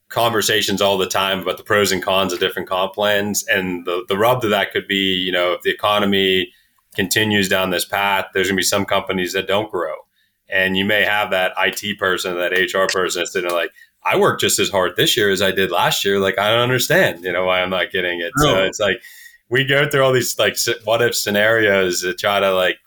conversations 0.08 0.82
all 0.82 0.98
the 0.98 1.06
time 1.06 1.40
about 1.40 1.58
the 1.58 1.64
pros 1.64 1.92
and 1.92 2.02
cons 2.02 2.34
of 2.34 2.40
different 2.40 2.68
comp 2.68 2.94
plans, 2.94 3.46
and 3.48 3.86
the 3.86 4.06
the 4.08 4.18
rub 4.18 4.42
to 4.42 4.48
that 4.48 4.72
could 4.72 4.88
be, 4.88 5.14
you 5.14 5.32
know, 5.32 5.54
if 5.54 5.62
the 5.62 5.70
economy 5.70 6.52
continues 7.00 7.48
down 7.48 7.70
this 7.70 7.86
path, 7.86 8.26
there's 8.34 8.48
going 8.48 8.58
to 8.58 8.60
be 8.60 8.64
some 8.64 8.84
companies 8.84 9.32
that 9.32 9.48
don't 9.48 9.72
grow. 9.72 9.94
And 10.50 10.76
you 10.76 10.84
may 10.84 11.06
have 11.06 11.32
that 11.32 11.54
IT 11.58 11.98
person, 11.98 12.36
that 12.36 12.52
HR 12.52 12.92
person 12.92 13.22
that's 13.22 13.32
sitting 13.32 13.50
like, 13.52 13.72
I 14.04 14.20
worked 14.20 14.42
just 14.42 14.60
as 14.60 14.70
hard 14.70 14.98
this 14.98 15.16
year 15.16 15.30
as 15.30 15.42
I 15.42 15.52
did 15.52 15.72
last 15.72 16.04
year. 16.04 16.20
Like, 16.20 16.38
I 16.38 16.50
don't 16.50 16.60
understand, 16.60 17.24
you 17.24 17.32
know, 17.32 17.46
why 17.46 17.62
I'm 17.62 17.70
not 17.70 17.92
getting 17.92 18.20
it. 18.20 18.34
So 18.36 18.66
it's 18.66 18.82
like, 18.82 19.02
we 19.48 19.64
go 19.64 19.90
through 19.90 20.04
all 20.04 20.12
these 20.12 20.38
like 20.38 20.58
what 20.84 21.02
if 21.02 21.16
scenarios 21.16 22.02
to 22.02 22.14
try 22.14 22.42
to 22.42 22.54
like, 22.54 22.80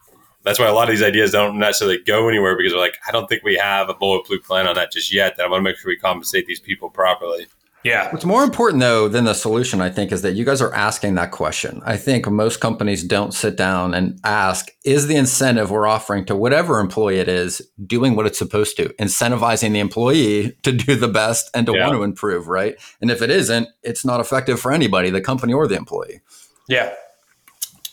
that's 0.42 0.58
why 0.58 0.66
a 0.66 0.74
lot 0.74 0.90
of 0.90 0.94
these 0.94 1.02
ideas 1.02 1.30
don't 1.30 1.58
necessarily 1.58 1.98
go 1.98 2.28
anywhere 2.28 2.54
because 2.54 2.74
we're 2.74 2.80
like, 2.80 2.96
I 3.08 3.12
don't 3.12 3.28
think 3.28 3.42
we 3.42 3.56
have 3.56 3.88
a 3.88 3.94
bulletproof 3.94 4.44
plan 4.44 4.66
on 4.66 4.74
that 4.74 4.92
just 4.92 5.10
yet. 5.10 5.38
That 5.38 5.46
I 5.46 5.48
want 5.48 5.60
to 5.60 5.64
make 5.64 5.78
sure 5.78 5.88
we 5.88 5.96
compensate 5.96 6.46
these 6.46 6.60
people 6.60 6.90
properly. 6.90 7.46
Yeah. 7.84 8.12
What's 8.12 8.24
more 8.24 8.44
important 8.44 8.80
though 8.80 9.08
than 9.08 9.24
the 9.24 9.34
solution, 9.34 9.80
I 9.80 9.90
think, 9.90 10.12
is 10.12 10.22
that 10.22 10.34
you 10.34 10.44
guys 10.44 10.62
are 10.62 10.72
asking 10.72 11.16
that 11.16 11.32
question. 11.32 11.82
I 11.84 11.96
think 11.96 12.30
most 12.30 12.60
companies 12.60 13.02
don't 13.02 13.34
sit 13.34 13.56
down 13.56 13.92
and 13.92 14.20
ask, 14.22 14.70
is 14.84 15.08
the 15.08 15.16
incentive 15.16 15.70
we're 15.70 15.86
offering 15.86 16.24
to 16.26 16.36
whatever 16.36 16.78
employee 16.78 17.18
it 17.18 17.28
is 17.28 17.60
doing 17.84 18.14
what 18.14 18.26
it's 18.26 18.38
supposed 18.38 18.76
to, 18.76 18.90
incentivizing 19.00 19.72
the 19.72 19.80
employee 19.80 20.56
to 20.62 20.72
do 20.72 20.94
the 20.94 21.08
best 21.08 21.50
and 21.54 21.66
to 21.66 21.72
yeah. 21.72 21.86
want 21.86 21.98
to 21.98 22.04
improve, 22.04 22.46
right? 22.46 22.76
And 23.00 23.10
if 23.10 23.20
it 23.20 23.30
isn't, 23.30 23.68
it's 23.82 24.04
not 24.04 24.20
effective 24.20 24.60
for 24.60 24.72
anybody, 24.72 25.10
the 25.10 25.20
company 25.20 25.52
or 25.52 25.66
the 25.66 25.76
employee. 25.76 26.20
Yeah. 26.68 26.94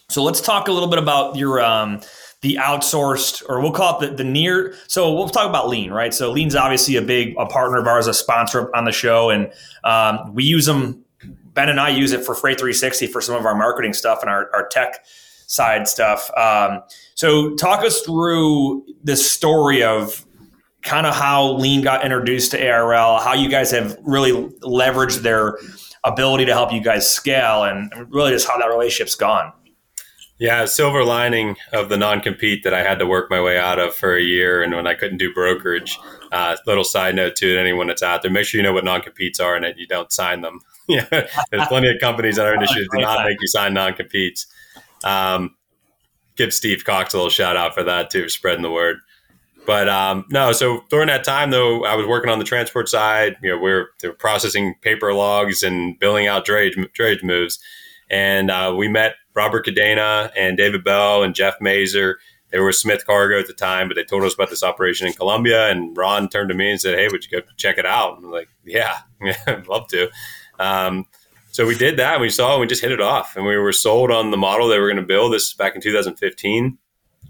So 0.10 0.24
let's 0.24 0.42
talk 0.42 0.68
a 0.68 0.72
little 0.72 0.90
bit 0.90 1.00
about 1.00 1.36
your 1.36 1.62
um, 1.62 2.02
the 2.42 2.56
outsourced, 2.56 3.44
or 3.50 3.60
we'll 3.62 3.72
call 3.72 4.00
it 4.00 4.12
the, 4.12 4.16
the 4.16 4.24
near. 4.24 4.74
So 4.88 5.14
we'll 5.14 5.30
talk 5.30 5.50
about 5.50 5.68
Lean, 5.68 5.92
right? 5.92 6.14
So 6.14 6.32
Lean's 6.32 6.56
obviously 6.56 6.96
a 6.96 7.02
big 7.02 7.36
a 7.38 7.46
partner 7.46 7.78
of 7.78 7.88
ours, 7.88 8.08
a 8.08 8.14
sponsor 8.14 8.74
on 8.76 8.86
the 8.86 8.92
show, 8.92 9.30
and 9.30 9.52
um, 9.84 10.34
we 10.34 10.44
use 10.44 10.66
them. 10.66 11.04
Ben 11.54 11.68
and 11.68 11.80
I 11.80 11.90
use 11.90 12.14
it 12.14 12.24
for 12.24 12.36
Freight 12.36 12.58
360 12.58 13.08
for 13.08 13.20
some 13.20 13.36
of 13.36 13.46
our 13.46 13.56
marketing 13.56 13.94
stuff 13.94 14.22
and 14.22 14.30
our, 14.30 14.50
our 14.54 14.68
tech 14.70 15.04
side 15.48 15.88
stuff. 15.88 16.30
Um, 16.38 16.84
so 17.16 17.56
talk 17.56 17.84
us 17.84 18.02
through 18.02 18.86
the 19.04 19.18
story 19.18 19.84
of 19.84 20.26
kind 20.84 21.06
of 21.06 21.16
how 21.16 21.54
Lean 21.54 21.82
got 21.82 22.06
introduced 22.06 22.52
to 22.52 22.70
ARL, 22.70 23.20
how 23.20 23.34
you 23.34 23.50
guys 23.50 23.72
have 23.72 23.98
really 24.04 24.32
leveraged 24.60 25.22
their 25.24 25.58
ability 26.04 26.46
to 26.46 26.54
help 26.54 26.72
you 26.72 26.82
guys 26.82 27.10
scale, 27.10 27.64
and 27.64 27.92
really 28.10 28.32
just 28.32 28.48
how 28.48 28.58
that 28.58 28.68
relationship's 28.68 29.16
gone. 29.16 29.52
Yeah, 30.40 30.64
silver 30.66 31.04
lining 31.04 31.58
of 31.74 31.90
the 31.90 31.98
non 31.98 32.22
compete 32.22 32.64
that 32.64 32.74
I 32.74 32.82
had 32.82 32.98
to 33.00 33.06
work 33.06 33.30
my 33.30 33.42
way 33.42 33.58
out 33.58 33.78
of 33.78 33.94
for 33.94 34.16
a 34.16 34.22
year, 34.22 34.64
and 34.64 34.74
when 34.74 34.88
I 34.88 34.94
couldn't 34.94 35.18
do 35.18 35.34
brokerage. 35.34 36.00
Uh, 36.32 36.56
little 36.66 36.86
side 36.86 37.16
note 37.16 37.36
to 37.38 37.58
anyone 37.58 37.88
that's 37.88 38.02
out 38.02 38.22
there: 38.22 38.32
make 38.32 38.46
sure 38.46 38.58
you 38.58 38.64
know 38.64 38.72
what 38.72 38.86
non 38.86 39.02
competes 39.02 39.42
are 39.42 39.56
and 39.56 39.66
that 39.66 39.78
you 39.78 39.86
don't 39.86 40.14
sign 40.14 40.40
them. 40.40 40.62
yeah, 40.88 41.06
there's 41.10 41.68
plenty 41.68 41.90
of 41.90 42.00
companies 42.00 42.38
in 42.38 42.46
our 42.46 42.54
industry 42.54 42.84
that 42.84 42.98
do 42.98 43.02
not 43.02 43.26
make 43.26 43.38
you 43.42 43.48
sign 43.48 43.74
non 43.74 43.94
competes. 43.94 44.48
Um, 45.04 45.56
give 46.38 46.54
Steve 46.54 46.86
Cox 46.86 47.14
a 47.14 47.18
little 47.18 47.30
shout 47.30 47.58
out 47.58 47.74
for 47.74 47.84
that 47.84 48.10
too, 48.10 48.30
spreading 48.30 48.64
the 48.64 48.72
word. 48.72 49.00
But 49.66 49.90
um, 49.90 50.26
no, 50.32 50.54
so 50.54 50.86
during 50.90 51.08
that 51.08 51.26
time 51.26 51.52
though, 51.52 51.84
I 51.84 51.96
was 51.96 52.08
working 52.08 52.32
on 52.32 52.40
the 52.40 52.46
transport 52.46 52.88
side. 52.88 53.36
You 53.44 53.52
know, 53.52 53.58
we 53.58 53.72
are 53.72 53.90
we 54.02 54.10
processing 54.12 54.76
paper 54.82 55.14
logs 55.14 55.64
and 55.64 56.00
billing 56.00 56.28
out 56.28 56.48
drayage, 56.48 56.74
drayage 56.98 57.24
moves, 57.24 57.60
and 58.10 58.50
uh, 58.50 58.74
we 58.76 58.88
met 58.88 59.16
Robert 59.40 59.66
Cadena 59.66 60.30
and 60.36 60.58
David 60.58 60.84
Bell 60.84 61.24
and 61.24 61.34
Jeff 61.34 61.62
Mazer. 61.62 62.20
They 62.52 62.60
were 62.60 62.74
Smith 62.74 63.06
Cargo 63.06 63.40
at 63.40 63.48
the 63.48 63.54
time, 63.54 63.88
but 63.88 63.96
they 63.96 64.04
told 64.04 64.24
us 64.24 64.34
about 64.34 64.50
this 64.50 64.64
operation 64.64 65.08
in 65.08 65.14
Colombia. 65.14 65.70
And 65.70 65.96
Ron 65.96 66.28
turned 66.28 66.50
to 66.50 66.56
me 66.56 66.70
and 66.70 66.82
said, 66.82 66.98
"Hey, 66.98 67.08
would 67.08 67.24
you 67.24 67.40
go 67.40 67.48
check 67.56 67.78
it 67.78 67.86
out?" 67.86 68.18
And 68.18 68.26
I'm 68.26 68.32
like, 68.34 68.50
"Yeah, 68.66 68.98
I'd 69.48 69.68
love 69.68 69.88
to." 69.92 70.10
Um, 70.60 71.06
so 71.52 71.66
we 71.66 71.78
did 71.78 71.96
that. 71.98 72.16
And 72.16 72.22
we 72.22 72.30
saw, 72.30 72.52
and 72.52 72.60
we 72.62 72.68
just 72.68 72.82
hit 72.82 72.92
it 72.92 73.00
off, 73.00 73.38
and 73.38 73.46
we 73.46 73.56
were 73.56 73.72
sold 73.72 74.12
on 74.12 74.32
the 74.32 74.38
model 74.38 74.68
they 74.68 74.78
were 74.78 74.88
going 74.88 74.98
to 74.98 75.04
build. 75.04 75.32
This 75.32 75.54
back 75.54 75.74
in 75.74 75.82
2015. 75.82 76.78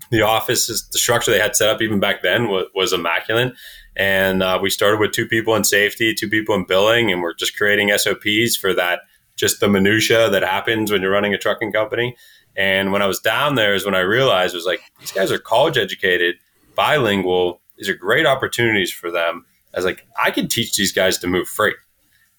The 0.09 0.23
office, 0.23 0.65
the 0.65 0.97
structure 0.97 1.29
they 1.29 1.39
had 1.39 1.55
set 1.55 1.69
up 1.69 1.83
even 1.83 1.99
back 1.99 2.23
then 2.23 2.47
was, 2.47 2.65
was 2.73 2.93
immaculate. 2.93 3.53
And 3.95 4.41
uh, 4.41 4.57
we 4.59 4.71
started 4.71 4.99
with 4.99 5.11
two 5.11 5.27
people 5.27 5.55
in 5.55 5.63
safety, 5.63 6.15
two 6.15 6.29
people 6.29 6.55
in 6.55 6.65
billing, 6.65 7.11
and 7.11 7.21
we're 7.21 7.35
just 7.35 7.55
creating 7.55 7.95
SOPs 7.95 8.55
for 8.55 8.73
that 8.73 9.01
just 9.39 9.61
the 9.61 9.69
minutia 9.69 10.29
that 10.29 10.43
happens 10.43 10.91
when 10.91 11.01
you're 11.01 11.11
running 11.11 11.33
a 11.33 11.37
trucking 11.37 11.71
company. 11.71 12.15
And 12.57 12.91
when 12.91 13.01
I 13.01 13.07
was 13.07 13.19
down 13.19 13.55
there 13.55 13.73
is 13.73 13.85
when 13.85 13.95
I 13.95 14.01
realized 14.01 14.53
was 14.53 14.65
like 14.65 14.81
these 14.99 15.11
guys 15.11 15.31
are 15.31 15.39
college 15.39 15.77
educated, 15.77 16.35
bilingual. 16.75 17.61
These 17.77 17.87
are 17.87 17.95
great 17.95 18.25
opportunities 18.25 18.91
for 18.91 19.09
them. 19.09 19.45
I 19.73 19.77
was 19.77 19.85
like, 19.85 20.05
I 20.21 20.31
can 20.31 20.47
teach 20.47 20.75
these 20.75 20.91
guys 20.91 21.17
to 21.19 21.27
move 21.27 21.47
freight. 21.47 21.75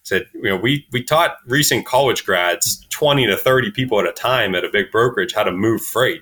Said, 0.03 0.25
you 0.33 0.43
know, 0.43 0.57
we 0.57 0.87
we 0.91 1.03
taught 1.03 1.37
recent 1.47 1.85
college 1.85 2.25
grads, 2.25 2.85
20 2.89 3.25
to 3.27 3.37
30 3.37 3.71
people 3.71 3.99
at 3.99 4.07
a 4.07 4.11
time 4.11 4.53
at 4.53 4.63
a 4.63 4.69
big 4.69 4.91
brokerage 4.91 5.33
how 5.33 5.43
to 5.43 5.51
move 5.51 5.81
freight. 5.81 6.21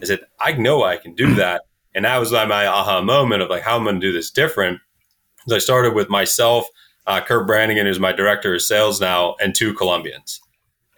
I 0.00 0.04
said, 0.04 0.20
I 0.40 0.52
know 0.52 0.84
I 0.84 0.96
can 0.96 1.14
do 1.14 1.34
that. 1.34 1.62
And 1.94 2.04
that 2.04 2.18
was 2.18 2.30
like 2.30 2.48
my 2.48 2.66
aha 2.66 3.02
moment 3.02 3.42
of 3.42 3.50
like 3.50 3.62
how 3.62 3.76
I'm 3.76 3.82
going 3.82 4.00
to 4.00 4.00
do 4.00 4.12
this 4.12 4.30
different. 4.30 4.80
So 5.48 5.56
I 5.56 5.58
started 5.58 5.94
with 5.94 6.08
myself 6.08 6.68
uh, 7.06 7.20
Kurt 7.20 7.46
Brannigan, 7.46 7.86
who's 7.86 8.00
my 8.00 8.12
director 8.12 8.54
of 8.54 8.62
sales 8.62 9.00
now, 9.00 9.36
and 9.40 9.54
two 9.54 9.74
Colombians. 9.74 10.40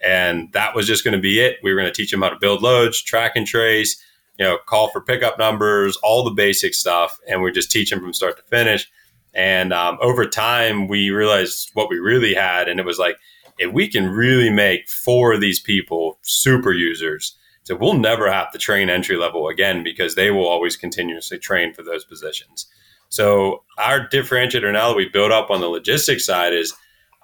And 0.03 0.51
that 0.53 0.75
was 0.75 0.85
just 0.85 1.03
going 1.03 1.15
to 1.15 1.21
be 1.21 1.39
it. 1.39 1.57
We 1.63 1.73
were 1.73 1.79
going 1.79 1.91
to 1.91 1.95
teach 1.95 2.11
them 2.11 2.21
how 2.21 2.29
to 2.29 2.39
build 2.39 2.61
loads, 2.61 3.01
track 3.01 3.33
and 3.35 3.47
trace, 3.47 4.01
you 4.37 4.43
know, 4.43 4.57
call 4.57 4.89
for 4.89 5.01
pickup 5.01 5.39
numbers, 5.39 5.97
all 6.03 6.23
the 6.23 6.31
basic 6.31 6.73
stuff. 6.73 7.17
And 7.27 7.41
we 7.41 7.51
just 7.51 7.71
teach 7.71 7.89
them 7.89 7.99
from 7.99 8.13
start 8.13 8.37
to 8.37 8.43
finish. 8.43 8.89
And 9.33 9.73
um, 9.73 9.97
over 10.01 10.25
time, 10.25 10.87
we 10.87 11.09
realized 11.09 11.71
what 11.73 11.89
we 11.89 11.99
really 11.99 12.33
had. 12.33 12.67
And 12.67 12.79
it 12.79 12.85
was 12.85 12.99
like, 12.99 13.15
if 13.57 13.71
we 13.71 13.87
can 13.87 14.09
really 14.09 14.49
make 14.49 14.89
four 14.89 15.33
of 15.33 15.41
these 15.41 15.59
people 15.59 16.19
super 16.21 16.73
users, 16.73 17.37
so 17.63 17.75
we'll 17.75 17.93
never 17.93 18.29
have 18.29 18.51
to 18.51 18.57
train 18.57 18.89
entry 18.89 19.15
level 19.15 19.47
again 19.47 19.83
because 19.83 20.15
they 20.15 20.31
will 20.31 20.47
always 20.47 20.75
continuously 20.75 21.39
train 21.39 21.73
for 21.73 21.81
those 21.81 22.03
positions. 22.03 22.67
So 23.13 23.63
our 23.77 24.07
differentiator 24.07 24.73
now 24.73 24.87
that 24.87 24.97
we 24.97 25.07
built 25.07 25.31
up 25.31 25.51
on 25.51 25.61
the 25.61 25.67
logistics 25.67 26.25
side 26.25 26.51
is 26.51 26.73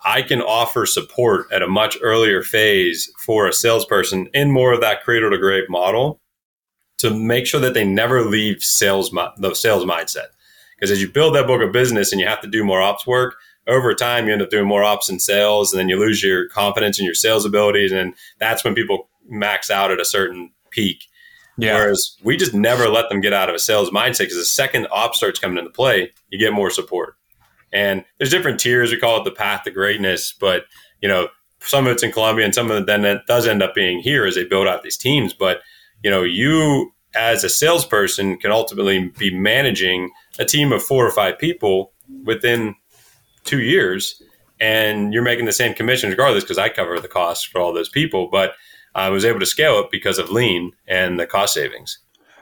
I 0.06 0.21
can 0.21 0.39
offer 0.39 0.86
support 0.86 1.47
at 1.52 1.63
a 1.63 1.67
much 1.67 1.97
earlier 2.04 2.43
phase 2.43 3.12
for 3.17 3.47
a 3.47 3.54
salesperson 3.54 4.30
in 4.36 4.52
more 4.52 4.71
of 4.71 4.82
that 4.82 5.02
cradle 5.02 5.32
to 5.32 5.38
grave 5.39 5.67
model 5.67 6.19
to 6.99 7.10
make 7.10 7.47
sure 7.47 7.60
that 7.62 7.73
they 7.73 7.86
never 7.86 8.21
leave 8.21 8.63
sales 8.63 9.10
the 9.10 9.56
sales 9.56 9.84
mindset. 9.84 10.28
Because 10.75 10.91
as 10.91 11.02
you 11.02 11.10
build 11.10 11.34
that 11.34 11.47
book 11.47 11.63
of 11.63 11.71
business 11.71 12.12
and 12.12 12.21
you 12.21 12.28
have 12.28 12.41
to 12.41 12.47
do 12.47 12.63
more 12.63 12.84
ops 12.84 13.08
work, 13.08 13.38
over 13.65 13.95
time 13.95 14.28
you 14.28 14.34
end 14.34 14.43
up 14.43 14.52
doing 14.52 14.67
more 14.67 14.84
ops 14.84 15.10
and 15.10 15.19
sales, 15.19 15.73
and 15.73 15.80
then 15.80 15.89
you 15.89 15.97
lose 15.97 16.21
your 16.21 16.47
confidence 16.49 16.99
in 16.99 17.06
your 17.06 17.15
sales 17.15 17.45
abilities, 17.45 17.91
and 17.91 18.13
that's 18.38 18.63
when 18.63 18.75
people 18.75 19.10
max 19.28 19.71
out 19.71 19.89
at 19.89 19.99
a 19.99 20.06
certain 20.06 20.52
peak. 20.69 21.06
Yeah. 21.59 21.75
Whereas 21.75 22.17
we 22.23 22.37
just 22.37 22.53
never 22.53 22.87
let 22.87 23.09
them 23.09 23.21
get 23.21 23.33
out 23.33 23.49
of 23.49 23.55
a 23.55 23.59
sales 23.59 23.89
mindset 23.89 24.19
because 24.19 24.37
the 24.37 24.45
second 24.45 24.87
op 24.91 25.13
starts 25.15 25.39
coming 25.39 25.57
into 25.57 25.71
play, 25.71 26.13
you 26.29 26.39
get 26.39 26.53
more 26.53 26.69
support. 26.69 27.15
And 27.73 28.05
there's 28.17 28.31
different 28.31 28.59
tiers. 28.59 28.91
We 28.91 28.99
call 28.99 29.19
it 29.19 29.25
the 29.25 29.31
path 29.31 29.63
to 29.63 29.71
greatness, 29.71 30.33
but 30.33 30.63
you 31.01 31.09
know, 31.09 31.27
some 31.59 31.85
of 31.85 31.91
it's 31.91 32.03
in 32.03 32.11
Colombia 32.11 32.45
and 32.45 32.55
some 32.55 32.71
of 32.71 32.77
it 32.77 32.85
then 32.85 33.03
it 33.03 33.25
does 33.27 33.45
end 33.45 33.61
up 33.61 33.75
being 33.75 33.99
here 33.99 34.25
as 34.25 34.35
they 34.35 34.45
build 34.45 34.67
out 34.67 34.83
these 34.83 34.97
teams. 34.97 35.33
But 35.33 35.61
you 36.03 36.09
know, 36.09 36.23
you 36.23 36.93
as 37.15 37.43
a 37.43 37.49
salesperson 37.49 38.37
can 38.37 38.51
ultimately 38.51 39.09
be 39.17 39.33
managing 39.35 40.11
a 40.37 40.45
team 40.45 40.71
of 40.71 40.83
four 40.83 41.05
or 41.05 41.11
five 41.11 41.37
people 41.37 41.91
within 42.23 42.75
two 43.43 43.61
years, 43.61 44.21
and 44.59 45.13
you're 45.13 45.23
making 45.23 45.45
the 45.45 45.51
same 45.51 45.73
commission 45.73 46.09
regardless 46.09 46.43
because 46.43 46.57
I 46.57 46.69
cover 46.69 46.99
the 46.99 47.07
costs 47.07 47.43
for 47.43 47.59
all 47.59 47.73
those 47.73 47.89
people. 47.89 48.29
But 48.31 48.53
I 48.95 49.10
was 49.10 49.25
able 49.25 49.39
to 49.39 49.45
scale 49.45 49.80
it 49.80 49.91
because 49.91 50.17
of 50.17 50.30
lean 50.30 50.71
and 50.88 51.19
the 51.19 51.28
cost 51.28 51.54
savings. 51.54 51.99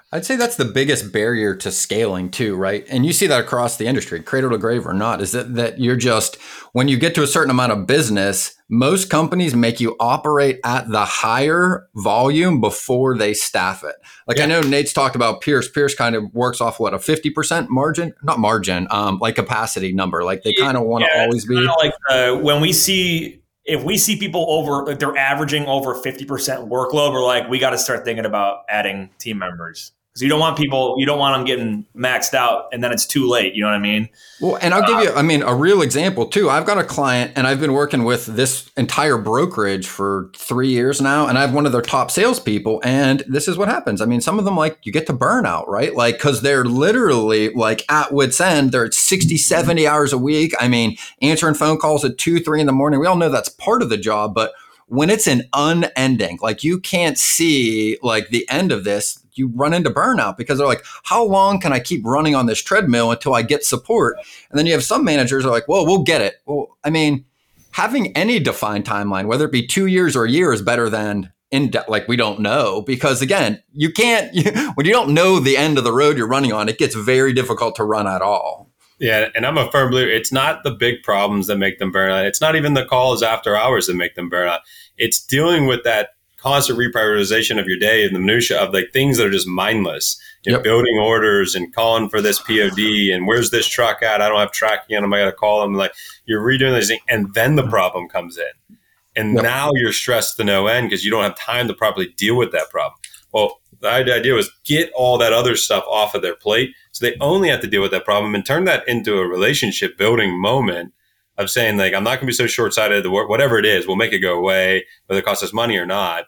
I'd 0.10 0.26
say 0.26 0.38
that's 0.38 0.56
the 0.56 0.64
biggest 0.64 1.12
barrier 1.12 1.54
to 1.58 1.70
scaling 1.70 2.32
too, 2.32 2.56
right? 2.56 2.86
And 2.90 3.06
you 3.06 3.12
see 3.12 3.28
that 3.28 3.42
across 3.42 3.76
the 3.76 3.88
industry, 3.88 4.22
cradle 4.22 4.52
to 4.52 4.58
grave 4.58 4.88
or 4.88 4.94
not, 4.94 5.22
is 5.22 5.34
that 5.34 5.56
that 5.56 5.80
you're 5.82 5.98
just 5.98 6.38
when 6.72 6.88
you 6.88 6.96
get 6.98 7.14
to 7.16 7.24
a 7.24 7.28
certain 7.28 7.52
amount 7.52 7.74
of 7.74 7.88
business, 7.88 8.56
most 8.70 9.10
companies 9.10 9.54
make 9.54 9.82
you 9.82 9.98
operate 10.00 10.62
at 10.64 10.90
the 10.90 11.04
higher 11.04 11.90
volume 11.94 12.62
before 12.62 13.18
they 13.18 13.34
staff 13.34 13.84
it. 13.84 13.96
Like 14.28 14.38
yeah. 14.38 14.44
I 14.44 14.48
know 14.48 14.62
Nate's 14.62 14.94
talked 14.94 15.18
about 15.18 15.42
Pierce. 15.42 15.70
Pierce 15.70 15.94
kind 15.94 16.16
of 16.16 16.34
works 16.34 16.62
off 16.62 16.80
what 16.80 16.94
a 16.94 17.00
50% 17.00 17.68
margin, 17.68 18.14
not 18.24 18.40
margin, 18.40 18.88
um, 18.90 19.20
like 19.20 19.36
capacity 19.36 19.92
number. 19.92 20.24
Like 20.24 20.44
they 20.44 20.54
kind 20.54 20.78
of 20.78 20.84
want 20.84 21.04
to 21.04 21.10
yeah, 21.14 21.24
always 21.24 21.46
be 21.46 21.56
like 21.56 21.94
uh, 22.10 22.34
when 22.38 22.62
we 22.62 22.72
see 22.72 23.42
if 23.68 23.84
we 23.84 23.98
see 23.98 24.16
people 24.18 24.46
over 24.50 24.86
like 24.86 24.98
they're 24.98 25.18
averaging 25.18 25.66
over 25.66 25.94
50% 25.94 26.26
workload 26.70 27.14
we're 27.14 27.24
like 27.24 27.48
we 27.50 27.60
got 27.60 27.72
to 27.72 27.78
start 27.78 28.06
thinking 28.06 28.26
about 28.26 28.64
adding 28.70 29.10
team 29.20 29.38
members 29.38 29.92
because 30.18 30.24
you 30.24 30.30
don't 30.30 30.40
want 30.40 30.58
people 30.58 30.96
you 30.98 31.06
don't 31.06 31.20
want 31.20 31.38
them 31.38 31.46
getting 31.46 31.86
maxed 31.96 32.34
out 32.34 32.68
and 32.72 32.84
then 32.84 32.92
it's 32.92 33.06
too 33.06 33.28
late 33.28 33.54
you 33.54 33.62
know 33.62 33.68
what 33.68 33.76
i 33.76 33.80
mean? 33.80 34.10
Well 34.42 34.58
and 34.62 34.74
i'll 34.74 34.84
uh, 34.84 34.88
give 34.88 35.04
you 35.04 35.16
i 35.16 35.22
mean 35.22 35.44
a 35.44 35.54
real 35.54 35.82
example 35.82 36.26
too. 36.26 36.50
I've 36.50 36.66
got 36.66 36.78
a 36.78 36.84
client 36.84 37.34
and 37.36 37.46
i've 37.46 37.60
been 37.60 37.74
working 37.74 38.04
with 38.04 38.26
this 38.26 38.70
entire 38.78 39.18
brokerage 39.18 39.88
for 39.88 40.32
three 40.36 40.70
years 40.70 41.00
now 41.00 41.28
and 41.28 41.38
i 41.38 41.42
have 41.42 41.54
one 41.54 41.66
of 41.66 41.72
their 41.72 41.82
top 41.82 42.10
salespeople 42.10 42.82
and 42.84 43.24
this 43.28 43.48
is 43.48 43.58
what 43.58 43.68
happens. 43.68 44.02
I 44.02 44.06
mean 44.06 44.22
some 44.22 44.40
of 44.40 44.46
them 44.46 44.56
like 44.56 44.80
you 44.84 44.92
get 44.92 45.06
to 45.08 45.14
burnout 45.14 45.68
right? 45.68 45.94
Like 45.94 46.16
because 46.16 46.42
they're 46.42 46.66
literally 46.66 47.50
like 47.54 47.84
at 47.90 48.12
wits 48.12 48.42
end 48.42 48.72
they're 48.72 48.86
at 48.86 48.94
60 48.94 49.38
70 49.38 49.88
hours 49.88 50.14
a 50.14 50.18
week. 50.18 50.54
I 50.60 50.68
mean 50.68 50.98
answering 51.22 51.54
phone 51.54 51.78
calls 51.78 52.04
at 52.04 52.18
2 52.18 52.40
3 52.40 52.62
in 52.62 52.66
the 52.66 52.74
morning. 52.74 53.00
We 53.00 53.08
all 53.08 53.16
know 53.16 53.30
that's 53.30 53.50
part 53.50 53.82
of 53.82 53.90
the 53.90 53.98
job 53.98 54.34
but 54.34 54.54
when 54.90 55.10
it's 55.10 55.28
an 55.28 55.44
unending 55.54 56.40
like 56.42 56.64
you 56.64 56.80
can't 56.80 57.18
see 57.18 57.98
like 58.02 58.30
the 58.30 58.50
end 58.50 58.72
of 58.72 58.86
this 58.86 59.22
you 59.38 59.52
run 59.56 59.74
into 59.74 59.90
burnout 59.90 60.38
because 60.38 60.58
they're 60.58 60.68
like, 60.68 60.84
how 61.04 61.24
long 61.24 61.60
can 61.60 61.74
I 61.74 61.80
keep 61.80 62.06
running 62.06 62.36
on 62.36 62.46
this 62.46 62.62
treadmill 62.62 63.12
until 63.12 63.34
I 63.34 63.42
get 63.42 63.64
support? 63.64 64.18
And 64.50 64.58
then 64.58 64.66
you 64.66 64.74
have 64.74 64.84
some 64.84 65.04
managers 65.04 65.46
are 65.46 65.52
like, 65.52 65.68
well, 65.68 65.86
we'll 65.86 66.04
get 66.04 66.22
it. 66.22 66.36
Well, 66.46 66.78
I 66.84 66.90
mean, 66.90 67.26
having 67.72 68.16
any 68.16 68.40
defined 68.40 68.86
timeline, 68.86 69.28
whether 69.28 69.46
it 69.46 69.52
be 69.52 69.66
two 69.66 69.86
years 69.86 70.16
or 70.16 70.26
a 70.26 70.32
year, 70.32 70.54
is 70.54 70.62
better 70.62 70.90
than 70.90 71.32
in 71.52 71.70
de- 71.70 71.86
like 71.88 72.08
we 72.08 72.18
don't 72.18 72.42
know 72.42 72.82
because 72.82 73.22
again, 73.22 73.62
you 73.72 73.92
can't 73.92 74.34
you, 74.34 74.52
when 74.76 74.86
you 74.86 74.92
don't 74.92 75.14
know 75.14 75.40
the 75.40 75.58
end 75.58 75.78
of 75.78 75.84
the 75.84 75.94
road 75.94 76.18
you're 76.18 76.28
running 76.28 76.54
on, 76.54 76.70
it 76.70 76.78
gets 76.78 76.96
very 76.96 77.34
difficult 77.34 77.76
to 77.76 77.84
run 77.84 78.08
at 78.08 78.22
all. 78.22 78.72
Yeah, 79.00 79.30
and 79.36 79.46
I'm 79.46 79.60
a 79.60 79.70
firm 79.70 79.92
believer. 79.92 80.10
It's 80.10 80.32
not 80.32 80.64
the 80.64 80.72
big 80.72 81.04
problems 81.04 81.48
that 81.48 81.58
make 81.58 81.78
them 81.78 81.92
burn 81.92 82.10
out. 82.10 82.26
It's 82.26 82.42
not 82.42 82.56
even 82.56 82.74
the 82.74 82.86
calls 82.86 83.22
after 83.22 83.56
hours 83.56 83.86
that 83.86 83.94
make 83.94 84.16
them 84.16 84.28
burn 84.28 84.50
out. 84.50 84.62
It's 84.98 85.24
dealing 85.24 85.68
with 85.68 85.84
that 85.84 86.10
constant 86.48 86.80
reprioritization 86.80 87.60
of 87.60 87.68
your 87.68 87.78
day 87.78 88.06
and 88.06 88.16
the 88.16 88.20
minutia 88.20 88.58
of 88.58 88.74
like 88.74 88.92
things 88.94 89.18
that 89.18 89.28
are 89.28 89.32
just 89.32 89.48
mindless. 89.48 90.20
You 90.46 90.54
yep. 90.54 90.64
building 90.64 90.98
orders 90.98 91.56
and 91.56 91.76
calling 91.76 92.08
for 92.08 92.22
this 92.22 92.40
POD 92.40 93.12
and 93.12 93.28
where's 93.28 93.52
this 93.52 93.68
truck 93.68 94.02
at? 94.02 94.22
I 94.22 94.30
don't 94.30 94.40
have 94.40 94.54
tracking 94.54 94.96
on 94.96 95.02
them. 95.02 95.14
I 95.14 95.20
got 95.20 95.26
to 95.26 95.34
call 95.34 95.62
them. 95.62 95.74
Like 95.74 95.92
you're 96.26 96.42
redoing 96.42 96.74
this 96.74 96.88
thing, 96.88 97.00
and 97.10 97.34
then 97.34 97.56
the 97.56 97.64
mm-hmm. 97.64 97.72
problem 97.72 98.08
comes 98.08 98.38
in, 98.38 98.78
and 99.16 99.34
yep. 99.34 99.44
now 99.44 99.72
you're 99.74 99.92
stressed 99.92 100.38
to 100.38 100.46
no 100.46 100.68
end 100.68 100.90
because 100.90 101.04
you 101.04 101.12
don't 101.12 101.24
have 101.24 101.38
time 101.38 101.68
to 101.68 101.74
properly 101.74 102.14
deal 102.16 102.38
with 102.38 102.54
that 102.54 102.70
problem. 102.70 102.98
Well, 103.34 103.60
the 103.82 103.90
idea 103.90 104.34
was 104.34 104.50
get 104.64 104.90
all 104.96 105.18
that 105.18 105.34
other 105.34 105.58
stuff 105.58 105.84
off 105.90 106.16
of 106.16 106.22
their 106.22 106.36
plate, 106.36 106.74
so 106.94 107.06
they 107.06 107.18
only 107.20 107.50
have 107.50 107.62
to 107.62 107.68
deal 107.68 107.82
with 107.82 107.92
that 107.92 108.06
problem 108.06 108.34
and 108.34 108.46
turn 108.46 108.64
that 108.66 108.88
into 108.88 109.18
a 109.18 109.28
relationship 109.28 109.98
building 109.98 110.40
moment 110.40 110.94
of 111.38 111.50
saying 111.50 111.78
like 111.78 111.94
I'm 111.94 112.04
not 112.04 112.16
going 112.16 112.22
to 112.22 112.26
be 112.28 112.34
so 112.34 112.48
short 112.48 112.74
sighted. 112.74 113.06
Whatever 113.06 113.60
it 113.60 113.66
is, 113.66 113.86
we'll 113.86 113.98
make 113.98 114.14
it 114.14 114.20
go 114.20 114.38
away, 114.38 114.86
whether 115.08 115.20
it 115.20 115.26
costs 115.26 115.44
us 115.44 115.54
money 115.54 115.78
or 115.78 115.86
not. 115.86 116.26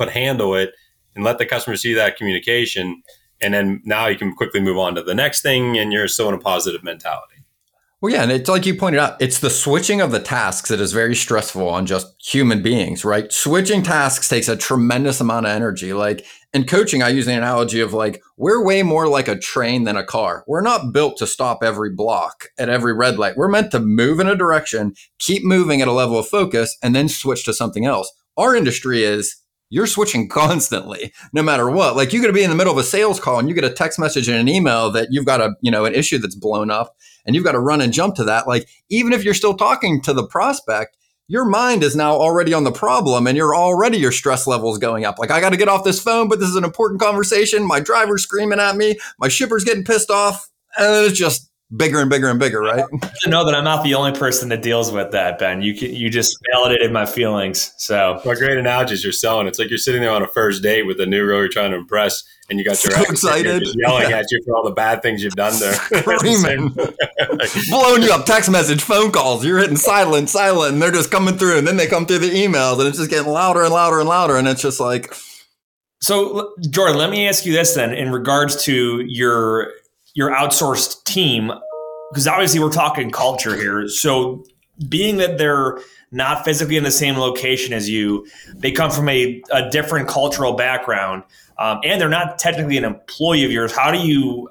But 0.00 0.12
handle 0.12 0.54
it 0.54 0.72
and 1.14 1.22
let 1.22 1.36
the 1.36 1.44
customer 1.44 1.76
see 1.76 1.92
that 1.92 2.16
communication. 2.16 3.02
And 3.42 3.52
then 3.52 3.82
now 3.84 4.06
you 4.06 4.16
can 4.16 4.34
quickly 4.34 4.58
move 4.58 4.78
on 4.78 4.94
to 4.94 5.02
the 5.02 5.14
next 5.14 5.42
thing 5.42 5.76
and 5.76 5.92
you're 5.92 6.08
still 6.08 6.28
in 6.28 6.34
a 6.34 6.38
positive 6.38 6.82
mentality. 6.82 7.34
Well, 8.00 8.10
yeah, 8.10 8.22
and 8.22 8.32
it's 8.32 8.48
like 8.48 8.64
you 8.64 8.74
pointed 8.74 8.98
out, 8.98 9.20
it's 9.20 9.40
the 9.40 9.50
switching 9.50 10.00
of 10.00 10.10
the 10.10 10.20
tasks 10.20 10.70
that 10.70 10.80
is 10.80 10.94
very 10.94 11.14
stressful 11.14 11.68
on 11.68 11.84
just 11.84 12.06
human 12.18 12.62
beings, 12.62 13.04
right? 13.04 13.30
Switching 13.30 13.82
tasks 13.82 14.26
takes 14.26 14.48
a 14.48 14.56
tremendous 14.56 15.20
amount 15.20 15.44
of 15.44 15.52
energy. 15.52 15.92
Like 15.92 16.24
in 16.54 16.64
coaching, 16.64 17.02
I 17.02 17.10
use 17.10 17.26
the 17.26 17.34
analogy 17.34 17.80
of 17.80 17.92
like, 17.92 18.22
we're 18.38 18.64
way 18.64 18.82
more 18.82 19.06
like 19.06 19.28
a 19.28 19.38
train 19.38 19.84
than 19.84 19.98
a 19.98 20.02
car. 20.02 20.44
We're 20.46 20.62
not 20.62 20.94
built 20.94 21.18
to 21.18 21.26
stop 21.26 21.62
every 21.62 21.90
block 21.90 22.46
at 22.58 22.70
every 22.70 22.94
red 22.94 23.18
light. 23.18 23.36
We're 23.36 23.48
meant 23.48 23.70
to 23.72 23.80
move 23.80 24.18
in 24.18 24.28
a 24.28 24.34
direction, 24.34 24.94
keep 25.18 25.44
moving 25.44 25.82
at 25.82 25.88
a 25.88 25.92
level 25.92 26.18
of 26.18 26.26
focus, 26.26 26.78
and 26.82 26.94
then 26.96 27.10
switch 27.10 27.44
to 27.44 27.52
something 27.52 27.84
else. 27.84 28.10
Our 28.38 28.56
industry 28.56 29.04
is 29.04 29.39
you're 29.70 29.86
switching 29.86 30.28
constantly 30.28 31.12
no 31.32 31.42
matter 31.42 31.70
what. 31.70 31.96
Like 31.96 32.10
going 32.10 32.24
to 32.24 32.32
be 32.32 32.42
in 32.42 32.50
the 32.50 32.56
middle 32.56 32.72
of 32.72 32.78
a 32.78 32.84
sales 32.84 33.18
call 33.18 33.38
and 33.38 33.48
you 33.48 33.54
get 33.54 33.64
a 33.64 33.70
text 33.70 33.98
message 33.98 34.28
and 34.28 34.36
an 34.36 34.48
email 34.48 34.90
that 34.90 35.08
you've 35.10 35.24
got 35.24 35.40
a 35.40 35.54
you 35.62 35.70
know 35.70 35.86
an 35.86 35.94
issue 35.94 36.18
that's 36.18 36.34
blown 36.34 36.70
up 36.70 36.96
and 37.24 37.34
you've 37.34 37.44
got 37.44 37.52
to 37.52 37.60
run 37.60 37.80
and 37.80 37.92
jump 37.92 38.16
to 38.16 38.24
that. 38.24 38.46
Like 38.46 38.68
even 38.90 39.12
if 39.12 39.24
you're 39.24 39.34
still 39.34 39.56
talking 39.56 40.02
to 40.02 40.12
the 40.12 40.26
prospect 40.26 40.96
your 41.28 41.44
mind 41.44 41.84
is 41.84 41.94
now 41.94 42.14
already 42.14 42.52
on 42.52 42.64
the 42.64 42.72
problem 42.72 43.28
and 43.28 43.36
you're 43.36 43.54
already 43.54 43.96
your 43.96 44.10
stress 44.10 44.48
levels 44.48 44.78
going 44.78 45.04
up. 45.04 45.16
Like 45.20 45.30
i 45.30 45.40
got 45.40 45.50
to 45.50 45.56
get 45.56 45.68
off 45.68 45.84
this 45.84 46.02
phone 46.02 46.28
but 46.28 46.40
this 46.40 46.48
is 46.48 46.56
an 46.56 46.64
important 46.64 47.00
conversation. 47.00 47.64
My 47.64 47.78
driver's 47.78 48.24
screaming 48.24 48.58
at 48.58 48.76
me. 48.76 48.98
My 49.18 49.28
shipper's 49.28 49.64
getting 49.64 49.84
pissed 49.84 50.10
off. 50.10 50.48
And 50.76 51.06
it's 51.06 51.18
just 51.18 51.49
bigger 51.76 52.00
and 52.00 52.10
bigger 52.10 52.28
and 52.28 52.38
bigger, 52.38 52.60
right? 52.60 52.84
to 53.22 53.30
know 53.30 53.44
that 53.44 53.54
I'm 53.54 53.64
not 53.64 53.84
the 53.84 53.94
only 53.94 54.12
person 54.12 54.48
that 54.48 54.62
deals 54.62 54.90
with 54.92 55.12
that, 55.12 55.38
Ben. 55.38 55.62
You 55.62 55.72
you 55.72 56.10
just 56.10 56.36
validated 56.52 56.92
my 56.92 57.06
feelings. 57.06 57.72
So, 57.76 58.20
what 58.22 58.38
great 58.38 58.58
analogies 58.58 59.04
you're 59.04 59.12
selling. 59.12 59.46
It's 59.46 59.58
like 59.58 59.68
you're 59.68 59.78
sitting 59.78 60.00
there 60.00 60.10
on 60.10 60.22
a 60.22 60.26
first 60.26 60.62
date 60.62 60.82
with 60.82 61.00
a 61.00 61.06
new 61.06 61.24
girl 61.24 61.40
you're 61.40 61.48
trying 61.48 61.70
to 61.70 61.76
impress, 61.76 62.22
and 62.48 62.58
you 62.58 62.64
got 62.64 62.82
your 62.82 62.92
so 62.92 63.02
excited 63.02 63.62
yelling 63.76 64.12
at 64.12 64.26
you 64.30 64.40
for 64.44 64.56
all 64.56 64.64
the 64.64 64.72
bad 64.72 65.02
things 65.02 65.22
you've 65.22 65.34
done 65.34 65.58
there, 65.60 65.74
screaming, 66.18 66.68
blowing 67.70 68.02
you 68.02 68.12
up, 68.12 68.26
text 68.26 68.50
message, 68.50 68.82
phone 68.82 69.12
calls. 69.12 69.44
You're 69.44 69.58
hitting 69.58 69.76
silent, 69.76 70.28
silent, 70.28 70.74
and 70.74 70.82
they're 70.82 70.92
just 70.92 71.10
coming 71.10 71.36
through, 71.36 71.58
and 71.58 71.66
then 71.66 71.76
they 71.76 71.86
come 71.86 72.06
through 72.06 72.18
the 72.18 72.30
emails, 72.30 72.78
and 72.78 72.88
it's 72.88 72.98
just 72.98 73.10
getting 73.10 73.32
louder 73.32 73.62
and 73.62 73.72
louder 73.72 74.00
and 74.00 74.08
louder, 74.08 74.36
and 74.36 74.48
it's 74.48 74.62
just 74.62 74.80
like. 74.80 75.14
So, 76.02 76.54
Jordan, 76.70 76.96
let 76.96 77.10
me 77.10 77.28
ask 77.28 77.44
you 77.44 77.52
this 77.52 77.74
then 77.74 77.92
in 77.92 78.10
regards 78.10 78.64
to 78.64 79.04
your 79.06 79.70
your 80.14 80.30
outsourced 80.30 81.04
team 81.04 81.52
because 82.10 82.26
obviously 82.26 82.60
we're 82.60 82.70
talking 82.70 83.10
culture 83.10 83.56
here. 83.56 83.88
So 83.88 84.44
being 84.88 85.18
that 85.18 85.38
they're 85.38 85.78
not 86.10 86.44
physically 86.44 86.76
in 86.76 86.84
the 86.84 86.90
same 86.90 87.16
location 87.16 87.72
as 87.72 87.88
you 87.88 88.26
they 88.54 88.72
come 88.72 88.90
from 88.90 89.08
a, 89.08 89.42
a 89.52 89.70
different 89.70 90.08
cultural 90.08 90.54
background 90.54 91.22
um, 91.58 91.78
and 91.84 92.00
they're 92.00 92.08
not 92.08 92.38
technically 92.38 92.76
an 92.78 92.84
employee 92.84 93.44
of 93.44 93.52
yours. 93.52 93.72
How 93.74 93.90
do 93.90 93.98
you 93.98 94.48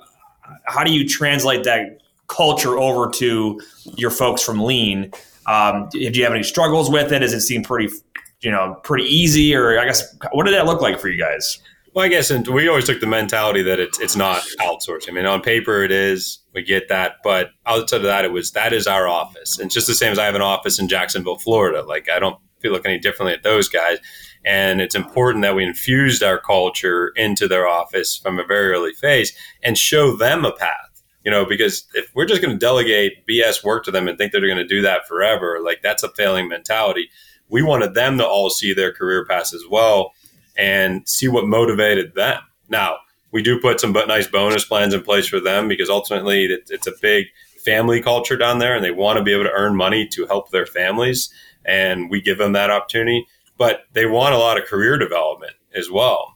how 0.66 0.84
do 0.84 0.92
you 0.92 1.08
translate 1.08 1.64
that 1.64 2.00
culture 2.28 2.78
over 2.78 3.10
to 3.12 3.60
your 3.98 4.12
folks 4.12 4.42
from 4.42 4.64
lean? 4.64 5.12
Um, 5.46 5.90
do 5.92 6.00
you 6.00 6.24
have 6.24 6.34
any 6.34 6.44
struggles 6.44 6.90
with 6.90 7.12
it? 7.12 7.20
Does 7.20 7.34
it 7.34 7.42
seem 7.42 7.64
pretty 7.64 7.94
you 8.42 8.52
know 8.52 8.80
pretty 8.84 9.06
easy? 9.06 9.54
Or 9.56 9.80
i 9.80 9.86
guess 9.86 10.16
what 10.32 10.46
did 10.46 10.54
that 10.54 10.66
look 10.66 10.82
like 10.82 11.00
for 11.00 11.10
you 11.10 11.18
guys 11.18 11.60
well, 11.94 12.06
I 12.06 12.08
guess 12.08 12.30
and 12.30 12.48
we 12.48 12.68
always 12.68 12.86
took 12.86 13.00
the 13.00 13.08
mentality 13.08 13.62
that 13.64 13.80
it's 13.80 14.00
it's 14.00 14.16
not 14.16 14.44
outsourcing. 14.60 15.10
I 15.10 15.12
mean, 15.14 15.26
on 15.26 15.42
paper 15.42 15.84
it 15.84 15.92
is. 15.92 16.40
We 16.54 16.64
get 16.64 16.90
that, 16.90 17.18
but 17.24 17.52
outside 17.66 17.98
of 17.98 18.04
that, 18.04 18.26
it 18.26 18.32
was 18.32 18.52
that 18.52 18.74
is 18.74 18.88
our 18.88 19.08
office. 19.08 19.60
And 19.60 19.72
just 19.72 19.88
the 19.88 19.94
same 19.94 20.12
as 20.12 20.20
I 20.20 20.26
have 20.26 20.36
an 20.36 20.42
office 20.42 20.80
in 20.80 20.88
Jacksonville, 20.88 21.38
Florida. 21.38 21.84
Like 21.84 22.10
I 22.10 22.20
don't 22.20 22.38
feel 22.60 22.74
like 22.74 22.86
any 22.86 23.00
differently 23.00 23.34
at 23.34 23.44
those 23.44 23.70
guys. 23.70 24.00
And 24.46 24.82
it's 24.82 24.96
important 24.96 25.44
that 25.44 25.56
we 25.56 25.64
infused 25.64 26.24
our 26.24 26.40
culture 26.40 27.12
into 27.16 27.48
their 27.48 27.68
office 27.68 28.16
from 28.16 28.40
a 28.40 28.46
very 28.46 28.72
early 28.72 28.94
phase 28.94 29.36
and 29.64 29.78
show 29.78 30.16
them 30.16 30.46
a 30.46 30.52
path. 30.52 31.04
You 31.26 31.32
know, 31.32 31.46
because 31.46 31.86
if 31.94 32.10
we're 32.16 32.26
just 32.26 32.42
going 32.42 32.54
to 32.54 32.60
delegate 32.60 33.28
BS 33.28 33.64
work 33.64 33.84
to 33.86 33.92
them 33.92 34.08
and 34.08 34.18
think 34.18 34.32
they're 34.32 34.42
going 34.42 34.56
to 34.58 34.66
do 34.66 34.82
that 34.84 35.08
forever, 35.08 35.60
like 35.64 35.82
that's 35.82 36.04
a 36.04 36.10
failing 36.10 36.48
mentality. 36.48 37.10
We 37.50 37.62
wanted 37.62 37.94
them 37.94 38.18
to 38.20 38.28
all 38.28 38.50
see 38.50 38.74
their 38.74 38.94
career 38.94 39.26
paths 39.26 39.54
as 39.54 39.64
well 39.70 40.14
and 40.60 41.08
see 41.08 41.30
what 41.30 41.48
motivated 41.48 42.14
them. 42.16 42.42
Now, 42.68 42.98
we 43.32 43.42
do 43.42 43.60
put 43.62 43.80
some 43.80 43.94
nice 43.94 44.28
bonus 44.28 44.66
plans 44.66 44.94
in 44.94 45.02
place 45.02 45.28
for 45.28 45.40
them 45.40 45.70
because 45.70 45.90
ultimately 45.90 46.46
it's 46.46 46.88
a 46.88 46.92
big 47.02 47.28
family 47.64 48.02
culture 48.02 48.36
down 48.36 48.60
there 48.60 48.76
and 48.76 48.84
they 48.84 48.92
want 48.92 49.18
to 49.18 49.24
be 49.24 49.32
able 49.32 49.46
to 49.46 49.52
earn 49.52 49.76
money 49.76 50.06
to 50.08 50.26
help 50.26 50.52
their 50.52 50.66
families. 50.66 51.32
And 51.66 52.10
we 52.10 52.22
give 52.22 52.38
them 52.38 52.52
that 52.54 52.70
opportunity, 52.70 53.26
but 53.58 53.84
they 53.94 54.06
want 54.06 54.36
a 54.36 54.38
lot 54.38 54.58
of 54.58 54.66
career 54.66 54.98
development 54.98 55.54
as 55.74 55.90
well. 55.90 56.36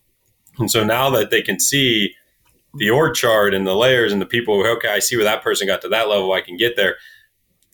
And 0.57 0.71
so 0.71 0.86
now 0.86 1.09
that 1.09 1.30
they 1.30 1.41
can 1.41 1.59
see 1.59 2.13
the 2.76 2.89
org 2.89 3.15
chart 3.15 3.53
and 3.53 3.67
the 3.67 3.76
layers 3.76 4.13
and 4.13 4.21
the 4.21 4.26
people, 4.26 4.65
okay, 4.65 4.89
I 4.89 4.99
see 4.99 5.15
where 5.17 5.26
that 5.26 5.43
person 5.43 5.67
got 5.67 5.82
to 5.82 5.89
that 5.89 6.07
level, 6.07 6.32
I 6.32 6.41
can 6.41 6.55
get 6.55 6.76
there 6.76 6.95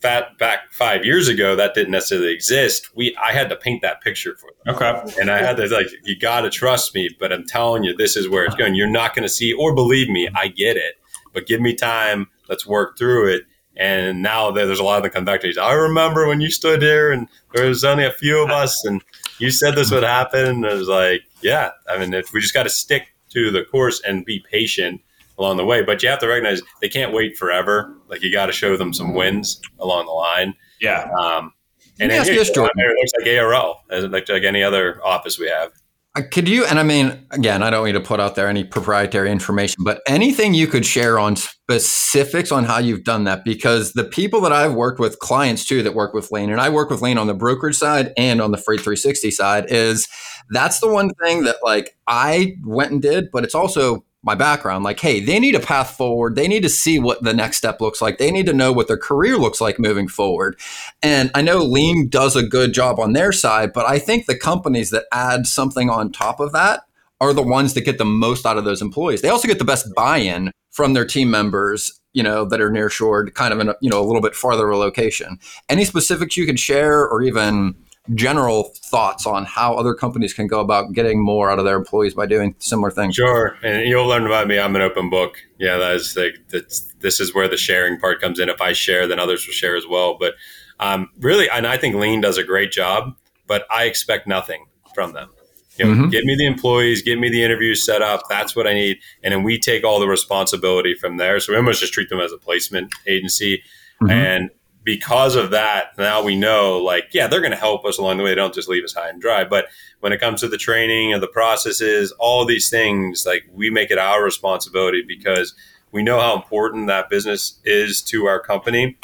that 0.02 0.38
back 0.38 0.72
five 0.72 1.04
years 1.04 1.28
ago 1.28 1.54
that 1.56 1.74
didn't 1.74 1.90
necessarily 1.90 2.32
exist. 2.32 2.90
We 2.94 3.16
i 3.22 3.32
had 3.32 3.48
to 3.50 3.56
paint 3.56 3.82
that 3.82 4.00
picture 4.00 4.36
for 4.36 4.50
them. 4.64 4.74
Okay. 4.74 5.20
And 5.20 5.30
i 5.30 5.38
had 5.38 5.56
to 5.56 5.66
like 5.68 5.86
you 6.04 6.18
got 6.18 6.42
to 6.42 6.50
trust 6.50 6.94
me 6.94 7.10
but 7.18 7.32
i'm 7.32 7.46
telling 7.46 7.84
you 7.84 7.94
this 7.94 8.16
is 8.16 8.28
where 8.28 8.44
it's 8.44 8.54
going. 8.54 8.74
You're 8.74 8.88
not 8.88 9.14
going 9.14 9.24
to 9.24 9.28
see 9.28 9.52
or 9.52 9.74
believe 9.74 10.08
me 10.08 10.28
i 10.34 10.48
get 10.48 10.76
it 10.76 10.94
but 11.32 11.46
give 11.46 11.60
me 11.60 11.74
time. 11.74 12.26
Let's 12.48 12.66
work 12.66 12.98
through 12.98 13.32
it. 13.34 13.44
And 13.76 14.20
now 14.20 14.50
there's 14.50 14.80
a 14.80 14.84
lot 14.84 14.96
of 14.98 15.02
the 15.04 15.10
conductors 15.10 15.58
i 15.58 15.72
remember 15.72 16.26
when 16.26 16.40
you 16.40 16.50
stood 16.50 16.82
here 16.82 17.12
and 17.12 17.28
there 17.54 17.66
was 17.66 17.84
only 17.84 18.04
a 18.04 18.12
few 18.12 18.42
of 18.42 18.50
us 18.50 18.84
and 18.84 19.02
you 19.38 19.50
said 19.50 19.74
this 19.74 19.90
would 19.90 20.02
happen. 20.02 20.46
And 20.46 20.64
it 20.64 20.74
was 20.74 20.88
like 20.88 21.22
yeah 21.42 21.70
i 21.88 21.98
mean 21.98 22.12
if 22.14 22.32
we 22.32 22.40
just 22.40 22.54
got 22.54 22.64
to 22.64 22.70
stick 22.70 23.08
to 23.30 23.50
the 23.50 23.64
course 23.64 24.00
and 24.00 24.24
be 24.24 24.44
patient 24.50 25.00
along 25.40 25.56
the 25.56 25.64
way. 25.64 25.82
But 25.82 26.02
you 26.02 26.08
have 26.08 26.20
to 26.20 26.28
recognize 26.28 26.62
they 26.80 26.88
can't 26.88 27.12
wait 27.12 27.36
forever. 27.36 27.96
Like 28.10 28.22
you 28.22 28.32
got 28.32 28.46
to 28.46 28.52
show 28.52 28.76
them 28.76 28.92
some 28.92 29.14
wins 29.14 29.60
along 29.78 30.06
the 30.06 30.12
line. 30.12 30.54
Yeah. 30.80 31.08
Um, 31.20 31.52
and 32.00 32.10
then 32.10 32.24
here, 32.24 32.34
it 32.34 32.56
looks 32.56 33.12
like 33.18 33.38
ARL, 33.38 33.84
as 33.90 34.04
like, 34.04 34.28
like 34.28 34.42
any 34.42 34.62
other 34.62 35.00
office 35.04 35.38
we 35.38 35.48
have. 35.48 35.70
Uh, 36.16 36.22
could 36.28 36.48
you, 36.48 36.64
and 36.64 36.80
I 36.80 36.82
mean, 36.82 37.26
again, 37.30 37.62
I 37.62 37.70
don't 37.70 37.86
need 37.86 37.92
to 37.92 38.00
put 38.00 38.18
out 38.18 38.34
there 38.34 38.48
any 38.48 38.64
proprietary 38.64 39.30
information, 39.30 39.84
but 39.84 40.00
anything 40.08 40.54
you 40.54 40.66
could 40.66 40.84
share 40.84 41.20
on 41.20 41.36
specifics 41.36 42.50
on 42.50 42.64
how 42.64 42.78
you've 42.78 43.04
done 43.04 43.24
that? 43.24 43.44
Because 43.44 43.92
the 43.92 44.02
people 44.02 44.40
that 44.40 44.52
I've 44.52 44.74
worked 44.74 44.98
with, 44.98 45.20
clients 45.20 45.64
too, 45.64 45.84
that 45.84 45.94
work 45.94 46.12
with 46.12 46.32
Lane, 46.32 46.50
and 46.50 46.60
I 46.60 46.68
work 46.68 46.90
with 46.90 47.00
Lane 47.00 47.16
on 47.16 47.28
the 47.28 47.34
brokerage 47.34 47.76
side 47.76 48.12
and 48.16 48.40
on 48.40 48.50
the 48.50 48.56
Freight 48.56 48.80
360 48.80 49.30
side, 49.30 49.66
is 49.68 50.08
that's 50.50 50.80
the 50.80 50.88
one 50.88 51.10
thing 51.22 51.44
that 51.44 51.56
like 51.62 51.96
I 52.08 52.56
went 52.64 52.90
and 52.90 53.00
did, 53.00 53.26
but 53.32 53.44
it's 53.44 53.54
also 53.54 54.04
my 54.22 54.34
background 54.34 54.84
like 54.84 55.00
hey 55.00 55.18
they 55.20 55.38
need 55.38 55.54
a 55.54 55.60
path 55.60 55.96
forward. 55.96 56.36
They 56.36 56.48
need 56.48 56.62
to 56.62 56.68
see 56.68 56.98
what 56.98 57.22
the 57.22 57.32
next 57.32 57.56
step 57.56 57.80
looks 57.80 58.02
like. 58.02 58.18
They 58.18 58.30
need 58.30 58.46
to 58.46 58.52
know 58.52 58.72
what 58.72 58.86
their 58.86 58.98
career 58.98 59.36
looks 59.36 59.60
like 59.60 59.78
moving 59.78 60.08
forward. 60.08 60.58
And 61.02 61.30
i 61.34 61.42
know 61.42 61.58
lean 61.58 62.08
does 62.08 62.36
a 62.36 62.46
good 62.46 62.72
job 62.74 62.98
on 62.98 63.12
their 63.12 63.32
side 63.32 63.72
but 63.72 63.86
i 63.86 63.98
think 63.98 64.26
the 64.26 64.38
companies 64.38 64.90
that 64.90 65.04
add 65.12 65.46
something 65.46 65.88
on 65.88 66.12
top 66.12 66.40
of 66.40 66.52
that 66.52 66.82
are 67.20 67.32
the 67.32 67.42
ones 67.42 67.74
that 67.74 67.82
get 67.82 67.98
the 67.98 68.04
most 68.04 68.46
out 68.46 68.56
of 68.56 68.64
those 68.64 68.80
employees. 68.80 69.20
They 69.20 69.28
also 69.28 69.46
get 69.46 69.58
the 69.58 69.64
best 69.64 69.94
buy-in 69.94 70.52
from 70.70 70.94
their 70.94 71.04
team 71.04 71.30
members 71.30 72.00
you 72.12 72.22
know 72.22 72.44
that 72.44 72.60
are 72.60 72.70
near 72.70 72.90
shored 72.90 73.34
kind 73.34 73.52
of 73.52 73.60
in 73.60 73.68
a, 73.68 73.76
you 73.80 73.88
know 73.88 74.00
a 74.00 74.06
little 74.06 74.22
bit 74.22 74.34
farther 74.34 74.68
a 74.68 74.76
location. 74.76 75.38
Any 75.68 75.84
specifics 75.84 76.36
you 76.36 76.46
could 76.46 76.58
share 76.58 77.06
or 77.08 77.22
even 77.22 77.74
general 78.14 78.72
thoughts 78.76 79.26
on 79.26 79.44
how 79.44 79.74
other 79.74 79.94
companies 79.94 80.32
can 80.32 80.46
go 80.46 80.60
about 80.60 80.92
getting 80.92 81.22
more 81.22 81.50
out 81.50 81.58
of 81.58 81.64
their 81.64 81.76
employees 81.76 82.14
by 82.14 82.26
doing 82.26 82.54
similar 82.58 82.90
things. 82.90 83.14
Sure, 83.14 83.56
and 83.62 83.86
you'll 83.86 84.06
learn 84.06 84.26
about 84.26 84.48
me. 84.48 84.58
I'm 84.58 84.74
an 84.76 84.82
open 84.82 85.10
book. 85.10 85.36
Yeah, 85.58 85.76
that 85.76 85.94
is 85.94 86.14
the, 86.14 86.32
that's 86.48 86.80
this 87.00 87.20
is 87.20 87.34
where 87.34 87.48
the 87.48 87.56
sharing 87.56 87.98
part 87.98 88.20
comes 88.20 88.38
in. 88.38 88.48
If 88.48 88.60
I 88.60 88.72
share, 88.72 89.06
then 89.06 89.18
others 89.18 89.46
will 89.46 89.54
share 89.54 89.76
as 89.76 89.86
well. 89.88 90.16
But 90.18 90.34
um, 90.80 91.10
really, 91.18 91.48
and 91.48 91.66
I 91.66 91.76
think 91.76 91.94
Lean 91.96 92.20
does 92.20 92.36
a 92.36 92.44
great 92.44 92.72
job, 92.72 93.14
but 93.46 93.66
I 93.70 93.84
expect 93.84 94.26
nothing 94.26 94.66
from 94.94 95.12
them. 95.12 95.30
You 95.78 95.86
know, 95.86 95.92
mm-hmm. 95.92 96.08
Get 96.10 96.24
me 96.24 96.36
the 96.36 96.46
employees, 96.46 97.00
get 97.00 97.18
me 97.18 97.30
the 97.30 97.42
interviews 97.42 97.86
set 97.86 98.02
up. 98.02 98.22
That's 98.28 98.54
what 98.54 98.66
I 98.66 98.74
need, 98.74 98.98
and 99.22 99.32
then 99.32 99.42
we 99.42 99.58
take 99.58 99.84
all 99.84 100.00
the 100.00 100.08
responsibility 100.08 100.94
from 100.94 101.16
there. 101.16 101.40
So 101.40 101.52
we 101.52 101.56
almost 101.56 101.80
just 101.80 101.92
treat 101.92 102.10
them 102.10 102.20
as 102.20 102.32
a 102.32 102.38
placement 102.38 102.92
agency, 103.06 103.62
mm-hmm. 104.02 104.10
and 104.10 104.50
because 104.82 105.36
of 105.36 105.50
that, 105.50 105.96
now 105.98 106.22
we 106.22 106.36
know, 106.36 106.78
like, 106.78 107.08
yeah, 107.12 107.26
they're 107.26 107.40
going 107.40 107.50
to 107.50 107.56
help 107.56 107.84
us 107.84 107.98
along 107.98 108.16
the 108.16 108.24
way. 108.24 108.30
They 108.30 108.36
don't 108.36 108.54
just 108.54 108.68
leave 108.68 108.84
us 108.84 108.94
high 108.94 109.10
and 109.10 109.20
dry. 109.20 109.44
But 109.44 109.66
when 110.00 110.12
it 110.12 110.20
comes 110.20 110.40
to 110.40 110.48
the 110.48 110.56
training 110.56 111.12
and 111.12 111.22
the 111.22 111.28
processes, 111.28 112.12
all 112.18 112.46
these 112.46 112.70
things, 112.70 113.24
like, 113.26 113.44
we 113.52 113.68
make 113.68 113.90
it 113.90 113.98
our 113.98 114.24
responsibility 114.24 115.02
because 115.06 115.54
we 115.92 116.02
know 116.02 116.18
how 116.18 116.34
important 116.34 116.86
that 116.86 117.10
business 117.10 117.58
is 117.64 118.00
to 118.02 118.26
our 118.26 118.40
company. 118.40 118.96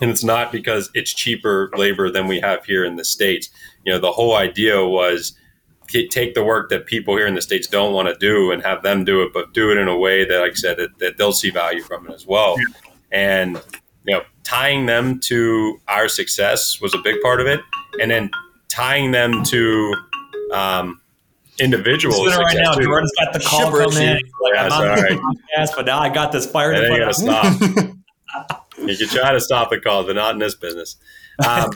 And 0.00 0.10
it's 0.10 0.24
not 0.24 0.52
because 0.52 0.90
it's 0.92 1.14
cheaper 1.14 1.70
labor 1.74 2.10
than 2.10 2.26
we 2.26 2.40
have 2.40 2.64
here 2.64 2.84
in 2.84 2.96
the 2.96 3.04
States. 3.04 3.48
You 3.84 3.92
know, 3.92 3.98
the 3.98 4.12
whole 4.12 4.36
idea 4.36 4.84
was 4.84 5.38
take 5.88 6.34
the 6.34 6.42
work 6.42 6.70
that 6.70 6.86
people 6.86 7.16
here 7.16 7.26
in 7.26 7.34
the 7.34 7.42
States 7.42 7.68
don't 7.68 7.92
want 7.92 8.08
to 8.08 8.14
do 8.16 8.50
and 8.50 8.62
have 8.62 8.82
them 8.82 9.04
do 9.04 9.22
it, 9.22 9.32
but 9.32 9.54
do 9.54 9.70
it 9.70 9.78
in 9.78 9.86
a 9.86 9.96
way 9.96 10.24
that, 10.24 10.40
like 10.40 10.52
I 10.52 10.54
said, 10.54 10.78
that, 10.78 10.98
that 10.98 11.16
they'll 11.16 11.32
see 11.32 11.50
value 11.50 11.82
from 11.82 12.08
it 12.08 12.12
as 12.12 12.26
well. 12.26 12.56
And 13.12 13.62
you 14.06 14.14
know, 14.14 14.22
tying 14.42 14.86
them 14.86 15.18
to 15.20 15.80
our 15.88 16.08
success 16.08 16.80
was 16.80 16.94
a 16.94 16.98
big 16.98 17.20
part 17.22 17.40
of 17.40 17.46
it, 17.46 17.60
and 18.00 18.10
then 18.10 18.30
tying 18.68 19.10
them 19.12 19.42
to 19.44 19.94
um, 20.52 21.00
individual 21.60 22.24
right 22.26 22.34
success 22.50 22.56
now. 22.62 22.74
too. 22.74 22.84
Jordan's 22.84 23.12
got 23.18 23.32
the 23.32 23.40
call 23.40 23.60
Shipwreck 23.70 23.88
coming 23.90 24.02
in. 24.08 24.14
Like, 24.42 24.54
Yeah, 24.54 24.64
I'm 24.64 24.72
on 24.72 24.98
sorry. 24.98 25.10
podcast, 25.56 25.76
but 25.76 25.86
now 25.86 25.98
I 26.00 26.08
got 26.08 26.32
this 26.32 26.46
fire 26.46 26.72
It 26.72 26.80
to 26.80 26.86
ain't 26.86 26.92
put 26.92 27.00
gonna 27.00 27.14
stop. 27.14 27.96
you 28.78 28.96
can 28.96 29.08
try 29.08 29.32
to 29.32 29.40
stop 29.40 29.70
the 29.70 29.80
call, 29.80 30.04
but 30.04 30.16
not 30.16 30.34
in 30.34 30.38
this 30.40 30.54
business. 30.54 30.96
Um, 31.46 31.70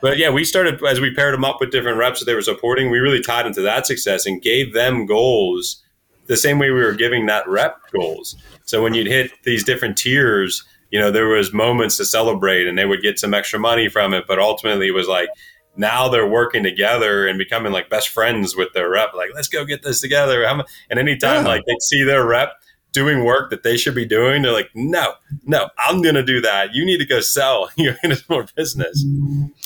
but 0.00 0.16
yeah, 0.18 0.30
we 0.30 0.44
started 0.44 0.82
as 0.84 1.00
we 1.00 1.14
paired 1.14 1.34
them 1.34 1.44
up 1.44 1.58
with 1.60 1.70
different 1.70 1.98
reps 1.98 2.20
that 2.20 2.24
they 2.26 2.34
were 2.34 2.42
supporting. 2.42 2.90
We 2.90 2.98
really 2.98 3.20
tied 3.20 3.46
into 3.46 3.60
that 3.62 3.86
success 3.86 4.24
and 4.24 4.40
gave 4.40 4.72
them 4.72 5.04
goals 5.06 5.82
the 6.26 6.36
same 6.36 6.58
way 6.58 6.70
we 6.70 6.80
were 6.80 6.92
giving 6.94 7.26
that 7.26 7.46
rep 7.48 7.78
goals. 7.92 8.36
So 8.64 8.82
when 8.82 8.94
you'd 8.94 9.06
hit 9.08 9.32
these 9.42 9.64
different 9.64 9.98
tiers, 9.98 10.64
you 10.92 11.00
know, 11.00 11.10
there 11.10 11.26
was 11.26 11.52
moments 11.52 11.96
to 11.96 12.04
celebrate, 12.04 12.68
and 12.68 12.78
they 12.78 12.86
would 12.86 13.02
get 13.02 13.18
some 13.18 13.34
extra 13.34 13.58
money 13.58 13.88
from 13.88 14.14
it. 14.14 14.24
But 14.28 14.38
ultimately, 14.38 14.86
it 14.86 14.92
was 14.94 15.08
like 15.08 15.28
now 15.76 16.08
they're 16.08 16.28
working 16.28 16.62
together 16.62 17.26
and 17.26 17.38
becoming 17.38 17.72
like 17.72 17.88
best 17.90 18.10
friends 18.10 18.54
with 18.54 18.72
their 18.74 18.90
rep. 18.90 19.14
Like, 19.14 19.30
let's 19.34 19.48
go 19.48 19.64
get 19.64 19.82
this 19.82 20.00
together. 20.02 20.46
I'm- 20.46 20.62
And 20.90 20.98
anytime 21.00 21.42
Yeah. 21.44 21.48
like 21.48 21.62
they 21.66 21.74
see 21.80 22.04
their 22.04 22.24
rep 22.26 22.52
doing 22.92 23.24
work 23.24 23.50
that 23.50 23.62
they 23.62 23.76
should 23.76 23.94
be 23.94 24.04
doing, 24.04 24.42
they're 24.42 24.52
like, 24.52 24.70
no, 24.74 25.14
no, 25.44 25.70
I'm 25.78 26.02
going 26.02 26.14
to 26.14 26.24
do 26.24 26.40
that. 26.42 26.74
You 26.74 26.84
need 26.84 26.98
to 26.98 27.06
go 27.06 27.20
sell. 27.20 27.70
You're 27.76 27.96
in 28.02 28.14
more 28.28 28.46
business. 28.54 29.04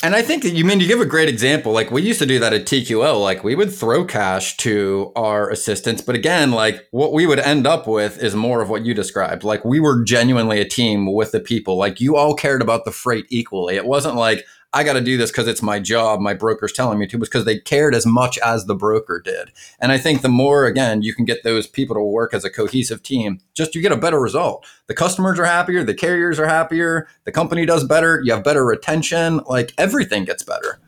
And 0.02 0.14
I 0.14 0.22
think 0.22 0.42
that 0.44 0.50
you 0.50 0.64
mean 0.64 0.80
you 0.80 0.86
give 0.86 1.00
a 1.00 1.06
great 1.06 1.28
example. 1.28 1.72
Like 1.72 1.90
we 1.90 2.02
used 2.02 2.20
to 2.20 2.26
do 2.26 2.38
that 2.38 2.52
at 2.52 2.62
TQL. 2.62 3.20
Like 3.20 3.44
we 3.44 3.54
would 3.54 3.72
throw 3.72 4.04
cash 4.04 4.56
to 4.58 5.12
our 5.16 5.50
assistants, 5.50 6.02
but 6.02 6.14
again, 6.14 6.52
like 6.52 6.86
what 6.90 7.12
we 7.12 7.26
would 7.26 7.40
end 7.40 7.66
up 7.66 7.86
with 7.86 8.22
is 8.22 8.34
more 8.34 8.62
of 8.62 8.68
what 8.68 8.84
you 8.84 8.94
described. 8.94 9.44
Like 9.44 9.64
we 9.64 9.80
were 9.80 10.02
genuinely 10.04 10.60
a 10.60 10.68
team 10.68 11.12
with 11.12 11.32
the 11.32 11.40
people. 11.40 11.76
Like 11.76 12.00
you 12.00 12.16
all 12.16 12.34
cared 12.34 12.62
about 12.62 12.84
the 12.84 12.92
freight 12.92 13.26
equally. 13.28 13.76
It 13.76 13.86
wasn't 13.86 14.16
like 14.16 14.44
I 14.76 14.84
got 14.84 14.92
to 14.92 15.00
do 15.00 15.16
this 15.16 15.30
because 15.30 15.48
it's 15.48 15.62
my 15.62 15.80
job. 15.80 16.20
My 16.20 16.34
broker's 16.34 16.70
telling 16.70 16.98
me 16.98 17.06
to. 17.06 17.16
Because 17.16 17.46
they 17.46 17.58
cared 17.58 17.94
as 17.94 18.04
much 18.04 18.36
as 18.44 18.66
the 18.66 18.74
broker 18.74 19.22
did. 19.24 19.50
And 19.80 19.90
I 19.90 19.96
think 19.96 20.20
the 20.20 20.28
more 20.28 20.66
again 20.66 21.00
you 21.00 21.14
can 21.14 21.24
get 21.24 21.44
those 21.44 21.66
people 21.66 21.96
to 21.96 22.02
work 22.02 22.34
as 22.34 22.44
a 22.44 22.50
cohesive 22.50 23.02
team, 23.02 23.40
just 23.54 23.74
you 23.74 23.80
get 23.80 23.90
a 23.90 23.96
better 23.96 24.20
result. 24.20 24.66
The 24.86 24.94
customers 24.94 25.38
are 25.38 25.46
happier, 25.46 25.82
the 25.82 25.94
carriers 25.94 26.38
are 26.38 26.46
happier, 26.46 27.08
the 27.24 27.32
company 27.32 27.64
does 27.64 27.84
better, 27.84 28.20
you 28.22 28.34
have 28.34 28.44
better 28.44 28.66
retention, 28.66 29.40
like 29.46 29.72
everything 29.78 30.26
gets 30.26 30.42
better. 30.42 30.78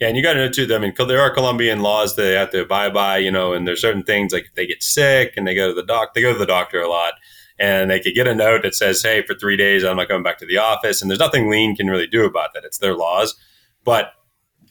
Yeah, 0.00 0.08
and 0.08 0.16
you 0.16 0.22
got 0.24 0.32
to 0.32 0.40
know 0.40 0.50
too. 0.50 0.66
I 0.74 0.78
mean, 0.78 0.92
there 0.98 1.20
are 1.20 1.32
Colombian 1.32 1.80
laws 1.80 2.16
that 2.16 2.22
they 2.22 2.32
have 2.32 2.50
to 2.50 2.62
abide 2.62 2.92
by, 2.92 3.18
you 3.18 3.30
know, 3.30 3.52
and 3.52 3.68
there's 3.68 3.80
certain 3.80 4.02
things 4.02 4.32
like 4.32 4.46
if 4.46 4.54
they 4.54 4.66
get 4.66 4.82
sick 4.82 5.34
and 5.36 5.46
they 5.46 5.54
go 5.54 5.68
to 5.68 5.74
the 5.74 5.86
doc, 5.86 6.14
they 6.14 6.22
go 6.22 6.32
to 6.32 6.38
the 6.40 6.44
doctor 6.44 6.80
a 6.80 6.88
lot, 6.88 7.14
and 7.62 7.90
they 7.90 8.00
could 8.00 8.14
get 8.14 8.26
a 8.26 8.34
note 8.34 8.62
that 8.64 8.74
says, 8.74 9.00
"Hey, 9.02 9.22
for 9.22 9.34
three 9.34 9.56
days, 9.56 9.84
I'm 9.84 9.96
not 9.96 10.08
coming 10.08 10.24
back 10.24 10.38
to 10.38 10.46
the 10.46 10.58
office," 10.58 11.00
and 11.00 11.08
there's 11.08 11.20
nothing 11.20 11.48
Lean 11.48 11.76
can 11.76 11.86
really 11.86 12.08
do 12.08 12.26
about 12.26 12.52
that. 12.54 12.64
It's 12.64 12.78
their 12.78 12.94
laws, 12.94 13.36
but 13.84 14.12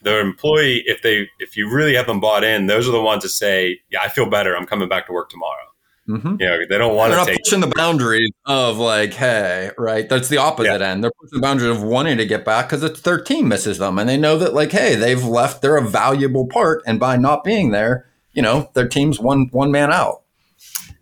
the 0.02 0.20
employee, 0.20 0.82
if 0.86 1.00
they, 1.00 1.28
if 1.38 1.56
you 1.56 1.72
really 1.72 1.94
have 1.94 2.06
them 2.06 2.20
bought 2.20 2.44
in, 2.44 2.66
those 2.66 2.86
are 2.88 2.92
the 2.92 3.00
ones 3.00 3.22
that 3.22 3.30
say, 3.30 3.80
"Yeah, 3.90 4.02
I 4.02 4.08
feel 4.08 4.28
better. 4.28 4.54
I'm 4.54 4.66
coming 4.66 4.90
back 4.90 5.06
to 5.06 5.12
work 5.12 5.30
tomorrow." 5.30 5.72
Mm-hmm. 6.08 6.36
You 6.40 6.46
know, 6.46 6.58
they 6.68 6.78
don't 6.78 6.96
want 6.96 7.14
to 7.14 7.38
pushing 7.44 7.60
the 7.60 7.68
boundaries 7.68 8.32
of 8.44 8.76
like, 8.76 9.14
hey, 9.14 9.70
right? 9.78 10.08
That's 10.08 10.28
the 10.28 10.38
opposite 10.38 10.82
end. 10.82 11.04
They're 11.04 11.12
pushing 11.18 11.38
the 11.38 11.40
boundaries 11.40 11.70
of 11.70 11.82
wanting 11.82 12.18
to 12.18 12.26
get 12.26 12.44
back 12.44 12.68
because 12.68 12.82
it's 12.82 13.00
their 13.02 13.20
team 13.20 13.48
misses 13.48 13.78
them, 13.78 13.98
and 13.98 14.08
they 14.08 14.18
know 14.18 14.36
that 14.36 14.52
like, 14.52 14.72
hey, 14.72 14.96
they've 14.96 15.24
left. 15.24 15.62
They're 15.62 15.76
a 15.76 15.88
valuable 15.88 16.46
part, 16.46 16.82
and 16.86 17.00
by 17.00 17.16
not 17.16 17.44
being 17.44 17.70
there, 17.70 18.10
you 18.32 18.42
know, 18.42 18.68
their 18.74 18.88
team's 18.88 19.18
one 19.18 19.48
one 19.52 19.70
man 19.70 19.92
out. 19.92 20.21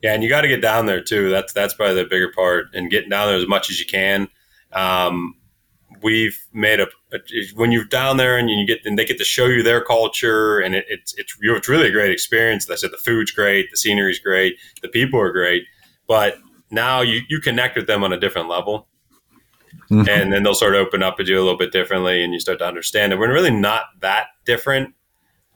Yeah, 0.02 0.14
and 0.14 0.22
you 0.22 0.28
got 0.28 0.42
to 0.42 0.48
get 0.48 0.62
down 0.62 0.86
there 0.86 1.02
too. 1.02 1.28
That's 1.28 1.52
that's 1.52 1.74
probably 1.74 1.96
the 1.96 2.08
bigger 2.08 2.32
part, 2.32 2.66
and 2.74 2.90
getting 2.90 3.10
down 3.10 3.28
there 3.28 3.36
as 3.36 3.46
much 3.48 3.70
as 3.70 3.78
you 3.78 3.86
can. 3.86 4.28
Um, 4.72 5.34
we've 6.02 6.38
made 6.52 6.80
a, 6.80 6.86
a 7.12 7.18
when 7.54 7.72
you're 7.72 7.84
down 7.84 8.16
there 8.16 8.38
and 8.38 8.48
you 8.48 8.66
get 8.66 8.80
and 8.84 8.98
they 8.98 9.04
get 9.04 9.18
to 9.18 9.24
show 9.24 9.46
you 9.46 9.62
their 9.62 9.82
culture, 9.82 10.58
and 10.60 10.74
it, 10.74 10.86
it's 10.88 11.14
it's 11.18 11.36
it's 11.40 11.68
really 11.68 11.88
a 11.88 11.92
great 11.92 12.10
experience. 12.10 12.68
Like 12.68 12.78
I 12.78 12.80
said 12.80 12.92
the 12.92 12.98
food's 12.98 13.30
great, 13.30 13.70
the 13.70 13.76
scenery's 13.76 14.18
great, 14.18 14.56
the 14.82 14.88
people 14.88 15.20
are 15.20 15.32
great, 15.32 15.64
but 16.06 16.38
now 16.70 17.00
you 17.00 17.20
you 17.28 17.40
connect 17.40 17.76
with 17.76 17.86
them 17.86 18.02
on 18.02 18.12
a 18.12 18.20
different 18.20 18.48
level. 18.48 18.86
Mhm. 19.90 20.08
And 20.08 20.32
then 20.32 20.42
they'll 20.44 20.54
sort 20.54 20.74
of 20.74 20.86
open 20.86 21.02
up 21.02 21.16
to 21.16 21.24
you 21.24 21.36
a 21.36 21.42
little 21.42 21.58
bit 21.58 21.72
differently, 21.72 22.22
and 22.22 22.32
you 22.32 22.40
start 22.40 22.58
to 22.60 22.66
understand 22.66 23.12
that 23.12 23.18
we're 23.18 23.32
really 23.32 23.50
not 23.50 23.86
that 24.00 24.28
different. 24.44 24.94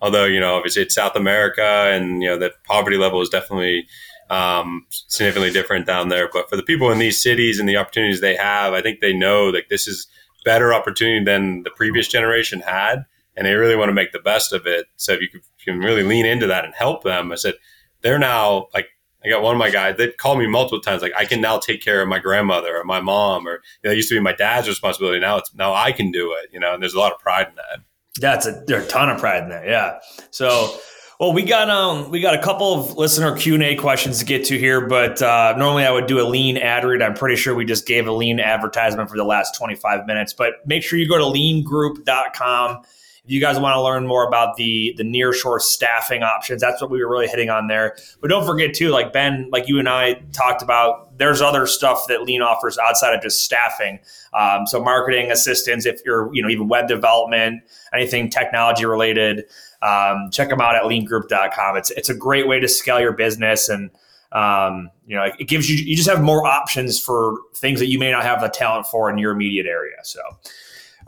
Although 0.00 0.24
you 0.24 0.40
know, 0.40 0.56
obviously, 0.56 0.82
it's 0.82 0.94
South 0.94 1.16
America, 1.16 1.62
and 1.62 2.22
you 2.22 2.28
know 2.28 2.38
that 2.38 2.52
poverty 2.64 2.96
level 2.96 3.20
is 3.22 3.28
definitely 3.28 3.86
um, 4.30 4.86
significantly 4.90 5.52
different 5.52 5.86
down 5.86 6.08
there. 6.08 6.28
But 6.32 6.48
for 6.48 6.56
the 6.56 6.62
people 6.62 6.90
in 6.90 6.98
these 6.98 7.22
cities 7.22 7.58
and 7.58 7.68
the 7.68 7.76
opportunities 7.76 8.20
they 8.20 8.36
have, 8.36 8.72
I 8.72 8.82
think 8.82 9.00
they 9.00 9.12
know 9.12 9.52
that 9.52 9.68
this 9.68 9.86
is 9.86 10.06
better 10.44 10.74
opportunity 10.74 11.24
than 11.24 11.62
the 11.62 11.70
previous 11.70 12.08
generation 12.08 12.60
had, 12.60 13.04
and 13.36 13.46
they 13.46 13.54
really 13.54 13.76
want 13.76 13.88
to 13.88 13.94
make 13.94 14.12
the 14.12 14.18
best 14.18 14.52
of 14.52 14.66
it. 14.66 14.86
So 14.96 15.12
if 15.12 15.20
you 15.20 15.28
can, 15.64 15.78
really 15.78 16.02
lean 16.02 16.26
into 16.26 16.46
that 16.46 16.64
and 16.64 16.74
help 16.74 17.04
them, 17.04 17.32
I 17.32 17.36
said 17.36 17.54
they're 18.02 18.18
now 18.18 18.68
like. 18.74 18.88
I 19.26 19.30
got 19.30 19.40
one 19.40 19.54
of 19.54 19.58
my 19.58 19.70
guys 19.70 19.96
that 19.96 20.18
called 20.18 20.38
me 20.38 20.46
multiple 20.46 20.82
times. 20.82 21.00
Like 21.00 21.14
I 21.16 21.24
can 21.24 21.40
now 21.40 21.58
take 21.58 21.82
care 21.82 22.02
of 22.02 22.08
my 22.08 22.18
grandmother 22.18 22.76
or 22.76 22.84
my 22.84 23.00
mom, 23.00 23.48
or 23.48 23.52
you 23.52 23.58
know, 23.84 23.92
it 23.92 23.96
used 23.96 24.10
to 24.10 24.16
be 24.16 24.20
my 24.20 24.34
dad's 24.34 24.68
responsibility. 24.68 25.18
Now 25.18 25.38
it's 25.38 25.54
now 25.54 25.72
I 25.72 25.92
can 25.92 26.10
do 26.10 26.34
it. 26.34 26.50
You 26.52 26.60
know, 26.60 26.74
and 26.74 26.82
there's 26.82 26.92
a 26.92 26.98
lot 26.98 27.10
of 27.10 27.18
pride 27.20 27.48
in 27.48 27.54
that. 27.54 27.80
That's 28.20 28.46
a 28.46 28.62
there's 28.66 28.84
a 28.84 28.88
ton 28.88 29.08
of 29.08 29.18
pride 29.18 29.44
in 29.44 29.48
that. 29.48 29.66
Yeah. 29.66 29.98
So, 30.30 30.76
well, 31.20 31.32
we 31.32 31.42
got 31.42 31.70
um 31.70 32.10
we 32.10 32.20
got 32.20 32.34
a 32.34 32.42
couple 32.42 32.74
of 32.74 32.96
listener 32.96 33.36
Q 33.36 33.54
and 33.54 33.62
A 33.62 33.76
questions 33.76 34.18
to 34.18 34.24
get 34.24 34.44
to 34.46 34.58
here, 34.58 34.86
but 34.86 35.22
uh, 35.22 35.54
normally 35.56 35.84
I 35.84 35.90
would 35.90 36.06
do 36.06 36.20
a 36.20 36.26
lean 36.26 36.56
ad 36.56 36.84
read. 36.84 37.02
I'm 37.02 37.14
pretty 37.14 37.36
sure 37.36 37.54
we 37.54 37.64
just 37.64 37.86
gave 37.86 38.06
a 38.06 38.12
lean 38.12 38.40
advertisement 38.40 39.10
for 39.10 39.16
the 39.16 39.24
last 39.24 39.56
25 39.56 40.06
minutes, 40.06 40.32
but 40.32 40.66
make 40.66 40.82
sure 40.82 40.98
you 40.98 41.08
go 41.08 41.18
to 41.18 41.24
leangroup.com. 41.24 42.82
If 43.24 43.30
you 43.30 43.40
guys 43.40 43.58
want 43.58 43.74
to 43.74 43.80
learn 43.80 44.06
more 44.06 44.26
about 44.26 44.56
the 44.56 44.92
the 44.98 45.02
nearshore 45.02 45.60
staffing 45.60 46.22
options, 46.22 46.60
that's 46.60 46.82
what 46.82 46.90
we 46.90 47.02
were 47.02 47.10
really 47.10 47.26
hitting 47.26 47.48
on 47.48 47.68
there. 47.68 47.96
But 48.20 48.28
don't 48.28 48.44
forget 48.44 48.74
too, 48.74 48.90
like 48.90 49.14
Ben, 49.14 49.48
like 49.50 49.66
you 49.66 49.78
and 49.78 49.88
I 49.88 50.14
talked 50.32 50.60
about, 50.60 51.16
there's 51.16 51.40
other 51.40 51.66
stuff 51.66 52.06
that 52.08 52.22
Lean 52.22 52.42
offers 52.42 52.76
outside 52.76 53.14
of 53.14 53.22
just 53.22 53.42
staffing. 53.42 53.98
Um, 54.34 54.66
so 54.66 54.82
marketing 54.82 55.30
assistance, 55.30 55.86
if 55.86 56.00
you're 56.04 56.34
you 56.34 56.42
know 56.42 56.50
even 56.50 56.68
web 56.68 56.86
development, 56.86 57.62
anything 57.94 58.28
technology 58.28 58.84
related, 58.84 59.44
um, 59.80 60.28
check 60.30 60.50
them 60.50 60.60
out 60.60 60.74
at 60.74 60.82
leangroup.com. 60.82 61.76
It's 61.78 61.90
it's 61.92 62.10
a 62.10 62.14
great 62.14 62.46
way 62.46 62.60
to 62.60 62.68
scale 62.68 63.00
your 63.00 63.12
business 63.12 63.70
and 63.70 63.90
um, 64.32 64.90
you 65.06 65.16
know 65.16 65.30
it 65.38 65.48
gives 65.48 65.70
you 65.70 65.76
you 65.76 65.96
just 65.96 66.10
have 66.10 66.20
more 66.20 66.44
options 66.44 67.00
for 67.00 67.38
things 67.54 67.80
that 67.80 67.86
you 67.86 67.98
may 67.98 68.10
not 68.10 68.24
have 68.24 68.40
the 68.40 68.48
talent 68.48 68.86
for 68.86 69.08
in 69.08 69.16
your 69.16 69.32
immediate 69.32 69.66
area. 69.66 69.96
So, 70.02 70.20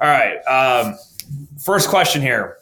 all 0.01 0.09
right. 0.09 0.39
Um, 0.47 0.97
first 1.65 1.89
question 1.89 2.23
here. 2.23 2.59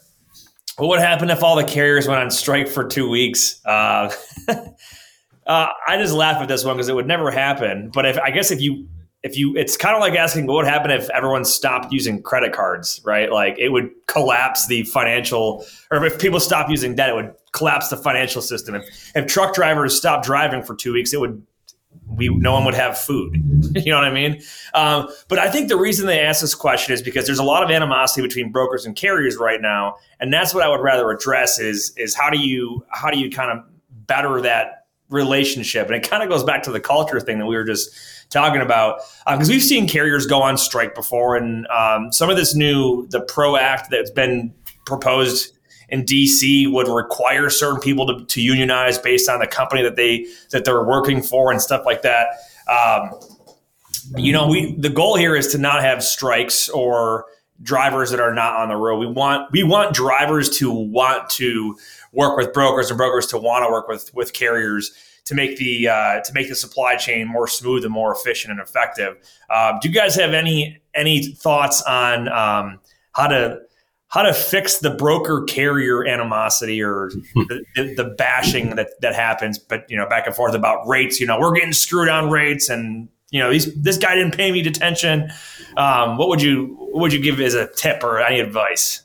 What 0.77 0.89
would 0.89 0.99
happen 0.99 1.29
if 1.29 1.41
all 1.43 1.55
the 1.55 1.63
carriers 1.63 2.07
went 2.07 2.19
on 2.19 2.29
strike 2.29 2.67
for 2.67 2.85
two 2.85 3.09
weeks? 3.09 3.61
Uh, 3.65 4.11
uh, 4.49 5.67
I 5.87 5.97
just 5.97 6.13
laugh 6.13 6.41
at 6.41 6.49
this 6.49 6.65
one 6.65 6.75
because 6.75 6.89
it 6.89 6.95
would 6.95 7.07
never 7.07 7.31
happen. 7.31 7.91
But 7.93 8.05
if 8.05 8.17
I 8.19 8.31
guess 8.31 8.51
if 8.51 8.61
you 8.61 8.87
if 9.23 9.37
you 9.37 9.55
it's 9.55 9.77
kind 9.77 9.95
of 9.95 10.01
like 10.01 10.13
asking 10.13 10.47
what 10.47 10.55
would 10.55 10.67
happen 10.67 10.91
if 10.91 11.09
everyone 11.09 11.45
stopped 11.45 11.93
using 11.93 12.21
credit 12.21 12.51
cards, 12.51 13.01
right? 13.05 13.31
Like 13.31 13.57
it 13.57 13.69
would 13.69 13.89
collapse 14.07 14.67
the 14.67 14.83
financial 14.83 15.65
or 15.91 16.05
if 16.05 16.19
people 16.19 16.39
stopped 16.39 16.69
using 16.69 16.93
debt, 16.93 17.09
it 17.09 17.15
would 17.15 17.33
collapse 17.53 17.89
the 17.89 17.97
financial 17.97 18.41
system. 18.41 18.75
If 18.75 19.15
if 19.15 19.27
truck 19.27 19.55
drivers 19.55 19.95
stopped 19.95 20.25
driving 20.25 20.61
for 20.61 20.75
two 20.75 20.93
weeks, 20.93 21.13
it 21.13 21.21
would 21.21 21.41
we 22.15 22.29
no 22.29 22.53
one 22.53 22.65
would 22.65 22.73
have 22.73 22.97
food. 22.97 23.35
you 23.75 23.91
know 23.91 23.97
what 23.97 24.05
I 24.05 24.13
mean? 24.13 24.41
Um, 24.73 25.07
but 25.27 25.39
I 25.39 25.49
think 25.49 25.69
the 25.69 25.77
reason 25.77 26.05
they 26.05 26.19
ask 26.19 26.41
this 26.41 26.55
question 26.55 26.93
is 26.93 27.01
because 27.01 27.25
there's 27.25 27.39
a 27.39 27.43
lot 27.43 27.63
of 27.63 27.71
animosity 27.71 28.21
between 28.21 28.51
brokers 28.51 28.85
and 28.85 28.95
carriers 28.95 29.37
right 29.37 29.61
now, 29.61 29.95
and 30.19 30.33
that's 30.33 30.53
what 30.53 30.63
I 30.63 30.69
would 30.69 30.81
rather 30.81 31.09
address 31.11 31.59
is 31.59 31.93
is 31.97 32.15
how 32.15 32.29
do 32.29 32.39
you 32.39 32.85
how 32.89 33.09
do 33.09 33.19
you 33.19 33.29
kind 33.29 33.57
of 33.57 33.65
better 34.07 34.41
that 34.41 34.85
relationship? 35.09 35.87
And 35.87 35.95
it 35.95 36.07
kind 36.07 36.23
of 36.23 36.29
goes 36.29 36.43
back 36.43 36.63
to 36.63 36.71
the 36.71 36.79
culture 36.79 37.19
thing 37.19 37.39
that 37.39 37.45
we 37.45 37.55
were 37.55 37.63
just 37.63 37.91
talking 38.29 38.61
about 38.61 39.01
because 39.25 39.49
um, 39.49 39.53
we've 39.53 39.63
seen 39.63 39.87
carriers 39.87 40.25
go 40.25 40.41
on 40.41 40.57
strike 40.57 40.95
before, 40.95 41.35
and 41.35 41.67
um, 41.67 42.11
some 42.11 42.29
of 42.29 42.37
this 42.37 42.55
new 42.55 43.07
the 43.07 43.21
Pro 43.21 43.55
Act 43.55 43.89
that's 43.91 44.11
been 44.11 44.53
proposed 44.85 45.54
in 45.89 46.03
DC 46.03 46.71
would 46.71 46.87
require 46.87 47.49
certain 47.49 47.79
people 47.79 48.07
to, 48.07 48.25
to, 48.25 48.41
unionize 48.41 48.97
based 48.97 49.29
on 49.29 49.39
the 49.39 49.47
company 49.47 49.81
that 49.81 49.95
they 49.95 50.25
that 50.51 50.65
they're 50.65 50.83
working 50.83 51.21
for 51.21 51.51
and 51.51 51.61
stuff 51.61 51.85
like 51.85 52.01
that. 52.01 52.27
Um, 52.67 53.11
you 54.17 54.31
know, 54.31 54.47
we 54.47 54.75
the 54.75 54.89
goal 54.89 55.15
here 55.15 55.35
is 55.35 55.47
to 55.49 55.57
not 55.57 55.81
have 55.81 56.03
strikes 56.03 56.69
or 56.69 57.25
drivers 57.61 58.11
that 58.11 58.19
are 58.19 58.33
not 58.33 58.55
on 58.55 58.69
the 58.69 58.75
road. 58.75 58.97
We 58.99 59.07
want 59.07 59.51
we 59.51 59.63
want 59.63 59.93
drivers 59.93 60.49
to 60.57 60.71
want 60.71 61.29
to 61.31 61.77
work 62.11 62.37
with 62.37 62.53
brokers 62.53 62.89
and 62.89 62.97
brokers 62.97 63.27
to 63.27 63.37
want 63.37 63.65
to 63.65 63.71
work 63.71 63.87
with 63.87 64.13
with 64.13 64.33
carriers 64.33 64.91
to 65.25 65.35
make 65.35 65.57
the 65.57 65.87
uh, 65.87 66.21
to 66.21 66.33
make 66.33 66.49
the 66.49 66.55
supply 66.55 66.95
chain 66.95 67.27
more 67.27 67.47
smooth 67.47 67.83
and 67.83 67.93
more 67.93 68.13
efficient 68.13 68.51
and 68.51 68.61
effective. 68.61 69.17
Uh, 69.49 69.73
do 69.81 69.89
you 69.89 69.93
guys 69.93 70.15
have 70.15 70.33
any 70.33 70.79
any 70.93 71.33
thoughts 71.33 71.81
on 71.83 72.29
um, 72.29 72.79
how 73.13 73.27
to 73.27 73.59
how 74.15 74.21
to 74.21 74.33
fix 74.33 74.77
the 74.77 74.89
broker 74.89 75.43
carrier 75.43 76.07
animosity 76.07 76.81
or 76.81 77.11
the, 77.35 77.65
the, 77.75 77.93
the, 77.95 78.03
bashing 78.05 78.77
that 78.77 78.87
that 79.01 79.13
happens, 79.13 79.59
but 79.59 79.83
you 79.89 79.97
know, 79.97 80.07
back 80.07 80.25
and 80.25 80.33
forth 80.33 80.55
about 80.55 80.87
rates. 80.87 81.19
You 81.19 81.27
know, 81.27 81.37
we're 81.37 81.53
getting 81.53 81.73
screwed 81.73 82.07
on 82.07 82.31
rates, 82.31 82.69
and 82.69 83.09
you 83.29 83.41
know, 83.41 83.51
these 83.51 83.75
this 83.75 83.97
guy 83.97 84.15
didn't 84.15 84.33
pay 84.33 84.53
me 84.53 84.61
detention. 84.61 85.29
Um, 85.75 86.17
what 86.17 86.29
would 86.29 86.41
you 86.41 86.77
what 86.93 87.01
would 87.01 87.13
you 87.13 87.21
give 87.21 87.41
as 87.41 87.55
a 87.55 87.67
tip 87.67 88.05
or 88.05 88.21
any 88.21 88.39
advice? 88.39 89.01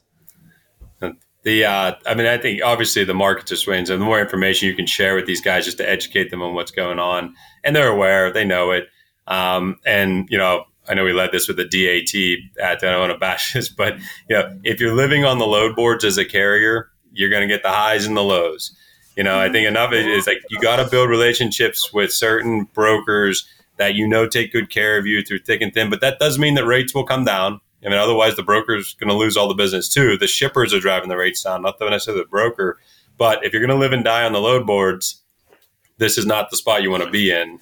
the 1.43 1.65
uh, 1.65 1.95
I 2.07 2.15
mean, 2.15 2.27
I 2.27 2.39
think 2.39 2.63
obviously 2.63 3.03
the 3.03 3.13
markets 3.13 3.51
are 3.51 3.57
swings, 3.57 3.91
and 3.91 4.01
the 4.01 4.07
more 4.07 4.21
information 4.21 4.69
you 4.69 4.77
can 4.77 4.87
share 4.87 5.17
with 5.17 5.27
these 5.27 5.41
guys 5.41 5.65
just 5.65 5.79
to 5.79 5.89
educate 5.89 6.31
them 6.31 6.41
on 6.41 6.55
what's 6.55 6.71
going 6.71 7.01
on, 7.01 7.35
and 7.65 7.75
they're 7.75 7.91
aware, 7.91 8.33
they 8.33 8.45
know 8.45 8.71
it. 8.71 8.89
Um, 9.27 9.77
and 9.85 10.29
you 10.31 10.39
know, 10.39 10.67
I 10.89 10.95
know 10.95 11.05
we 11.05 11.13
led 11.13 11.33
this 11.33 11.47
with 11.47 11.57
the 11.57 11.65
DAT. 11.65 12.63
At, 12.63 12.83
I 12.83 12.91
don't 12.91 13.01
want 13.01 13.13
to 13.13 13.19
bash 13.19 13.53
this, 13.55 13.69
but 13.69 13.97
you 14.29 14.37
know, 14.37 14.59
if 14.65 14.81
you're 14.81 14.95
living 14.95 15.25
on 15.25 15.39
the 15.39 15.47
load 15.47 15.77
boards 15.77 16.05
as 16.05 16.19
a 16.19 16.25
carrier, 16.25 16.91
you're 17.13 17.31
going 17.31 17.47
to 17.47 17.53
get 17.53 17.63
the 17.63 17.71
highs 17.71 18.07
and 18.07 18.17
the 18.17 18.23
lows. 18.23 18.77
You 19.17 19.25
know, 19.25 19.39
I 19.39 19.51
think 19.51 19.67
enough 19.67 19.93
is 19.93 20.27
like 20.27 20.39
you 20.51 20.61
got 20.61 20.77
to 20.77 20.89
build 20.89 21.11
relationships 21.11 21.93
with 21.93 22.13
certain 22.13 22.65
brokers 22.73 23.47
that 23.77 23.95
you 23.95 24.07
know 24.07 24.27
take 24.27 24.53
good 24.53 24.71
care 24.71 24.99
of 24.99 25.07
you 25.07 25.23
through 25.23 25.41
thick 25.41 25.61
and 25.61 25.75
thin. 25.75 25.91
But 25.91 26.01
that 26.01 26.19
does 26.19 26.39
mean 26.39 26.55
that 26.55 26.67
rates 26.67 26.95
will 26.95 27.05
come 27.05 27.25
down. 27.25 27.61
I 27.85 27.89
mean, 27.89 27.99
otherwise 27.99 28.37
the 28.37 28.43
broker's 28.43 28.95
going 28.95 29.09
to 29.09 29.15
lose 29.15 29.37
all 29.37 29.49
the 29.49 29.55
business 29.55 29.89
too. 29.89 30.17
The 30.17 30.27
shippers 30.27 30.75
are 30.75 30.81
driving 30.81 31.09
the 31.09 31.17
rates 31.17 31.43
down, 31.43 31.63
not 31.63 31.81
necessarily 31.81 32.23
the 32.23 32.29
broker. 32.29 32.79
But 33.17 33.45
if 33.45 33.53
you're 33.53 33.67
going 33.67 33.77
to 33.77 33.81
live 33.81 33.93
and 33.93 34.05
die 34.05 34.25
on 34.25 34.33
the 34.33 34.41
load 34.41 34.67
boards, 34.67 35.23
this 35.99 36.17
is 36.17 36.27
not 36.27 36.51
the 36.51 36.57
spot 36.57 36.83
you 36.83 36.91
want 36.91 37.05
to 37.05 37.11
be 37.11 37.31
in. 37.31 37.59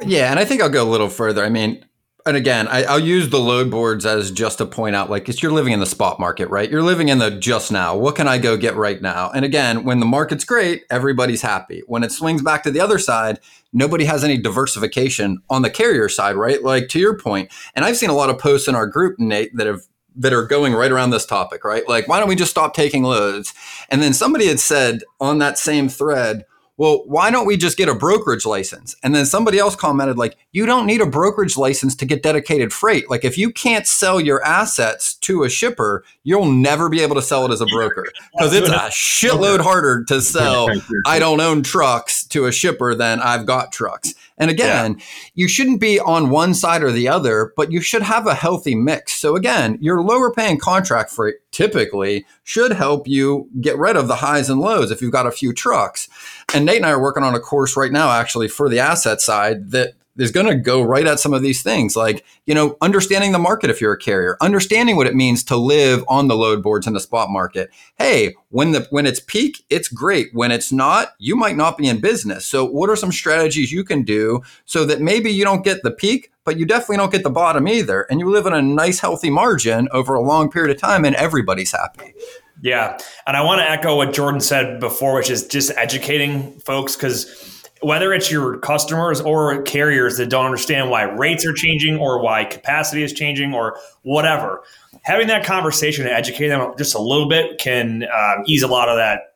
Yeah, 0.00 0.30
and 0.30 0.38
I 0.38 0.44
think 0.44 0.62
I'll 0.62 0.68
go 0.68 0.82
a 0.82 0.90
little 0.90 1.08
further. 1.08 1.44
I 1.44 1.48
mean, 1.48 1.84
and 2.24 2.36
again, 2.36 2.68
I, 2.68 2.92
will 2.92 3.04
use 3.04 3.30
the 3.30 3.38
load 3.38 3.70
boards 3.70 4.06
as 4.06 4.30
just 4.30 4.58
to 4.58 4.66
point 4.66 4.94
out, 4.94 5.10
like, 5.10 5.28
it's 5.28 5.42
you're 5.42 5.52
living 5.52 5.72
in 5.72 5.80
the 5.80 5.86
spot 5.86 6.20
market, 6.20 6.48
right? 6.50 6.70
You're 6.70 6.82
living 6.82 7.08
in 7.08 7.18
the 7.18 7.30
just 7.30 7.72
now. 7.72 7.96
What 7.96 8.14
can 8.14 8.28
I 8.28 8.38
go 8.38 8.56
get 8.56 8.76
right 8.76 9.00
now? 9.02 9.30
And 9.30 9.44
again, 9.44 9.84
when 9.84 10.00
the 10.00 10.06
market's 10.06 10.44
great, 10.44 10.84
everybody's 10.90 11.42
happy. 11.42 11.82
When 11.86 12.04
it 12.04 12.12
swings 12.12 12.42
back 12.42 12.62
to 12.62 12.70
the 12.70 12.80
other 12.80 12.98
side, 12.98 13.40
nobody 13.72 14.04
has 14.04 14.22
any 14.22 14.38
diversification 14.38 15.42
on 15.50 15.62
the 15.62 15.70
carrier 15.70 16.08
side, 16.08 16.36
right? 16.36 16.62
Like 16.62 16.88
to 16.88 16.98
your. 16.98 17.18
And 17.24 17.84
I've 17.84 17.96
seen 17.96 18.10
a 18.10 18.14
lot 18.14 18.30
of 18.30 18.38
posts 18.38 18.68
in 18.68 18.74
our 18.74 18.86
group, 18.86 19.18
Nate, 19.18 19.56
that 19.56 19.66
have 19.66 19.82
that 20.16 20.32
are 20.32 20.46
going 20.46 20.74
right 20.74 20.92
around 20.92 21.10
this 21.10 21.26
topic, 21.26 21.64
right? 21.64 21.88
Like, 21.88 22.08
why 22.08 22.18
don't 22.18 22.28
we 22.28 22.36
just 22.36 22.50
stop 22.50 22.74
taking 22.74 23.02
loads? 23.02 23.54
And 23.88 24.02
then 24.02 24.12
somebody 24.12 24.46
had 24.46 24.60
said 24.60 25.02
on 25.20 25.38
that 25.38 25.58
same 25.58 25.88
thread, 25.88 26.44
well, 26.82 27.04
why 27.06 27.30
don't 27.30 27.46
we 27.46 27.56
just 27.56 27.76
get 27.76 27.88
a 27.88 27.94
brokerage 27.94 28.44
license? 28.44 28.96
And 29.04 29.14
then 29.14 29.24
somebody 29.24 29.56
else 29.56 29.76
commented, 29.76 30.18
like, 30.18 30.36
you 30.50 30.66
don't 30.66 30.84
need 30.84 31.00
a 31.00 31.06
brokerage 31.06 31.56
license 31.56 31.94
to 31.94 32.04
get 32.04 32.24
dedicated 32.24 32.72
freight. 32.72 33.08
Like, 33.08 33.24
if 33.24 33.38
you 33.38 33.52
can't 33.52 33.86
sell 33.86 34.20
your 34.20 34.44
assets 34.44 35.14
to 35.14 35.44
a 35.44 35.48
shipper, 35.48 36.02
you'll 36.24 36.50
never 36.50 36.88
be 36.88 37.00
able 37.00 37.14
to 37.14 37.22
sell 37.22 37.44
it 37.44 37.52
as 37.52 37.60
a 37.60 37.66
broker 37.66 38.08
because 38.32 38.52
it's 38.52 38.68
a 38.68 38.72
shitload 38.90 39.60
harder 39.60 40.02
to 40.08 40.20
sell, 40.20 40.70
I 41.06 41.20
don't 41.20 41.40
own 41.40 41.62
trucks 41.62 42.26
to 42.26 42.46
a 42.46 42.52
shipper 42.52 42.96
than 42.96 43.20
I've 43.20 43.46
got 43.46 43.70
trucks. 43.70 44.14
And 44.42 44.50
again, 44.50 44.96
yeah. 44.98 45.04
you 45.36 45.46
shouldn't 45.46 45.80
be 45.80 46.00
on 46.00 46.28
one 46.28 46.52
side 46.52 46.82
or 46.82 46.90
the 46.90 47.06
other, 47.06 47.52
but 47.56 47.70
you 47.70 47.80
should 47.80 48.02
have 48.02 48.26
a 48.26 48.34
healthy 48.34 48.74
mix. 48.74 49.12
So 49.12 49.36
again, 49.36 49.78
your 49.80 50.02
lower 50.02 50.32
paying 50.32 50.58
contract 50.58 51.12
freight 51.12 51.36
typically 51.52 52.26
should 52.42 52.72
help 52.72 53.06
you 53.06 53.48
get 53.60 53.78
rid 53.78 53.94
of 53.94 54.08
the 54.08 54.16
highs 54.16 54.50
and 54.50 54.60
lows 54.60 54.90
if 54.90 55.00
you've 55.00 55.12
got 55.12 55.28
a 55.28 55.30
few 55.30 55.52
trucks. 55.52 56.08
And 56.52 56.66
Nate 56.66 56.78
and 56.78 56.86
I 56.86 56.90
are 56.90 57.00
working 57.00 57.22
on 57.22 57.36
a 57.36 57.40
course 57.40 57.76
right 57.76 57.92
now, 57.92 58.10
actually, 58.10 58.48
for 58.48 58.68
the 58.68 58.80
asset 58.80 59.20
side 59.20 59.70
that 59.70 59.94
is 60.18 60.30
going 60.30 60.46
to 60.46 60.54
go 60.54 60.82
right 60.82 61.06
at 61.06 61.18
some 61.18 61.32
of 61.32 61.42
these 61.42 61.62
things 61.62 61.96
like 61.96 62.24
you 62.46 62.54
know 62.54 62.76
understanding 62.80 63.32
the 63.32 63.38
market 63.38 63.70
if 63.70 63.80
you're 63.80 63.92
a 63.92 63.98
carrier 63.98 64.36
understanding 64.40 64.96
what 64.96 65.06
it 65.06 65.14
means 65.14 65.42
to 65.44 65.56
live 65.56 66.04
on 66.08 66.28
the 66.28 66.36
load 66.36 66.62
boards 66.62 66.86
in 66.86 66.92
the 66.92 67.00
spot 67.00 67.30
market. 67.30 67.70
Hey 67.96 68.34
when 68.50 68.72
the 68.72 68.86
when 68.90 69.06
it's 69.06 69.20
peak 69.20 69.64
it's 69.70 69.88
great. 69.88 70.28
When 70.32 70.50
it's 70.50 70.72
not 70.72 71.14
you 71.18 71.36
might 71.36 71.56
not 71.56 71.78
be 71.78 71.88
in 71.88 72.00
business. 72.00 72.44
So 72.44 72.64
what 72.64 72.90
are 72.90 72.96
some 72.96 73.12
strategies 73.12 73.72
you 73.72 73.84
can 73.84 74.02
do 74.02 74.42
so 74.64 74.84
that 74.84 75.00
maybe 75.00 75.30
you 75.30 75.44
don't 75.44 75.64
get 75.64 75.82
the 75.82 75.90
peak 75.90 76.30
but 76.44 76.58
you 76.58 76.66
definitely 76.66 76.96
don't 76.96 77.12
get 77.12 77.22
the 77.22 77.30
bottom 77.30 77.68
either 77.68 78.02
and 78.02 78.18
you 78.18 78.28
live 78.28 78.46
in 78.46 78.52
a 78.52 78.62
nice 78.62 78.98
healthy 78.98 79.30
margin 79.30 79.88
over 79.92 80.14
a 80.14 80.20
long 80.20 80.50
period 80.50 80.74
of 80.74 80.80
time 80.80 81.04
and 81.04 81.14
everybody's 81.16 81.72
happy? 81.72 82.14
Yeah. 82.60 82.98
And 83.26 83.36
I 83.36 83.42
want 83.42 83.60
to 83.60 83.68
echo 83.68 83.96
what 83.96 84.12
Jordan 84.12 84.40
said 84.40 84.78
before, 84.78 85.14
which 85.14 85.30
is 85.30 85.46
just 85.46 85.72
educating 85.76 86.52
folks 86.60 86.96
because 86.96 87.61
whether 87.82 88.12
it's 88.12 88.30
your 88.30 88.58
customers 88.58 89.20
or 89.20 89.62
carriers 89.62 90.16
that 90.16 90.30
don't 90.30 90.46
understand 90.46 90.90
why 90.90 91.02
rates 91.02 91.44
are 91.46 91.52
changing 91.52 91.96
or 91.98 92.22
why 92.22 92.44
capacity 92.44 93.02
is 93.02 93.12
changing 93.12 93.52
or 93.52 93.76
whatever, 94.02 94.62
having 95.02 95.26
that 95.26 95.44
conversation 95.44 96.06
and 96.06 96.14
educate 96.14 96.48
them 96.48 96.72
just 96.78 96.94
a 96.94 97.00
little 97.00 97.28
bit 97.28 97.58
can 97.58 98.04
um, 98.04 98.44
ease 98.46 98.62
a 98.62 98.68
lot 98.68 98.88
of 98.88 98.96
that 98.96 99.34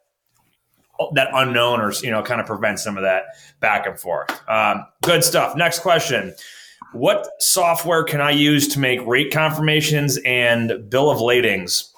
that 1.12 1.28
unknown 1.34 1.80
or 1.80 1.92
you 2.02 2.10
know 2.10 2.22
kind 2.22 2.40
of 2.40 2.46
prevent 2.46 2.78
some 2.78 2.96
of 2.96 3.02
that 3.02 3.24
back 3.60 3.86
and 3.86 3.98
forth. 3.98 4.30
Um, 4.48 4.86
good 5.02 5.22
stuff. 5.24 5.56
Next 5.56 5.80
question. 5.80 6.34
What 6.92 7.28
software 7.40 8.04
can 8.04 8.20
I 8.20 8.30
use 8.30 8.68
to 8.68 8.78
make 8.78 9.04
rate 9.06 9.32
confirmations 9.32 10.18
and 10.24 10.88
bill 10.88 11.10
of 11.10 11.20
ladings? 11.20 11.92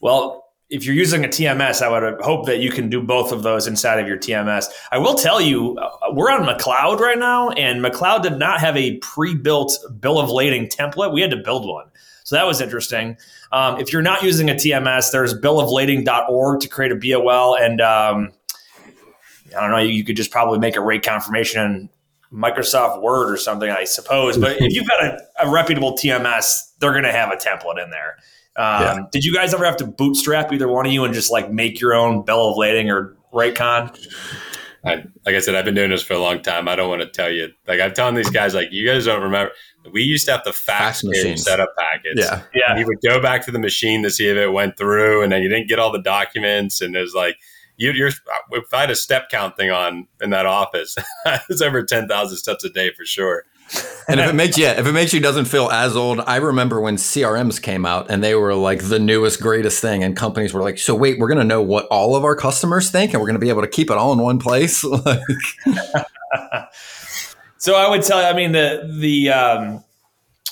Well, 0.00 0.45
if 0.68 0.84
you're 0.84 0.94
using 0.94 1.24
a 1.24 1.28
TMS, 1.28 1.80
I 1.80 1.88
would 1.88 2.20
hope 2.20 2.46
that 2.46 2.58
you 2.58 2.70
can 2.70 2.88
do 2.88 3.00
both 3.00 3.30
of 3.30 3.42
those 3.42 3.66
inside 3.66 4.00
of 4.00 4.08
your 4.08 4.16
TMS. 4.16 4.66
I 4.90 4.98
will 4.98 5.14
tell 5.14 5.40
you, 5.40 5.76
uh, 5.78 6.12
we're 6.12 6.30
on 6.30 6.44
McLeod 6.44 6.98
right 6.98 7.18
now, 7.18 7.50
and 7.50 7.84
McLeod 7.84 8.22
did 8.22 8.38
not 8.38 8.58
have 8.60 8.76
a 8.76 8.96
pre-built 8.98 9.78
bill 10.00 10.18
of 10.18 10.28
lading 10.28 10.66
template. 10.66 11.12
We 11.12 11.20
had 11.20 11.30
to 11.30 11.36
build 11.36 11.66
one. 11.66 11.86
So 12.24 12.34
that 12.34 12.46
was 12.46 12.60
interesting. 12.60 13.16
Um, 13.52 13.78
if 13.80 13.92
you're 13.92 14.02
not 14.02 14.24
using 14.24 14.50
a 14.50 14.54
TMS, 14.54 15.12
there's 15.12 15.32
billoflading.org 15.34 16.60
to 16.60 16.68
create 16.68 16.90
a 16.90 16.96
BOL. 16.96 17.56
And 17.56 17.80
um, 17.80 18.32
I 19.56 19.60
don't 19.60 19.70
know, 19.70 19.78
you, 19.78 20.04
could 20.04 20.16
just 20.16 20.32
probably 20.32 20.58
make 20.58 20.74
a 20.74 20.80
rate 20.80 21.04
confirmation 21.04 21.88
in 22.32 22.36
Microsoft 22.36 23.00
Word 23.00 23.32
or 23.32 23.36
something, 23.36 23.70
I 23.70 23.84
suppose. 23.84 24.36
But 24.36 24.56
if 24.60 24.74
you've 24.74 24.88
got 24.88 25.04
a, 25.04 25.18
a 25.44 25.50
reputable 25.50 25.92
TMS, 25.92 26.72
they're 26.80 26.90
going 26.90 27.04
to 27.04 27.12
have 27.12 27.30
a 27.30 27.36
template 27.36 27.80
in 27.82 27.90
there. 27.90 28.16
Um, 28.56 28.82
yeah. 28.82 28.98
Did 29.12 29.24
you 29.24 29.34
guys 29.34 29.52
ever 29.52 29.64
have 29.64 29.76
to 29.78 29.86
bootstrap 29.86 30.52
either 30.52 30.68
one 30.68 30.86
of 30.86 30.92
you 30.92 31.04
and 31.04 31.12
just 31.12 31.30
like 31.30 31.50
make 31.50 31.80
your 31.80 31.94
own 31.94 32.24
bill 32.24 32.50
of 32.50 32.56
lading 32.56 32.90
or 32.90 33.16
rate 33.32 33.54
con? 33.54 33.92
I, 34.84 35.04
like 35.24 35.34
I 35.34 35.40
said, 35.40 35.56
I've 35.56 35.64
been 35.64 35.74
doing 35.74 35.90
this 35.90 36.02
for 36.02 36.14
a 36.14 36.18
long 36.18 36.42
time. 36.42 36.68
I 36.68 36.76
don't 36.76 36.88
want 36.88 37.02
to 37.02 37.08
tell 37.08 37.30
you. 37.30 37.48
Like 37.66 37.80
I'm 37.80 37.92
telling 37.92 38.14
these 38.14 38.30
guys, 38.30 38.54
like 38.54 38.68
you 38.70 38.86
guys 38.86 39.04
don't 39.04 39.22
remember. 39.22 39.52
We 39.92 40.02
used 40.02 40.26
to 40.26 40.32
have 40.32 40.44
to 40.44 40.52
fax, 40.52 41.02
fax 41.02 41.42
setup 41.42 41.74
packets. 41.76 42.20
Yeah, 42.20 42.42
yeah. 42.54 42.70
And 42.70 42.80
you 42.80 42.86
would 42.86 43.00
go 43.06 43.20
back 43.20 43.44
to 43.46 43.50
the 43.50 43.58
machine 43.58 44.02
to 44.04 44.10
see 44.10 44.28
if 44.28 44.36
it 44.36 44.48
went 44.48 44.76
through, 44.76 45.22
and 45.22 45.32
then 45.32 45.42
you 45.42 45.48
didn't 45.48 45.68
get 45.68 45.78
all 45.78 45.92
the 45.92 46.02
documents. 46.02 46.80
And 46.80 46.94
there's 46.94 47.14
like, 47.14 47.36
you, 47.76 47.90
are 47.90 48.10
if 48.52 48.72
I 48.72 48.80
had 48.80 48.90
a 48.90 48.96
step 48.96 49.28
count 49.28 49.56
thing 49.56 49.70
on 49.70 50.06
in 50.20 50.30
that 50.30 50.46
office, 50.46 50.96
it's 51.48 51.60
over 51.60 51.82
ten 51.82 52.06
thousand 52.06 52.38
steps 52.38 52.64
a 52.64 52.70
day 52.70 52.92
for 52.96 53.04
sure 53.04 53.44
and 54.08 54.20
if 54.20 54.28
it 54.30 54.34
makes 54.36 54.58
yeah, 54.58 54.78
if 54.78 54.86
it 54.86 54.92
makes 54.92 55.12
you 55.12 55.20
doesn't 55.20 55.46
feel 55.46 55.68
as 55.70 55.96
old, 55.96 56.20
I 56.20 56.36
remember 56.36 56.80
when 56.80 56.96
CRMs 56.96 57.60
came 57.60 57.84
out 57.84 58.10
and 58.10 58.22
they 58.22 58.34
were 58.34 58.54
like 58.54 58.88
the 58.88 58.98
newest 58.98 59.40
greatest 59.40 59.80
thing, 59.80 60.02
and 60.02 60.16
companies 60.16 60.54
were 60.54 60.62
like, 60.62 60.78
"So 60.78 60.94
wait, 60.94 61.18
we're 61.18 61.28
going 61.28 61.38
to 61.38 61.44
know 61.44 61.62
what 61.62 61.86
all 61.86 62.16
of 62.16 62.24
our 62.24 62.36
customers 62.36 62.90
think, 62.90 63.12
and 63.12 63.20
we're 63.20 63.26
going 63.26 63.34
to 63.34 63.40
be 63.40 63.48
able 63.48 63.62
to 63.62 63.68
keep 63.68 63.90
it 63.90 63.96
all 63.96 64.12
in 64.12 64.18
one 64.18 64.38
place." 64.38 64.80
so 67.58 67.74
I 67.74 67.88
would 67.88 68.02
tell 68.02 68.20
you, 68.20 68.26
I 68.26 68.32
mean 68.32 68.52
the 68.52 68.88
the 68.98 69.30
um, 69.30 69.84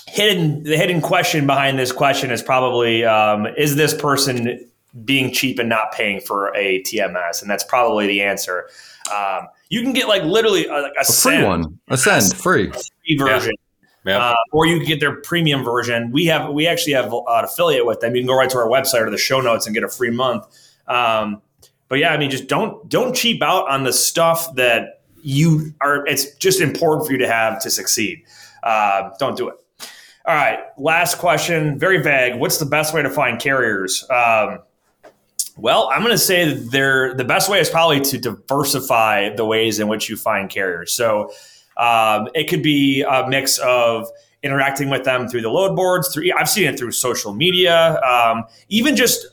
hidden 0.07 0.63
the 0.63 0.77
hidden 0.77 1.01
question 1.01 1.47
behind 1.47 1.79
this 1.79 1.91
question 1.91 2.31
is 2.31 2.41
probably 2.41 3.05
um, 3.05 3.47
is 3.57 3.75
this 3.75 3.93
person 3.93 4.69
being 5.03 5.33
cheap 5.33 5.59
and 5.59 5.67
not 5.67 5.91
paying 5.91 6.21
for 6.21 6.55
a 6.55 6.81
TMS, 6.83 7.41
and 7.41 7.49
that's 7.49 7.63
probably 7.63 8.07
the 8.07 8.21
answer. 8.21 8.69
Um, 9.13 9.47
you 9.75 9.81
can 9.81 9.91
get 9.91 10.07
like 10.07 10.23
literally 10.23 10.65
a, 10.67 10.73
a, 10.73 10.91
a 11.01 11.03
free 11.03 11.43
one, 11.43 11.77
Ascend 11.89 12.33
free. 12.37 12.71
free 12.71 13.17
version. 13.17 13.53
Yeah. 14.05 14.19
Uh, 14.19 14.35
or 14.53 14.65
you 14.65 14.77
can 14.77 14.87
get 14.87 15.01
their 15.01 15.17
premium 15.17 15.65
version. 15.65 16.11
We 16.11 16.27
have 16.27 16.53
we 16.53 16.65
actually 16.65 16.93
have 16.93 17.11
an 17.11 17.23
affiliate 17.27 17.85
with 17.85 17.99
them. 17.99 18.15
You 18.15 18.21
can 18.21 18.27
go 18.27 18.37
right 18.37 18.49
to 18.51 18.57
our 18.57 18.69
website 18.69 19.01
or 19.01 19.09
the 19.09 19.17
show 19.17 19.41
notes 19.41 19.65
and 19.65 19.75
get 19.75 19.83
a 19.83 19.89
free 19.89 20.11
month. 20.11 20.45
Um, 20.87 21.41
but 21.89 21.99
yeah, 21.99 22.13
I 22.13 22.17
mean, 22.17 22.29
just 22.29 22.47
don't 22.47 22.87
don't 22.87 23.13
cheap 23.13 23.43
out 23.43 23.69
on 23.69 23.83
the 23.83 23.91
stuff 23.91 24.55
that 24.55 25.01
you 25.21 25.73
are. 25.81 26.07
It's 26.07 26.33
just 26.35 26.61
important 26.61 27.05
for 27.07 27.11
you 27.11 27.17
to 27.17 27.27
have 27.27 27.61
to 27.63 27.69
succeed. 27.69 28.23
Uh, 28.63 29.09
don't 29.19 29.35
do 29.35 29.49
it. 29.49 29.55
All 30.25 30.35
right, 30.35 30.59
last 30.77 31.17
question. 31.17 31.77
Very 31.77 32.01
vague. 32.01 32.39
What's 32.39 32.59
the 32.59 32.65
best 32.65 32.93
way 32.93 33.01
to 33.01 33.09
find 33.09 33.41
carriers? 33.41 34.09
Um, 34.09 34.59
well, 35.57 35.89
I'm 35.91 36.01
going 36.01 36.11
to 36.11 36.17
say 36.17 36.53
they're, 36.53 37.13
the 37.13 37.23
best 37.23 37.49
way 37.49 37.59
is 37.59 37.69
probably 37.69 38.01
to 38.01 38.17
diversify 38.17 39.29
the 39.35 39.45
ways 39.45 39.79
in 39.79 39.87
which 39.87 40.09
you 40.09 40.17
find 40.17 40.49
carriers. 40.49 40.93
So 40.93 41.31
um, 41.77 42.27
it 42.33 42.49
could 42.49 42.61
be 42.61 43.03
a 43.03 43.27
mix 43.27 43.57
of 43.59 44.07
interacting 44.43 44.89
with 44.89 45.03
them 45.03 45.27
through 45.27 45.41
the 45.41 45.49
load 45.49 45.75
boards. 45.75 46.13
Through 46.13 46.31
I've 46.37 46.49
seen 46.49 46.65
it 46.65 46.77
through 46.77 46.91
social 46.91 47.33
media, 47.33 47.99
um, 48.01 48.45
even 48.69 48.95
just 48.95 49.25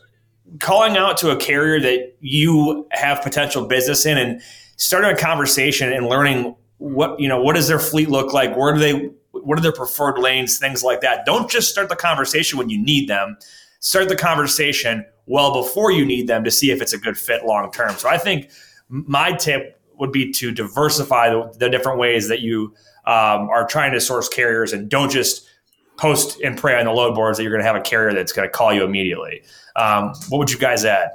calling 0.59 0.97
out 0.97 1.17
to 1.19 1.31
a 1.31 1.37
carrier 1.37 1.81
that 1.81 2.15
you 2.21 2.87
have 2.93 3.23
potential 3.23 3.67
business 3.67 4.07
in 4.07 4.19
and 4.19 4.41
starting 4.77 5.11
a 5.11 5.17
conversation 5.17 5.93
and 5.93 6.07
learning 6.07 6.55
what 6.79 7.19
you 7.21 7.29
know 7.29 7.41
what 7.41 7.55
does 7.55 7.69
their 7.69 7.79
fleet 7.79 8.11
look 8.11 8.33
like 8.33 8.55
where 8.57 8.75
do 8.75 8.81
they 8.81 9.11
what 9.31 9.57
are 9.57 9.63
their 9.63 9.73
preferred 9.73 10.19
lanes 10.19 10.59
things 10.59 10.83
like 10.83 11.01
that 11.01 11.25
don't 11.25 11.49
just 11.49 11.71
start 11.71 11.89
the 11.89 11.97
conversation 11.97 12.59
when 12.59 12.69
you 12.69 12.83
need 12.83 13.09
them 13.09 13.37
start 13.79 14.09
the 14.09 14.17
conversation 14.17 15.05
well 15.27 15.53
before 15.53 15.91
you 15.91 16.05
need 16.05 16.27
them 16.27 16.45
to 16.45 16.51
see 16.51 16.71
if 16.71 16.83
it's 16.83 16.93
a 16.93 16.99
good 16.99 17.17
fit 17.17 17.45
long 17.45 17.71
term. 17.73 17.95
So 17.97 18.09
I 18.09 18.19
think 18.19 18.51
my 18.89 19.33
tip 19.33 19.81
would 19.99 20.13
be 20.13 20.33
to 20.33 20.51
diversify 20.51 21.31
the, 21.31 21.53
the 21.59 21.69
different 21.69 21.99
ways 21.99 22.29
that 22.29 22.41
you 22.41 22.75
um, 23.07 23.49
are 23.49 23.67
trying 23.67 23.93
to 23.93 24.01
source 24.01 24.29
carriers 24.29 24.73
and 24.73 24.89
don't 24.89 25.11
just 25.11 25.47
post 25.97 26.41
and 26.41 26.59
pray 26.59 26.79
on 26.79 26.87
the 26.87 26.93
load 26.93 27.15
boards 27.15 27.39
that 27.39 27.45
you're 27.45 27.53
going 27.53 27.63
to 27.63 27.67
have 27.67 27.77
a 27.77 27.81
carrier 27.81 28.13
that's 28.13 28.33
going 28.33 28.49
to 28.49 28.53
call 28.53 28.73
you 28.73 28.85
immediately. 28.85 29.43
Um, 29.77 30.13
what 30.29 30.39
would 30.39 30.51
you 30.51 30.59
guys 30.59 30.85
add? 30.85 31.11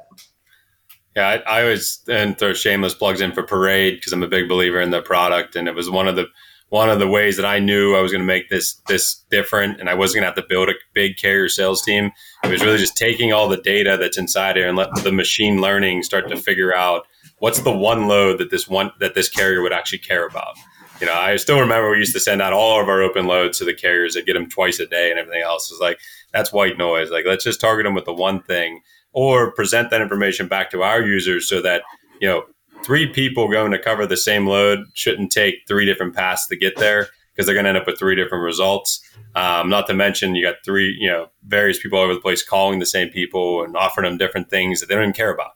Yeah, 1.15 1.41
I, 1.47 1.57
I 1.57 1.61
always 1.63 2.01
and 2.07 2.37
throw 2.37 2.53
shameless 2.53 2.93
plugs 2.93 3.21
in 3.21 3.31
for 3.31 3.43
Parade 3.43 3.95
because 3.95 4.13
I'm 4.13 4.23
a 4.23 4.27
big 4.27 4.47
believer 4.47 4.79
in 4.79 4.91
the 4.91 5.01
product, 5.01 5.55
and 5.55 5.67
it 5.67 5.73
was 5.73 5.89
one 5.89 6.07
of 6.07 6.15
the 6.15 6.27
one 6.69 6.89
of 6.89 6.99
the 6.99 7.07
ways 7.07 7.37
that 7.37 7.45
I 7.45 7.59
knew 7.59 7.95
I 7.95 8.01
was 8.01 8.11
going 8.11 8.21
to 8.21 8.27
make 8.27 8.49
this 8.49 8.81
this 8.87 9.23
different, 9.29 9.79
and 9.79 9.89
I 9.89 9.93
wasn't 9.93 10.17
going 10.17 10.23
to 10.23 10.35
have 10.35 10.47
to 10.47 10.49
build 10.49 10.69
a 10.69 10.73
big 10.93 11.17
carrier 11.17 11.47
sales 11.49 11.81
team. 11.81 12.11
It 12.43 12.49
was 12.49 12.63
really 12.63 12.77
just 12.77 12.97
taking 12.97 13.31
all 13.31 13.47
the 13.47 13.57
data 13.57 13.97
that's 13.99 14.17
inside 14.17 14.57
here 14.57 14.67
and 14.67 14.77
let 14.77 14.89
the 15.03 15.11
machine 15.11 15.61
learning 15.61 16.03
start 16.03 16.27
to 16.29 16.37
figure 16.37 16.75
out 16.75 17.07
what's 17.39 17.61
the 17.61 17.75
one 17.75 18.07
load 18.07 18.39
that 18.39 18.51
this 18.51 18.67
one 18.67 18.91
that 18.99 19.15
this 19.15 19.29
carrier 19.29 19.61
would 19.61 19.73
actually 19.73 19.99
care 19.99 20.27
about. 20.27 20.55
You 20.99 21.05
know, 21.05 21.13
I 21.13 21.35
still 21.35 21.59
remember 21.59 21.91
we 21.91 21.99
used 21.99 22.13
to 22.13 22.19
send 22.19 22.41
out 22.41 22.53
all 22.53 22.81
of 22.81 22.89
our 22.89 23.01
open 23.01 23.27
loads 23.27 23.59
to 23.59 23.65
the 23.65 23.73
carriers 23.73 24.15
that 24.15 24.25
get 24.25 24.33
them 24.33 24.49
twice 24.49 24.79
a 24.79 24.87
day, 24.87 25.11
and 25.11 25.19
everything 25.19 25.43
else 25.43 25.71
is 25.71 25.79
like 25.79 25.99
that's 26.33 26.51
white 26.51 26.77
noise. 26.77 27.11
Like 27.11 27.25
let's 27.25 27.43
just 27.43 27.61
target 27.61 27.85
them 27.85 27.93
with 27.93 28.05
the 28.05 28.13
one 28.13 28.41
thing 28.41 28.81
or 29.13 29.51
present 29.51 29.89
that 29.91 30.01
information 30.01 30.47
back 30.47 30.69
to 30.71 30.83
our 30.83 31.01
users 31.01 31.47
so 31.47 31.61
that 31.61 31.83
you 32.19 32.27
know 32.27 32.43
three 32.83 33.07
people 33.07 33.47
going 33.49 33.71
to 33.71 33.79
cover 33.79 34.05
the 34.05 34.17
same 34.17 34.47
load 34.47 34.85
shouldn't 34.93 35.31
take 35.31 35.55
three 35.67 35.85
different 35.85 36.15
paths 36.15 36.47
to 36.47 36.55
get 36.55 36.77
there 36.77 37.07
because 37.33 37.45
they're 37.45 37.55
going 37.55 37.65
to 37.65 37.69
end 37.69 37.77
up 37.77 37.85
with 37.85 37.99
three 37.99 38.15
different 38.15 38.43
results. 38.43 39.01
Um, 39.35 39.69
not 39.69 39.85
to 39.87 39.93
mention 39.93 40.35
you 40.35 40.43
got 40.43 40.55
three, 40.65 40.95
you 40.99 41.07
know, 41.07 41.27
various 41.45 41.79
people 41.79 41.99
all 41.99 42.05
over 42.05 42.15
the 42.15 42.19
place 42.19 42.43
calling 42.43 42.79
the 42.79 42.85
same 42.85 43.09
people 43.09 43.63
and 43.63 43.77
offering 43.77 44.05
them 44.05 44.17
different 44.17 44.49
things 44.49 44.79
that 44.79 44.87
they 44.87 44.95
don't 44.95 45.03
even 45.03 45.13
care 45.13 45.33
about. 45.33 45.51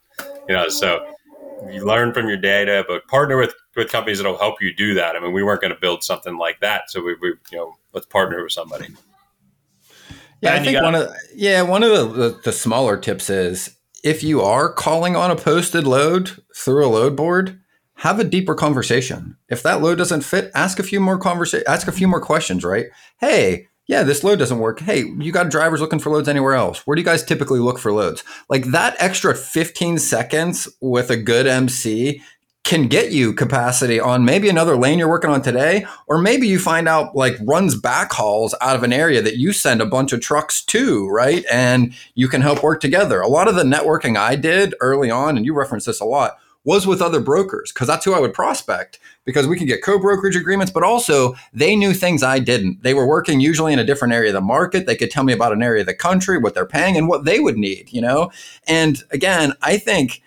You 0.48 0.56
know, 0.56 0.70
so 0.70 1.06
you 1.70 1.86
learn 1.86 2.14
from 2.14 2.28
your 2.28 2.38
data, 2.38 2.86
but 2.88 3.08
partner 3.08 3.38
with 3.38 3.54
with 3.76 3.90
companies 3.90 4.18
that'll 4.18 4.38
help 4.38 4.62
you 4.62 4.74
do 4.74 4.94
that. 4.96 5.16
I 5.16 5.20
mean, 5.20 5.32
we 5.32 5.44
weren't 5.44 5.62
going 5.62 5.74
to 5.74 5.80
build 5.80 6.04
something 6.04 6.38
like 6.38 6.60
that, 6.60 6.90
so 6.90 7.02
we, 7.02 7.16
we 7.22 7.30
you 7.52 7.58
know, 7.58 7.76
let's 7.94 8.06
partner 8.06 8.44
with 8.44 8.52
somebody. 8.52 8.88
Yeah, 10.42 10.56
I 10.56 10.60
think 10.60 10.82
one 10.82 10.96
of 10.96 11.12
yeah 11.36 11.62
one 11.62 11.84
of 11.84 11.92
the, 11.92 12.06
the, 12.08 12.42
the 12.46 12.52
smaller 12.52 12.98
tips 12.98 13.30
is 13.30 13.76
if 14.04 14.24
you 14.24 14.42
are 14.42 14.72
calling 14.72 15.16
on 15.16 15.32
a 15.32 15.36
posted 15.36 15.86
load 15.86 16.42
through 16.56 16.86
a 16.86 16.90
load 16.90 17.16
board, 17.16 17.60
have 17.96 18.20
a 18.20 18.24
deeper 18.24 18.56
conversation. 18.56 19.38
If 19.50 19.62
that 19.64 19.82
load 19.82 19.98
doesn't 19.98 20.22
fit, 20.22 20.52
ask 20.56 20.80
a 20.80 20.84
few 20.84 21.00
more 21.00 21.18
conversation, 21.18 21.66
ask 21.68 21.88
a 21.88 21.92
few 21.92 22.08
more 22.08 22.22
questions. 22.22 22.64
Right? 22.64 22.88
Hey, 23.20 23.68
yeah, 23.88 24.04
this 24.04 24.24
load 24.24 24.40
doesn't 24.40 24.60
work. 24.60 24.80
Hey, 24.80 25.04
you 25.20 25.32
got 25.32 25.50
drivers 25.50 25.82
looking 25.82 26.00
for 26.00 26.12
loads 26.12 26.30
anywhere 26.30 26.54
else? 26.54 26.86
Where 26.88 26.96
do 26.96 27.02
you 27.02 27.06
guys 27.06 27.24
typically 27.24 27.60
look 27.60 27.78
for 27.78 27.92
loads? 27.92 28.24
Like 28.50 28.66
that 28.66 28.96
extra 29.00 29.36
15 29.36 29.98
seconds 29.98 30.68
with 30.80 31.10
a 31.10 31.18
good 31.18 31.46
MC 31.46 32.22
can 32.64 32.88
get 32.88 33.12
you 33.12 33.34
capacity 33.34 34.00
on 34.00 34.24
maybe 34.24 34.48
another 34.48 34.78
lane 34.78 35.00
you're 35.00 35.10
working 35.10 35.30
on 35.30 35.42
today, 35.42 35.86
or 36.08 36.20
maybe 36.20 36.48
you 36.48 36.60
find 36.60 36.88
out 36.88 37.16
like 37.16 37.36
runs 37.42 37.80
backhauls 37.80 38.54
out 38.62 38.76
of 38.76 38.84
an 38.84 38.94
area 38.94 39.22
that 39.22 39.38
you 39.38 39.52
send 39.52 39.82
a 39.82 39.86
bunch 39.86 40.14
of 40.14 40.22
trucks 40.22 40.64
to, 40.64 41.10
right? 41.10 41.44
And 41.52 41.94
you 42.14 42.28
can 42.28 42.42
help 42.42 42.64
work 42.64 42.80
together. 42.80 43.20
A 43.20 43.28
lot 43.28 43.48
of 43.48 43.56
the 43.56 43.64
networking 43.64 44.18
I 44.18 44.36
did 44.36 44.76
early 44.80 45.10
on, 45.10 45.38
and 45.38 45.46
you 45.46 45.54
reference 45.54 45.86
this 45.86 46.00
a 46.00 46.06
lot, 46.06 46.38
was 46.64 46.86
with 46.86 47.02
other 47.02 47.20
brokers 47.20 47.72
because 47.72 47.88
that's 47.88 48.06
who 48.06 48.14
I 48.14 48.20
would 48.20 48.34
prospect 48.34 49.00
because 49.26 49.48
we 49.48 49.58
can 49.58 49.68
get 49.68 49.84
co-brokerage 49.84 50.36
agreements, 50.36 50.72
but 50.72 50.84
also 50.84 51.34
they 51.54 51.76
knew 51.76 51.94
things 51.94 52.22
I 52.22 52.40
didn't. 52.40 52.84
They 52.84 52.94
were 52.94 53.08
working 53.08 53.40
usually 53.40 53.74
in 53.74 53.80
a 53.80 53.84
different 53.84 54.14
area 54.14 54.30
of 54.30 54.36
the 54.36 54.42
market. 54.42 54.86
They 54.86 54.96
could 54.96 55.12
tell 55.12 55.24
me 55.24 55.34
about 55.34 55.54
an 55.54 55.64
area 55.64 55.82
of 55.82 55.88
the 55.88 55.96
country, 55.96 56.38
what 56.38 56.54
they're 56.54 56.66
paying, 56.66 56.98
and 56.98 57.08
what 57.08 57.26
they 57.26 57.40
would 57.40 57.58
need, 57.58 57.92
you 57.92 58.02
know? 58.02 58.32
And 58.68 59.04
again, 59.12 59.54
I 59.62 59.78
think 59.78 60.22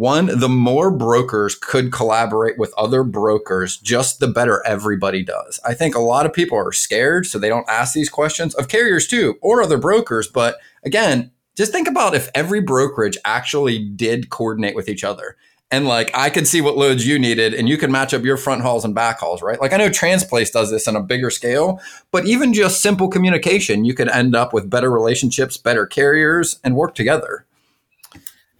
one, 0.00 0.38
the 0.40 0.48
more 0.48 0.90
brokers 0.90 1.54
could 1.54 1.92
collaborate 1.92 2.56
with 2.56 2.72
other 2.78 3.04
brokers, 3.04 3.76
just 3.76 4.18
the 4.18 4.26
better 4.26 4.66
everybody 4.66 5.22
does. 5.22 5.60
I 5.62 5.74
think 5.74 5.94
a 5.94 6.00
lot 6.00 6.24
of 6.24 6.32
people 6.32 6.56
are 6.56 6.72
scared, 6.72 7.26
so 7.26 7.38
they 7.38 7.50
don't 7.50 7.68
ask 7.68 7.92
these 7.92 8.08
questions 8.08 8.54
of 8.54 8.68
carriers 8.68 9.06
too, 9.06 9.36
or 9.42 9.62
other 9.62 9.76
brokers. 9.76 10.26
But 10.26 10.56
again, 10.84 11.32
just 11.54 11.70
think 11.70 11.86
about 11.86 12.14
if 12.14 12.30
every 12.34 12.62
brokerage 12.62 13.18
actually 13.26 13.78
did 13.78 14.30
coordinate 14.30 14.74
with 14.74 14.88
each 14.88 15.04
other. 15.04 15.36
And 15.70 15.86
like 15.86 16.10
I 16.14 16.30
could 16.30 16.48
see 16.48 16.62
what 16.62 16.78
loads 16.78 17.06
you 17.06 17.18
needed, 17.18 17.52
and 17.52 17.68
you 17.68 17.76
can 17.76 17.92
match 17.92 18.14
up 18.14 18.24
your 18.24 18.38
front 18.38 18.62
hauls 18.62 18.86
and 18.86 18.94
back 18.94 19.18
hauls, 19.18 19.42
right? 19.42 19.60
Like 19.60 19.74
I 19.74 19.76
know 19.76 19.90
Transplace 19.90 20.50
does 20.50 20.70
this 20.70 20.88
on 20.88 20.96
a 20.96 21.02
bigger 21.02 21.28
scale, 21.28 21.78
but 22.10 22.24
even 22.24 22.54
just 22.54 22.80
simple 22.80 23.08
communication, 23.08 23.84
you 23.84 23.92
could 23.92 24.08
end 24.08 24.34
up 24.34 24.54
with 24.54 24.70
better 24.70 24.90
relationships, 24.90 25.58
better 25.58 25.84
carriers, 25.84 26.58
and 26.64 26.74
work 26.74 26.94
together. 26.94 27.44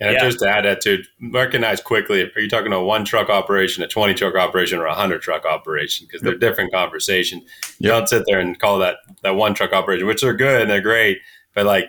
And 0.01 0.15
yeah. 0.15 0.21
just 0.21 0.39
to 0.39 0.49
add 0.49 0.65
that 0.65 0.81
to 0.83 1.05
recognize 1.31 1.83
quickly, 1.83 2.23
are 2.23 2.41
you 2.41 2.49
talking 2.49 2.73
a 2.73 2.83
one 2.83 3.05
truck 3.05 3.29
operation, 3.29 3.85
a 3.85 3.87
20 3.87 4.15
truck 4.15 4.35
operation, 4.35 4.79
or 4.79 4.87
a 4.87 4.91
100 4.91 5.21
truck 5.21 5.45
operation? 5.45 6.07
Because 6.07 6.23
they're 6.23 6.39
different 6.39 6.73
conversations. 6.73 7.45
You 7.79 7.91
don't 7.91 8.09
sit 8.09 8.25
there 8.27 8.41
and 8.41 8.59
call 8.59 8.79
that 8.79 8.97
that 9.23 9.37
one 9.37 9.53
truck 9.53 9.75
operation, 9.75 10.07
which 10.07 10.25
are 10.25 10.33
good 10.33 10.63
and 10.63 10.71
they're 10.71 10.81
great, 10.81 11.19
but 11.55 11.67
like, 11.67 11.85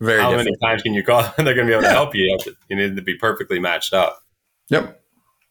Very 0.00 0.20
how 0.20 0.28
different. 0.30 0.50
many 0.50 0.56
times 0.70 0.82
can 0.82 0.92
you 0.92 1.02
call? 1.02 1.22
they're 1.38 1.54
going 1.54 1.66
to 1.66 1.70
be 1.70 1.72
able 1.72 1.82
yeah. 1.82 1.88
to 1.88 1.94
help 1.94 2.14
you. 2.14 2.38
You 2.68 2.76
need 2.76 2.94
to 2.96 3.02
be 3.02 3.16
perfectly 3.16 3.58
matched 3.58 3.94
up. 3.94 4.22
Yep. 4.68 5.02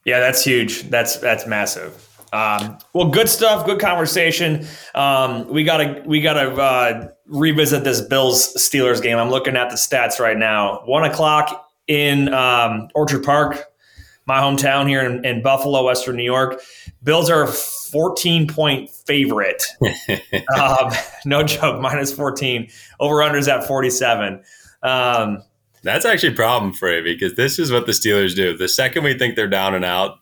Yeah, 0.05 0.19
that's 0.19 0.43
huge. 0.43 0.83
That's 0.83 1.17
that's 1.17 1.47
massive. 1.47 2.05
Um, 2.31 2.77
well, 2.93 3.09
good 3.09 3.27
stuff. 3.27 3.65
Good 3.65 3.79
conversation. 3.79 4.65
Um, 4.93 5.47
we 5.49 5.63
gotta 5.63 6.03
we 6.05 6.21
gotta 6.21 6.51
uh, 6.51 7.09
revisit 7.25 7.83
this 7.83 8.01
Bills 8.01 8.53
Steelers 8.55 9.01
game. 9.01 9.17
I'm 9.17 9.29
looking 9.29 9.55
at 9.57 9.69
the 9.71 9.75
stats 9.75 10.19
right 10.19 10.37
now. 10.37 10.83
One 10.85 11.03
o'clock 11.03 11.68
in 11.89 12.31
um, 12.33 12.87
Orchard 12.93 13.23
Park, 13.23 13.65
my 14.27 14.39
hometown 14.39 14.87
here 14.87 15.01
in, 15.01 15.25
in, 15.25 15.41
Buffalo, 15.41 15.83
Western 15.83 16.15
New 16.15 16.23
York. 16.23 16.61
Bills 17.03 17.29
are 17.29 17.43
a 17.43 17.47
14 17.47 18.47
point 18.47 18.89
favorite. 18.89 19.63
um, 20.55 20.91
no 21.25 21.43
joke, 21.43 21.81
minus 21.81 22.13
14. 22.13 22.69
Over 22.99 23.15
unders 23.15 23.47
at 23.47 23.65
47. 23.65 24.41
Um, 24.83 25.43
That's 25.81 26.05
actually 26.05 26.33
a 26.33 26.35
problem 26.35 26.73
for 26.73 26.95
you 26.95 27.03
because 27.03 27.33
this 27.35 27.57
is 27.57 27.71
what 27.71 27.87
the 27.87 27.91
Steelers 27.91 28.35
do. 28.35 28.55
The 28.55 28.69
second 28.69 29.03
we 29.03 29.17
think 29.17 29.35
they're 29.35 29.47
down 29.47 29.73
and 29.73 29.83
out, 29.83 30.19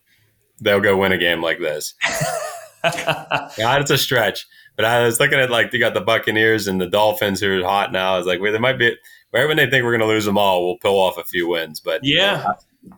they'll 0.62 0.80
go 0.80 0.98
win 0.98 1.12
a 1.12 1.18
game 1.18 1.44
like 1.44 1.60
this. 1.60 1.94
yeah, 2.84 3.78
it's 3.78 3.92
a 3.92 3.98
stretch. 3.98 4.48
But 4.78 4.86
I 4.86 5.04
was 5.04 5.20
looking 5.20 5.40
at 5.40 5.50
like 5.50 5.74
you 5.74 5.80
got 5.80 5.96
the 5.96 6.02
Buccaneers 6.02 6.68
and 6.68 6.80
the 6.80 6.88
Dolphins 6.88 7.42
who 7.42 7.60
are 7.60 7.64
hot 7.64 7.92
now. 7.92 8.14
I 8.14 8.18
was 8.18 8.28
like, 8.28 8.40
wait, 8.40 8.52
there 8.52 8.62
might 8.62 8.80
be 8.80 8.96
right 9.34 9.48
when 9.48 9.58
they 9.58 9.70
think 9.70 9.84
we're 9.84 9.92
going 9.92 10.02
to 10.02 10.08
lose 10.08 10.26
them 10.26 10.38
all, 10.38 10.66
we'll 10.66 10.78
pull 10.78 11.00
off 11.00 11.18
a 11.18 11.24
few 11.24 11.48
wins. 11.48 11.80
But 11.80 12.02
yeah. 12.04 12.54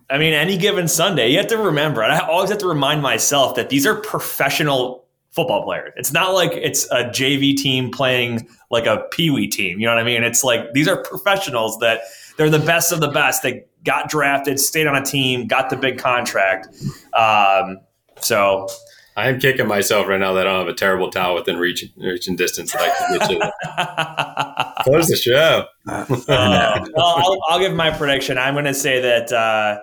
I 0.09 0.17
mean, 0.17 0.33
any 0.33 0.57
given 0.57 0.87
Sunday, 0.87 1.29
you 1.29 1.37
have 1.37 1.47
to 1.47 1.57
remember, 1.57 2.03
and 2.03 2.11
I 2.11 2.19
always 2.19 2.49
have 2.49 2.59
to 2.59 2.67
remind 2.67 3.01
myself 3.01 3.55
that 3.55 3.69
these 3.69 3.87
are 3.87 3.95
professional 3.95 5.05
football 5.31 5.63
players. 5.63 5.93
It's 5.95 6.13
not 6.13 6.33
like 6.33 6.51
it's 6.53 6.85
a 6.91 7.05
JV 7.05 7.55
team 7.55 7.91
playing 7.91 8.47
like 8.71 8.85
a 8.85 9.05
Pee 9.11 9.29
Wee 9.29 9.47
team. 9.47 9.79
You 9.79 9.85
know 9.85 9.93
what 9.93 10.01
I 10.01 10.03
mean? 10.03 10.23
It's 10.23 10.43
like 10.43 10.73
these 10.73 10.87
are 10.87 11.03
professionals 11.03 11.79
that 11.79 12.01
they're 12.37 12.49
the 12.49 12.59
best 12.59 12.91
of 12.91 12.99
the 12.99 13.09
best. 13.09 13.43
They 13.43 13.65
got 13.83 14.09
drafted, 14.09 14.59
stayed 14.59 14.87
on 14.87 14.95
a 14.95 15.03
team, 15.03 15.47
got 15.47 15.69
the 15.69 15.77
big 15.77 15.97
contract. 15.97 16.67
Um, 17.13 17.79
so 18.19 18.67
I 19.19 19.27
am 19.27 19.37
kicking 19.37 19.67
myself 19.67 20.07
right 20.07 20.19
now 20.19 20.31
that 20.33 20.47
I 20.47 20.49
don't 20.49 20.59
have 20.65 20.73
a 20.73 20.77
terrible 20.77 21.11
towel 21.11 21.35
within 21.35 21.57
reach, 21.57 21.83
and 21.83 22.37
distance 22.37 22.71
that 22.71 22.81
I 22.81 23.17
can 23.17 23.17
get 23.17 23.31
you. 23.31 24.83
Close 24.83 25.07
the 25.07 25.17
show. 25.17 25.65
uh, 25.85 26.05
well, 26.07 26.85
I'll, 26.97 27.37
I'll, 27.49 27.59
give 27.59 27.73
my 27.73 27.91
prediction. 27.91 28.37
I'm 28.37 28.53
going 28.53 28.63
to 28.63 28.73
say 28.73 29.01
that 29.01 29.33
uh, 29.33 29.81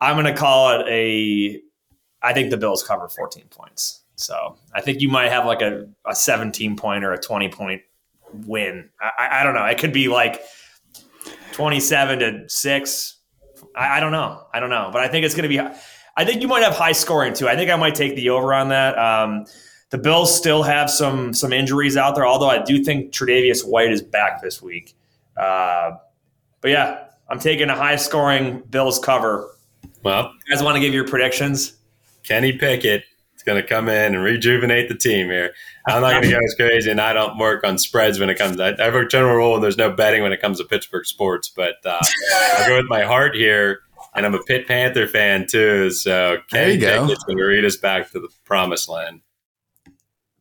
I'm 0.00 0.14
going 0.14 0.32
to 0.32 0.40
call 0.40 0.78
it 0.78 0.86
a. 0.88 1.60
I 2.22 2.32
think 2.32 2.50
the 2.50 2.56
Bills 2.56 2.84
cover 2.84 3.08
14 3.08 3.46
points. 3.50 4.02
So 4.14 4.56
I 4.72 4.80
think 4.80 5.00
you 5.00 5.08
might 5.08 5.32
have 5.32 5.44
like 5.44 5.60
a, 5.60 5.88
a 6.06 6.14
17 6.14 6.76
point 6.76 7.02
or 7.02 7.12
a 7.12 7.18
20 7.18 7.48
point 7.48 7.82
win. 8.46 8.90
I, 9.00 9.40
I 9.40 9.42
don't 9.42 9.54
know. 9.54 9.64
It 9.64 9.78
could 9.78 9.92
be 9.92 10.06
like 10.06 10.40
27 11.50 12.18
to 12.20 12.48
six. 12.48 13.18
I, 13.74 13.96
I 13.96 14.00
don't 14.00 14.12
know. 14.12 14.46
I 14.54 14.60
don't 14.60 14.70
know. 14.70 14.90
But 14.92 15.02
I 15.02 15.08
think 15.08 15.26
it's 15.26 15.34
going 15.34 15.42
to 15.42 15.48
be 15.48 15.58
I 16.16 16.24
think 16.24 16.42
you 16.42 16.48
might 16.48 16.62
have 16.62 16.74
high 16.74 16.92
scoring 16.92 17.34
too. 17.34 17.48
I 17.48 17.56
think 17.56 17.70
I 17.70 17.76
might 17.76 17.94
take 17.94 18.16
the 18.16 18.30
over 18.30 18.52
on 18.52 18.68
that. 18.68 18.98
Um, 18.98 19.46
the 19.90 19.98
Bills 19.98 20.34
still 20.34 20.62
have 20.62 20.90
some 20.90 21.34
some 21.34 21.52
injuries 21.52 21.96
out 21.96 22.14
there, 22.14 22.26
although 22.26 22.48
I 22.48 22.62
do 22.62 22.82
think 22.82 23.12
Tre'Davious 23.12 23.66
White 23.66 23.92
is 23.92 24.02
back 24.02 24.42
this 24.42 24.62
week. 24.62 24.94
Uh, 25.36 25.92
but 26.60 26.70
yeah, 26.70 27.04
I'm 27.28 27.38
taking 27.38 27.68
a 27.68 27.76
high 27.76 27.96
scoring 27.96 28.62
Bills 28.70 28.98
cover. 28.98 29.50
Well, 30.02 30.32
you 30.46 30.54
guys 30.54 30.62
want 30.62 30.76
to 30.76 30.80
give 30.80 30.94
your 30.94 31.06
predictions? 31.06 31.76
Kenny 32.24 32.52
Pickett 32.52 33.04
is 33.36 33.42
going 33.42 33.60
to 33.60 33.66
come 33.66 33.88
in 33.88 34.14
and 34.14 34.22
rejuvenate 34.22 34.88
the 34.88 34.94
team 34.94 35.28
here. 35.28 35.52
I'm 35.86 36.00
not 36.00 36.12
going 36.12 36.24
to 36.24 36.30
go 36.30 36.38
as 36.38 36.54
crazy, 36.54 36.90
and 36.90 37.00
I 37.00 37.12
don't 37.12 37.36
work 37.38 37.64
on 37.64 37.76
spreads 37.76 38.18
when 38.18 38.30
it 38.30 38.38
comes. 38.38 38.60
I, 38.60 38.68
I 38.78 38.84
have 38.84 38.94
a 38.94 39.06
general 39.06 39.36
rule, 39.36 39.54
and 39.54 39.62
there's 39.62 39.76
no 39.76 39.90
betting 39.90 40.22
when 40.22 40.32
it 40.32 40.40
comes 40.40 40.58
to 40.58 40.64
Pittsburgh 40.64 41.04
sports. 41.04 41.48
But 41.48 41.76
uh, 41.84 42.00
I'll 42.54 42.68
go 42.68 42.76
with 42.76 42.88
my 42.88 43.02
heart 43.02 43.34
here 43.34 43.80
and 44.14 44.26
I'm 44.26 44.34
a 44.34 44.42
Pitt 44.42 44.66
Panther 44.68 45.06
fan 45.06 45.46
too. 45.48 45.90
So 45.90 46.38
Kenny 46.50 46.78
Pickett's 46.78 47.24
going 47.24 47.38
to 47.38 47.44
lead 47.44 47.64
us 47.64 47.76
back 47.76 48.10
to 48.12 48.20
the 48.20 48.28
promised 48.44 48.88
land. 48.88 49.20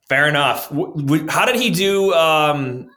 Fair 0.09 0.27
enough. 0.27 0.69
How 1.29 1.45
did 1.45 1.55
he 1.55 1.69
do? 1.69 2.13
Um, 2.13 2.89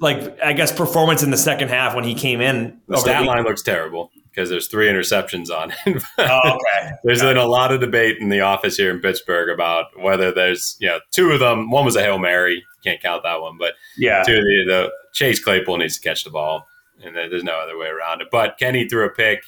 like 0.00 0.38
I 0.42 0.52
guess 0.52 0.72
performance 0.72 1.22
in 1.22 1.30
the 1.30 1.36
second 1.36 1.68
half 1.68 1.94
when 1.94 2.04
he 2.04 2.14
came 2.14 2.40
in. 2.40 2.80
The 2.88 2.96
stat 2.98 3.24
line 3.24 3.44
looks 3.44 3.62
terrible. 3.62 4.10
because 4.30 4.48
there's 4.48 4.66
three 4.68 4.88
interceptions 4.88 5.50
on 5.50 5.72
it. 5.84 6.02
oh, 6.18 6.40
okay. 6.54 6.90
there's 7.04 7.20
been 7.20 7.36
a 7.36 7.44
lot 7.44 7.70
of 7.70 7.80
debate 7.80 8.16
in 8.18 8.30
the 8.30 8.40
office 8.40 8.76
here 8.78 8.90
in 8.90 8.98
Pittsburgh 9.00 9.50
about 9.50 9.86
whether 10.00 10.32
there's, 10.32 10.76
you 10.80 10.88
know, 10.88 11.00
two 11.10 11.30
of 11.30 11.40
them. 11.40 11.70
One 11.70 11.84
was 11.84 11.96
a 11.96 12.02
hail 12.02 12.18
mary, 12.18 12.64
can't 12.82 13.00
count 13.00 13.22
that 13.24 13.40
one, 13.42 13.58
but 13.58 13.74
Yeah. 13.98 14.22
two 14.24 14.38
of 14.38 14.42
the, 14.42 14.64
the 14.66 14.92
Chase 15.12 15.38
Claypool 15.42 15.76
needs 15.76 15.98
to 15.98 16.08
catch 16.08 16.24
the 16.24 16.30
ball, 16.30 16.66
and 17.04 17.14
there's 17.14 17.44
no 17.44 17.56
other 17.60 17.76
way 17.76 17.88
around 17.88 18.22
it. 18.22 18.28
But 18.32 18.56
Kenny 18.58 18.88
threw 18.88 19.04
a 19.04 19.10
pick 19.10 19.42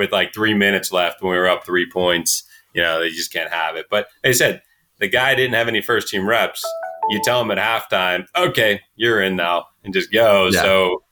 with 0.00 0.10
like 0.10 0.32
three 0.32 0.54
minutes 0.54 0.90
left 0.90 1.22
when 1.22 1.30
we 1.30 1.36
were 1.36 1.46
up 1.46 1.64
three 1.64 1.88
points. 1.88 2.42
You 2.74 2.82
know, 2.82 3.00
they 3.00 3.10
just 3.10 3.32
can't 3.32 3.52
have 3.52 3.76
it. 3.76 3.86
But 3.90 4.08
they 4.24 4.32
said 4.32 4.62
the 4.98 5.08
guy 5.08 5.34
didn't 5.34 5.54
have 5.54 5.68
any 5.68 5.82
first 5.82 6.08
team 6.08 6.26
reps. 6.26 6.64
You 7.10 7.20
tell 7.22 7.40
him 7.40 7.50
at 7.50 7.58
halftime, 7.58 8.26
okay, 8.36 8.80
you're 8.96 9.20
in 9.20 9.36
now, 9.36 9.66
and 9.84 9.92
just 9.92 10.10
go. 10.12 10.48
Yeah. 10.52 10.62
So, 10.62 11.02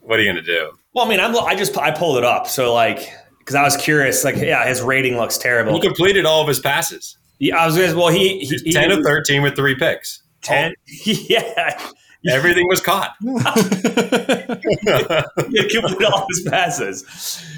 what 0.00 0.18
are 0.18 0.22
you 0.22 0.32
going 0.32 0.44
to 0.44 0.52
do? 0.52 0.72
Well, 0.94 1.06
I 1.06 1.08
mean, 1.08 1.20
I'm, 1.20 1.36
I 1.36 1.54
just 1.54 1.76
I 1.78 1.90
pulled 1.90 2.18
it 2.18 2.24
up, 2.24 2.46
so 2.46 2.74
like 2.74 3.10
because 3.38 3.54
I 3.54 3.62
was 3.62 3.76
curious, 3.76 4.24
like 4.24 4.36
yeah, 4.36 4.66
his 4.66 4.82
rating 4.82 5.16
looks 5.16 5.38
terrible. 5.38 5.74
He 5.74 5.80
completed 5.80 6.26
all 6.26 6.42
of 6.42 6.48
his 6.48 6.60
passes. 6.60 7.16
Yeah, 7.38 7.56
I 7.56 7.66
was 7.66 7.76
gonna, 7.76 7.96
well, 7.96 8.08
he, 8.08 8.40
he, 8.40 8.56
he 8.56 8.72
10 8.72 8.90
of 8.90 9.04
13 9.04 9.42
with 9.42 9.56
three 9.56 9.74
picks. 9.74 10.22
10 10.42 10.74
yeah, 11.04 11.78
Everything 12.30 12.66
was 12.68 12.80
caught. 12.80 13.16
he 13.20 13.26
completed 15.68 16.04
all 16.04 16.26
his 16.28 16.46
passes. 16.48 17.04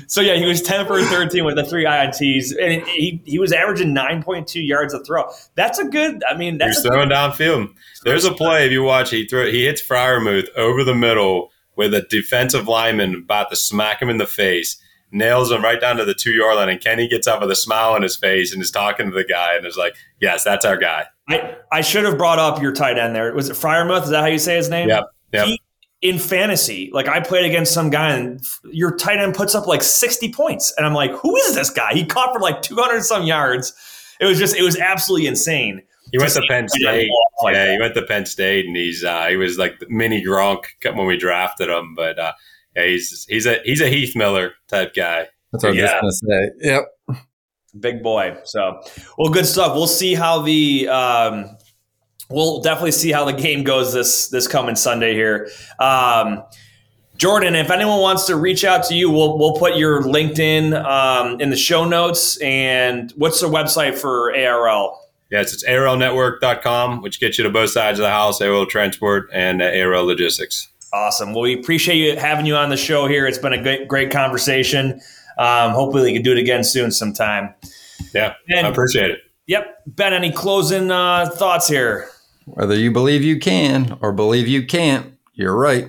So 0.09 0.21
yeah, 0.21 0.37
he 0.37 0.47
was 0.47 0.63
ten 0.63 0.87
for 0.87 1.01
thirteen 1.03 1.45
with 1.45 1.57
the 1.57 1.65
three 1.65 1.85
ints, 1.85 2.53
and 2.61 2.87
he 2.87 3.21
he 3.25 3.39
was 3.39 3.53
averaging 3.53 3.93
nine 3.93 4.23
point 4.23 4.49
two 4.49 4.61
yards 4.61 4.95
a 4.95 5.05
throw. 5.05 5.25
That's 5.55 5.79
a 5.79 5.85
good. 5.85 6.23
I 6.29 6.37
mean, 6.37 6.55
He's 6.55 6.61
that's 6.61 6.85
a, 6.85 6.89
throwing 6.89 7.11
downfield. 7.11 7.73
There's 8.05 8.25
a 8.25 8.33
play 8.33 8.67
if 8.67 8.73
you 8.73 8.83
watch. 8.83 9.11
He 9.11 9.27
throw. 9.27 9.47
He 9.51 9.65
hits 9.67 9.83
Freiermuth 9.83 10.49
over 10.57 10.85
the 10.85 10.95
middle 10.95 11.51
with 11.77 11.95
a 11.95 12.03
defensive 12.03 12.69
lineman 12.69 13.15
about 13.15 13.51
to 13.51 13.57
smack 13.57 14.01
him 14.01 14.09
in 14.09 14.19
the 14.19 14.27
face. 14.27 14.81
Nails 15.17 15.51
him 15.51 15.63
right 15.63 15.81
down 15.81 15.97
to 15.97 16.05
the 16.05 16.15
two 16.15 16.33
yard 16.33 16.57
line, 16.57 16.69
and 16.69 16.81
Kenny 16.81 17.09
gets 17.09 17.27
up 17.27 17.41
with 17.41 17.51
a 17.51 17.57
smile 17.57 17.93
on 17.93 18.03
his 18.03 18.17
face 18.17 18.53
and 18.53 18.63
is 18.63 18.71
talking 18.71 19.11
to 19.11 19.17
the 19.17 19.25
guy 19.25 19.57
and 19.57 19.67
is 19.67 19.77
like, 19.77 19.97
"Yes, 20.21 20.45
that's 20.45 20.65
our 20.65 20.77
guy." 20.77 21.07
I, 21.29 21.57
I 21.73 21.81
should 21.81 22.05
have 22.05 22.19
brought 22.19 22.39
up 22.39 22.63
your 22.63 22.73
tight 22.73 22.99
end 22.99 23.15
there. 23.15 23.33
Was 23.35 23.49
it 23.49 23.55
Freiermuth? 23.55 24.05
Is 24.05 24.11
that 24.11 24.21
how 24.21 24.27
you 24.27 24.39
say 24.39 24.57
his 24.57 24.69
name? 24.69 24.89
Yep, 24.89 25.05
yep. 25.33 25.47
He, 25.47 25.61
in 26.03 26.19
fantasy, 26.19 26.91
like 26.93 27.09
I 27.09 27.21
played 27.21 27.45
against 27.47 27.73
some 27.73 27.91
guy 27.91 28.11
and 28.11 28.41
your 28.71 28.95
tight 28.97 29.19
end 29.19 29.35
puts 29.35 29.55
up 29.55 29.67
like 29.67 29.83
60 29.83 30.33
points. 30.33 30.73
And 30.77 30.87
I'm 30.87 30.95
like, 30.95 31.13
who 31.13 31.35
is 31.37 31.55
this 31.55 31.71
guy? 31.71 31.95
He 31.95 32.05
caught 32.05 32.33
for 32.33 32.41
like 32.41 32.63
200 32.63 33.03
some 33.03 33.25
yards. 33.25 33.73
It 34.21 34.27
was 34.27 34.39
just, 34.39 34.55
it 34.55 34.63
was 34.63 34.79
absolutely 34.79 35.27
insane. 35.27 35.83
He 36.13 36.19
went 36.19 36.33
to 36.35 36.41
to 36.41 36.47
Penn 36.47 36.69
State. 36.69 37.11
like 37.43 37.55
yeah, 37.55 37.65
that. 37.65 37.73
he 37.73 37.81
went 37.81 37.95
to 37.95 38.03
Penn 38.03 38.27
State, 38.27 38.67
and 38.67 38.77
he's 38.77 39.03
uh, 39.03 39.27
he 39.27 39.37
was 39.37 39.59
like 39.59 39.75
mini 39.89 40.25
Gronk 40.25 40.65
when 40.85 41.07
we 41.07 41.17
drafted 41.17 41.69
him. 41.69 41.95
But 41.97 42.19
uh, 42.19 42.33
yeah, 42.77 42.87
he's 42.87 43.27
he's 43.29 43.47
a 43.47 43.59
he's 43.65 43.81
a 43.81 43.89
Heath 43.89 44.15
Miller 44.15 44.53
type 44.69 44.95
guy. 44.95 45.29
That's 45.53 45.65
what 45.65 45.71
I 45.71 45.83
was 45.83 45.91
just 45.91 45.95
gonna 46.01 46.13
say. 46.13 46.51
Yep. 46.61 46.85
Big 47.81 48.03
boy. 48.03 48.37
So, 48.45 48.83
well, 49.19 49.31
good 49.33 49.47
stuff. 49.47 49.75
We'll 49.75 49.87
see 49.87 50.15
how 50.15 50.43
the, 50.43 50.89
um, 50.89 51.57
we'll 52.31 52.61
definitely 52.61 52.93
see 52.93 53.13
how 53.13 53.25
the 53.25 53.33
game 53.33 53.65
goes 53.65 53.93
this, 53.93 54.29
this 54.29 54.49
coming 54.49 54.77
Sunday 54.77 55.15
here. 55.15 55.51
Um, 55.79 56.43
Jordan, 57.17 57.55
if 57.55 57.71
anyone 57.71 58.01
wants 58.01 58.27
to 58.27 58.37
reach 58.37 58.65
out 58.65 58.85
to 58.85 58.95
you, 58.95 59.11
we'll, 59.11 59.39
we'll 59.39 59.57
put 59.57 59.77
your 59.77 60.03
LinkedIn 60.03 60.85
um, 60.85 61.41
in 61.41 61.51
the 61.51 61.57
show 61.57 61.85
notes. 61.85 62.39
And 62.39 63.13
what's 63.17 63.41
the 63.41 63.49
website 63.49 63.99
for 63.99 64.35
ARL? 64.35 65.01
Yes, 65.31 65.53
it's 65.53 65.65
arlnetwork.com, 65.65 67.03
which 67.03 67.21
gets 67.21 67.37
you 67.37 67.45
to 67.45 67.51
both 67.51 67.71
sides 67.71 67.99
of 67.99 68.05
the 68.05 68.11
house, 68.11 68.41
ARL 68.41 68.67
Transport 68.67 69.29
and 69.33 69.61
uh, 69.61 69.67
ARL 69.67 70.05
Logistics. 70.05 70.69
Awesome. 70.97 71.35
Well, 71.35 71.43
we 71.43 71.53
appreciate 71.53 71.97
you 71.97 72.17
having 72.17 72.47
you 72.47 72.57
on 72.57 72.71
the 72.71 72.77
show 72.77 73.07
here. 73.07 73.27
It's 73.27 73.37
been 73.37 73.53
a 73.53 73.63
great, 73.63 73.87
great 73.87 74.11
conversation. 74.11 74.99
Um, 75.37 75.73
hopefully, 75.73 76.05
we 76.05 76.13
can 76.15 76.23
do 76.23 76.33
it 76.33 76.39
again 76.39 76.65
soon 76.65 76.91
sometime. 76.91 77.53
Yeah, 78.15 78.33
And- 78.49 78.67
I 78.67 78.71
appreciate 78.71 79.11
it. 79.11 79.19
Yep. 79.47 79.77
Ben, 79.89 80.13
any 80.15 80.33
closing 80.33 80.91
uh, 80.91 81.27
thoughts 81.35 81.69
here? 81.69 82.09
Whether 82.47 82.75
you 82.77 82.91
believe 82.91 83.23
you 83.23 83.39
can 83.39 83.99
or 84.01 84.13
believe 84.13 84.49
you 84.49 84.67
can't, 84.67 85.13
you're 85.35 85.55
right. 85.55 85.87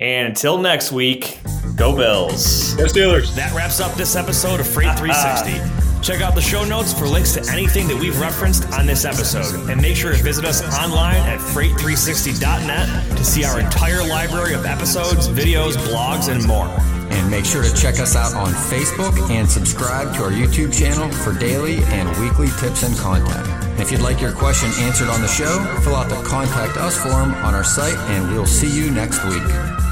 And 0.00 0.28
until 0.28 0.58
next 0.58 0.90
week, 0.92 1.38
go 1.76 1.96
Bills. 1.96 2.74
Go 2.74 2.84
Steelers. 2.86 3.34
That 3.36 3.54
wraps 3.54 3.80
up 3.80 3.94
this 3.94 4.16
episode 4.16 4.58
of 4.60 4.66
Freight 4.66 4.98
360. 4.98 5.76
Check 6.02 6.22
out 6.22 6.34
the 6.34 6.40
show 6.40 6.64
notes 6.64 6.92
for 6.92 7.06
links 7.06 7.32
to 7.34 7.52
anything 7.52 7.86
that 7.88 7.96
we've 7.96 8.18
referenced 8.18 8.72
on 8.72 8.86
this 8.86 9.04
episode. 9.04 9.68
And 9.68 9.80
make 9.82 9.96
sure 9.96 10.12
to 10.12 10.22
visit 10.22 10.44
us 10.44 10.62
online 10.78 11.16
at 11.16 11.38
freight360.net 11.38 13.16
to 13.16 13.24
see 13.24 13.44
our 13.44 13.60
entire 13.60 14.06
library 14.06 14.54
of 14.54 14.64
episodes, 14.64 15.28
videos, 15.28 15.76
blogs, 15.76 16.32
and 16.32 16.44
more. 16.46 16.68
And 17.12 17.30
make 17.30 17.44
sure 17.44 17.62
to 17.62 17.74
check 17.74 17.98
us 17.98 18.16
out 18.16 18.34
on 18.34 18.52
Facebook 18.52 19.30
and 19.30 19.48
subscribe 19.48 20.14
to 20.14 20.24
our 20.24 20.30
YouTube 20.30 20.72
channel 20.72 21.10
for 21.10 21.38
daily 21.38 21.82
and 21.84 22.08
weekly 22.18 22.48
tips 22.58 22.82
and 22.82 22.96
content. 22.96 23.46
And 23.62 23.80
if 23.80 23.90
you'd 23.90 24.00
like 24.00 24.20
your 24.20 24.32
question 24.32 24.70
answered 24.84 25.08
on 25.08 25.20
the 25.20 25.28
show, 25.28 25.58
fill 25.82 25.96
out 25.96 26.08
the 26.08 26.22
Contact 26.22 26.76
Us 26.78 26.98
form 26.98 27.34
on 27.34 27.54
our 27.54 27.64
site, 27.64 27.96
and 28.10 28.30
we'll 28.32 28.46
see 28.46 28.70
you 28.70 28.90
next 28.90 29.22
week. 29.24 29.89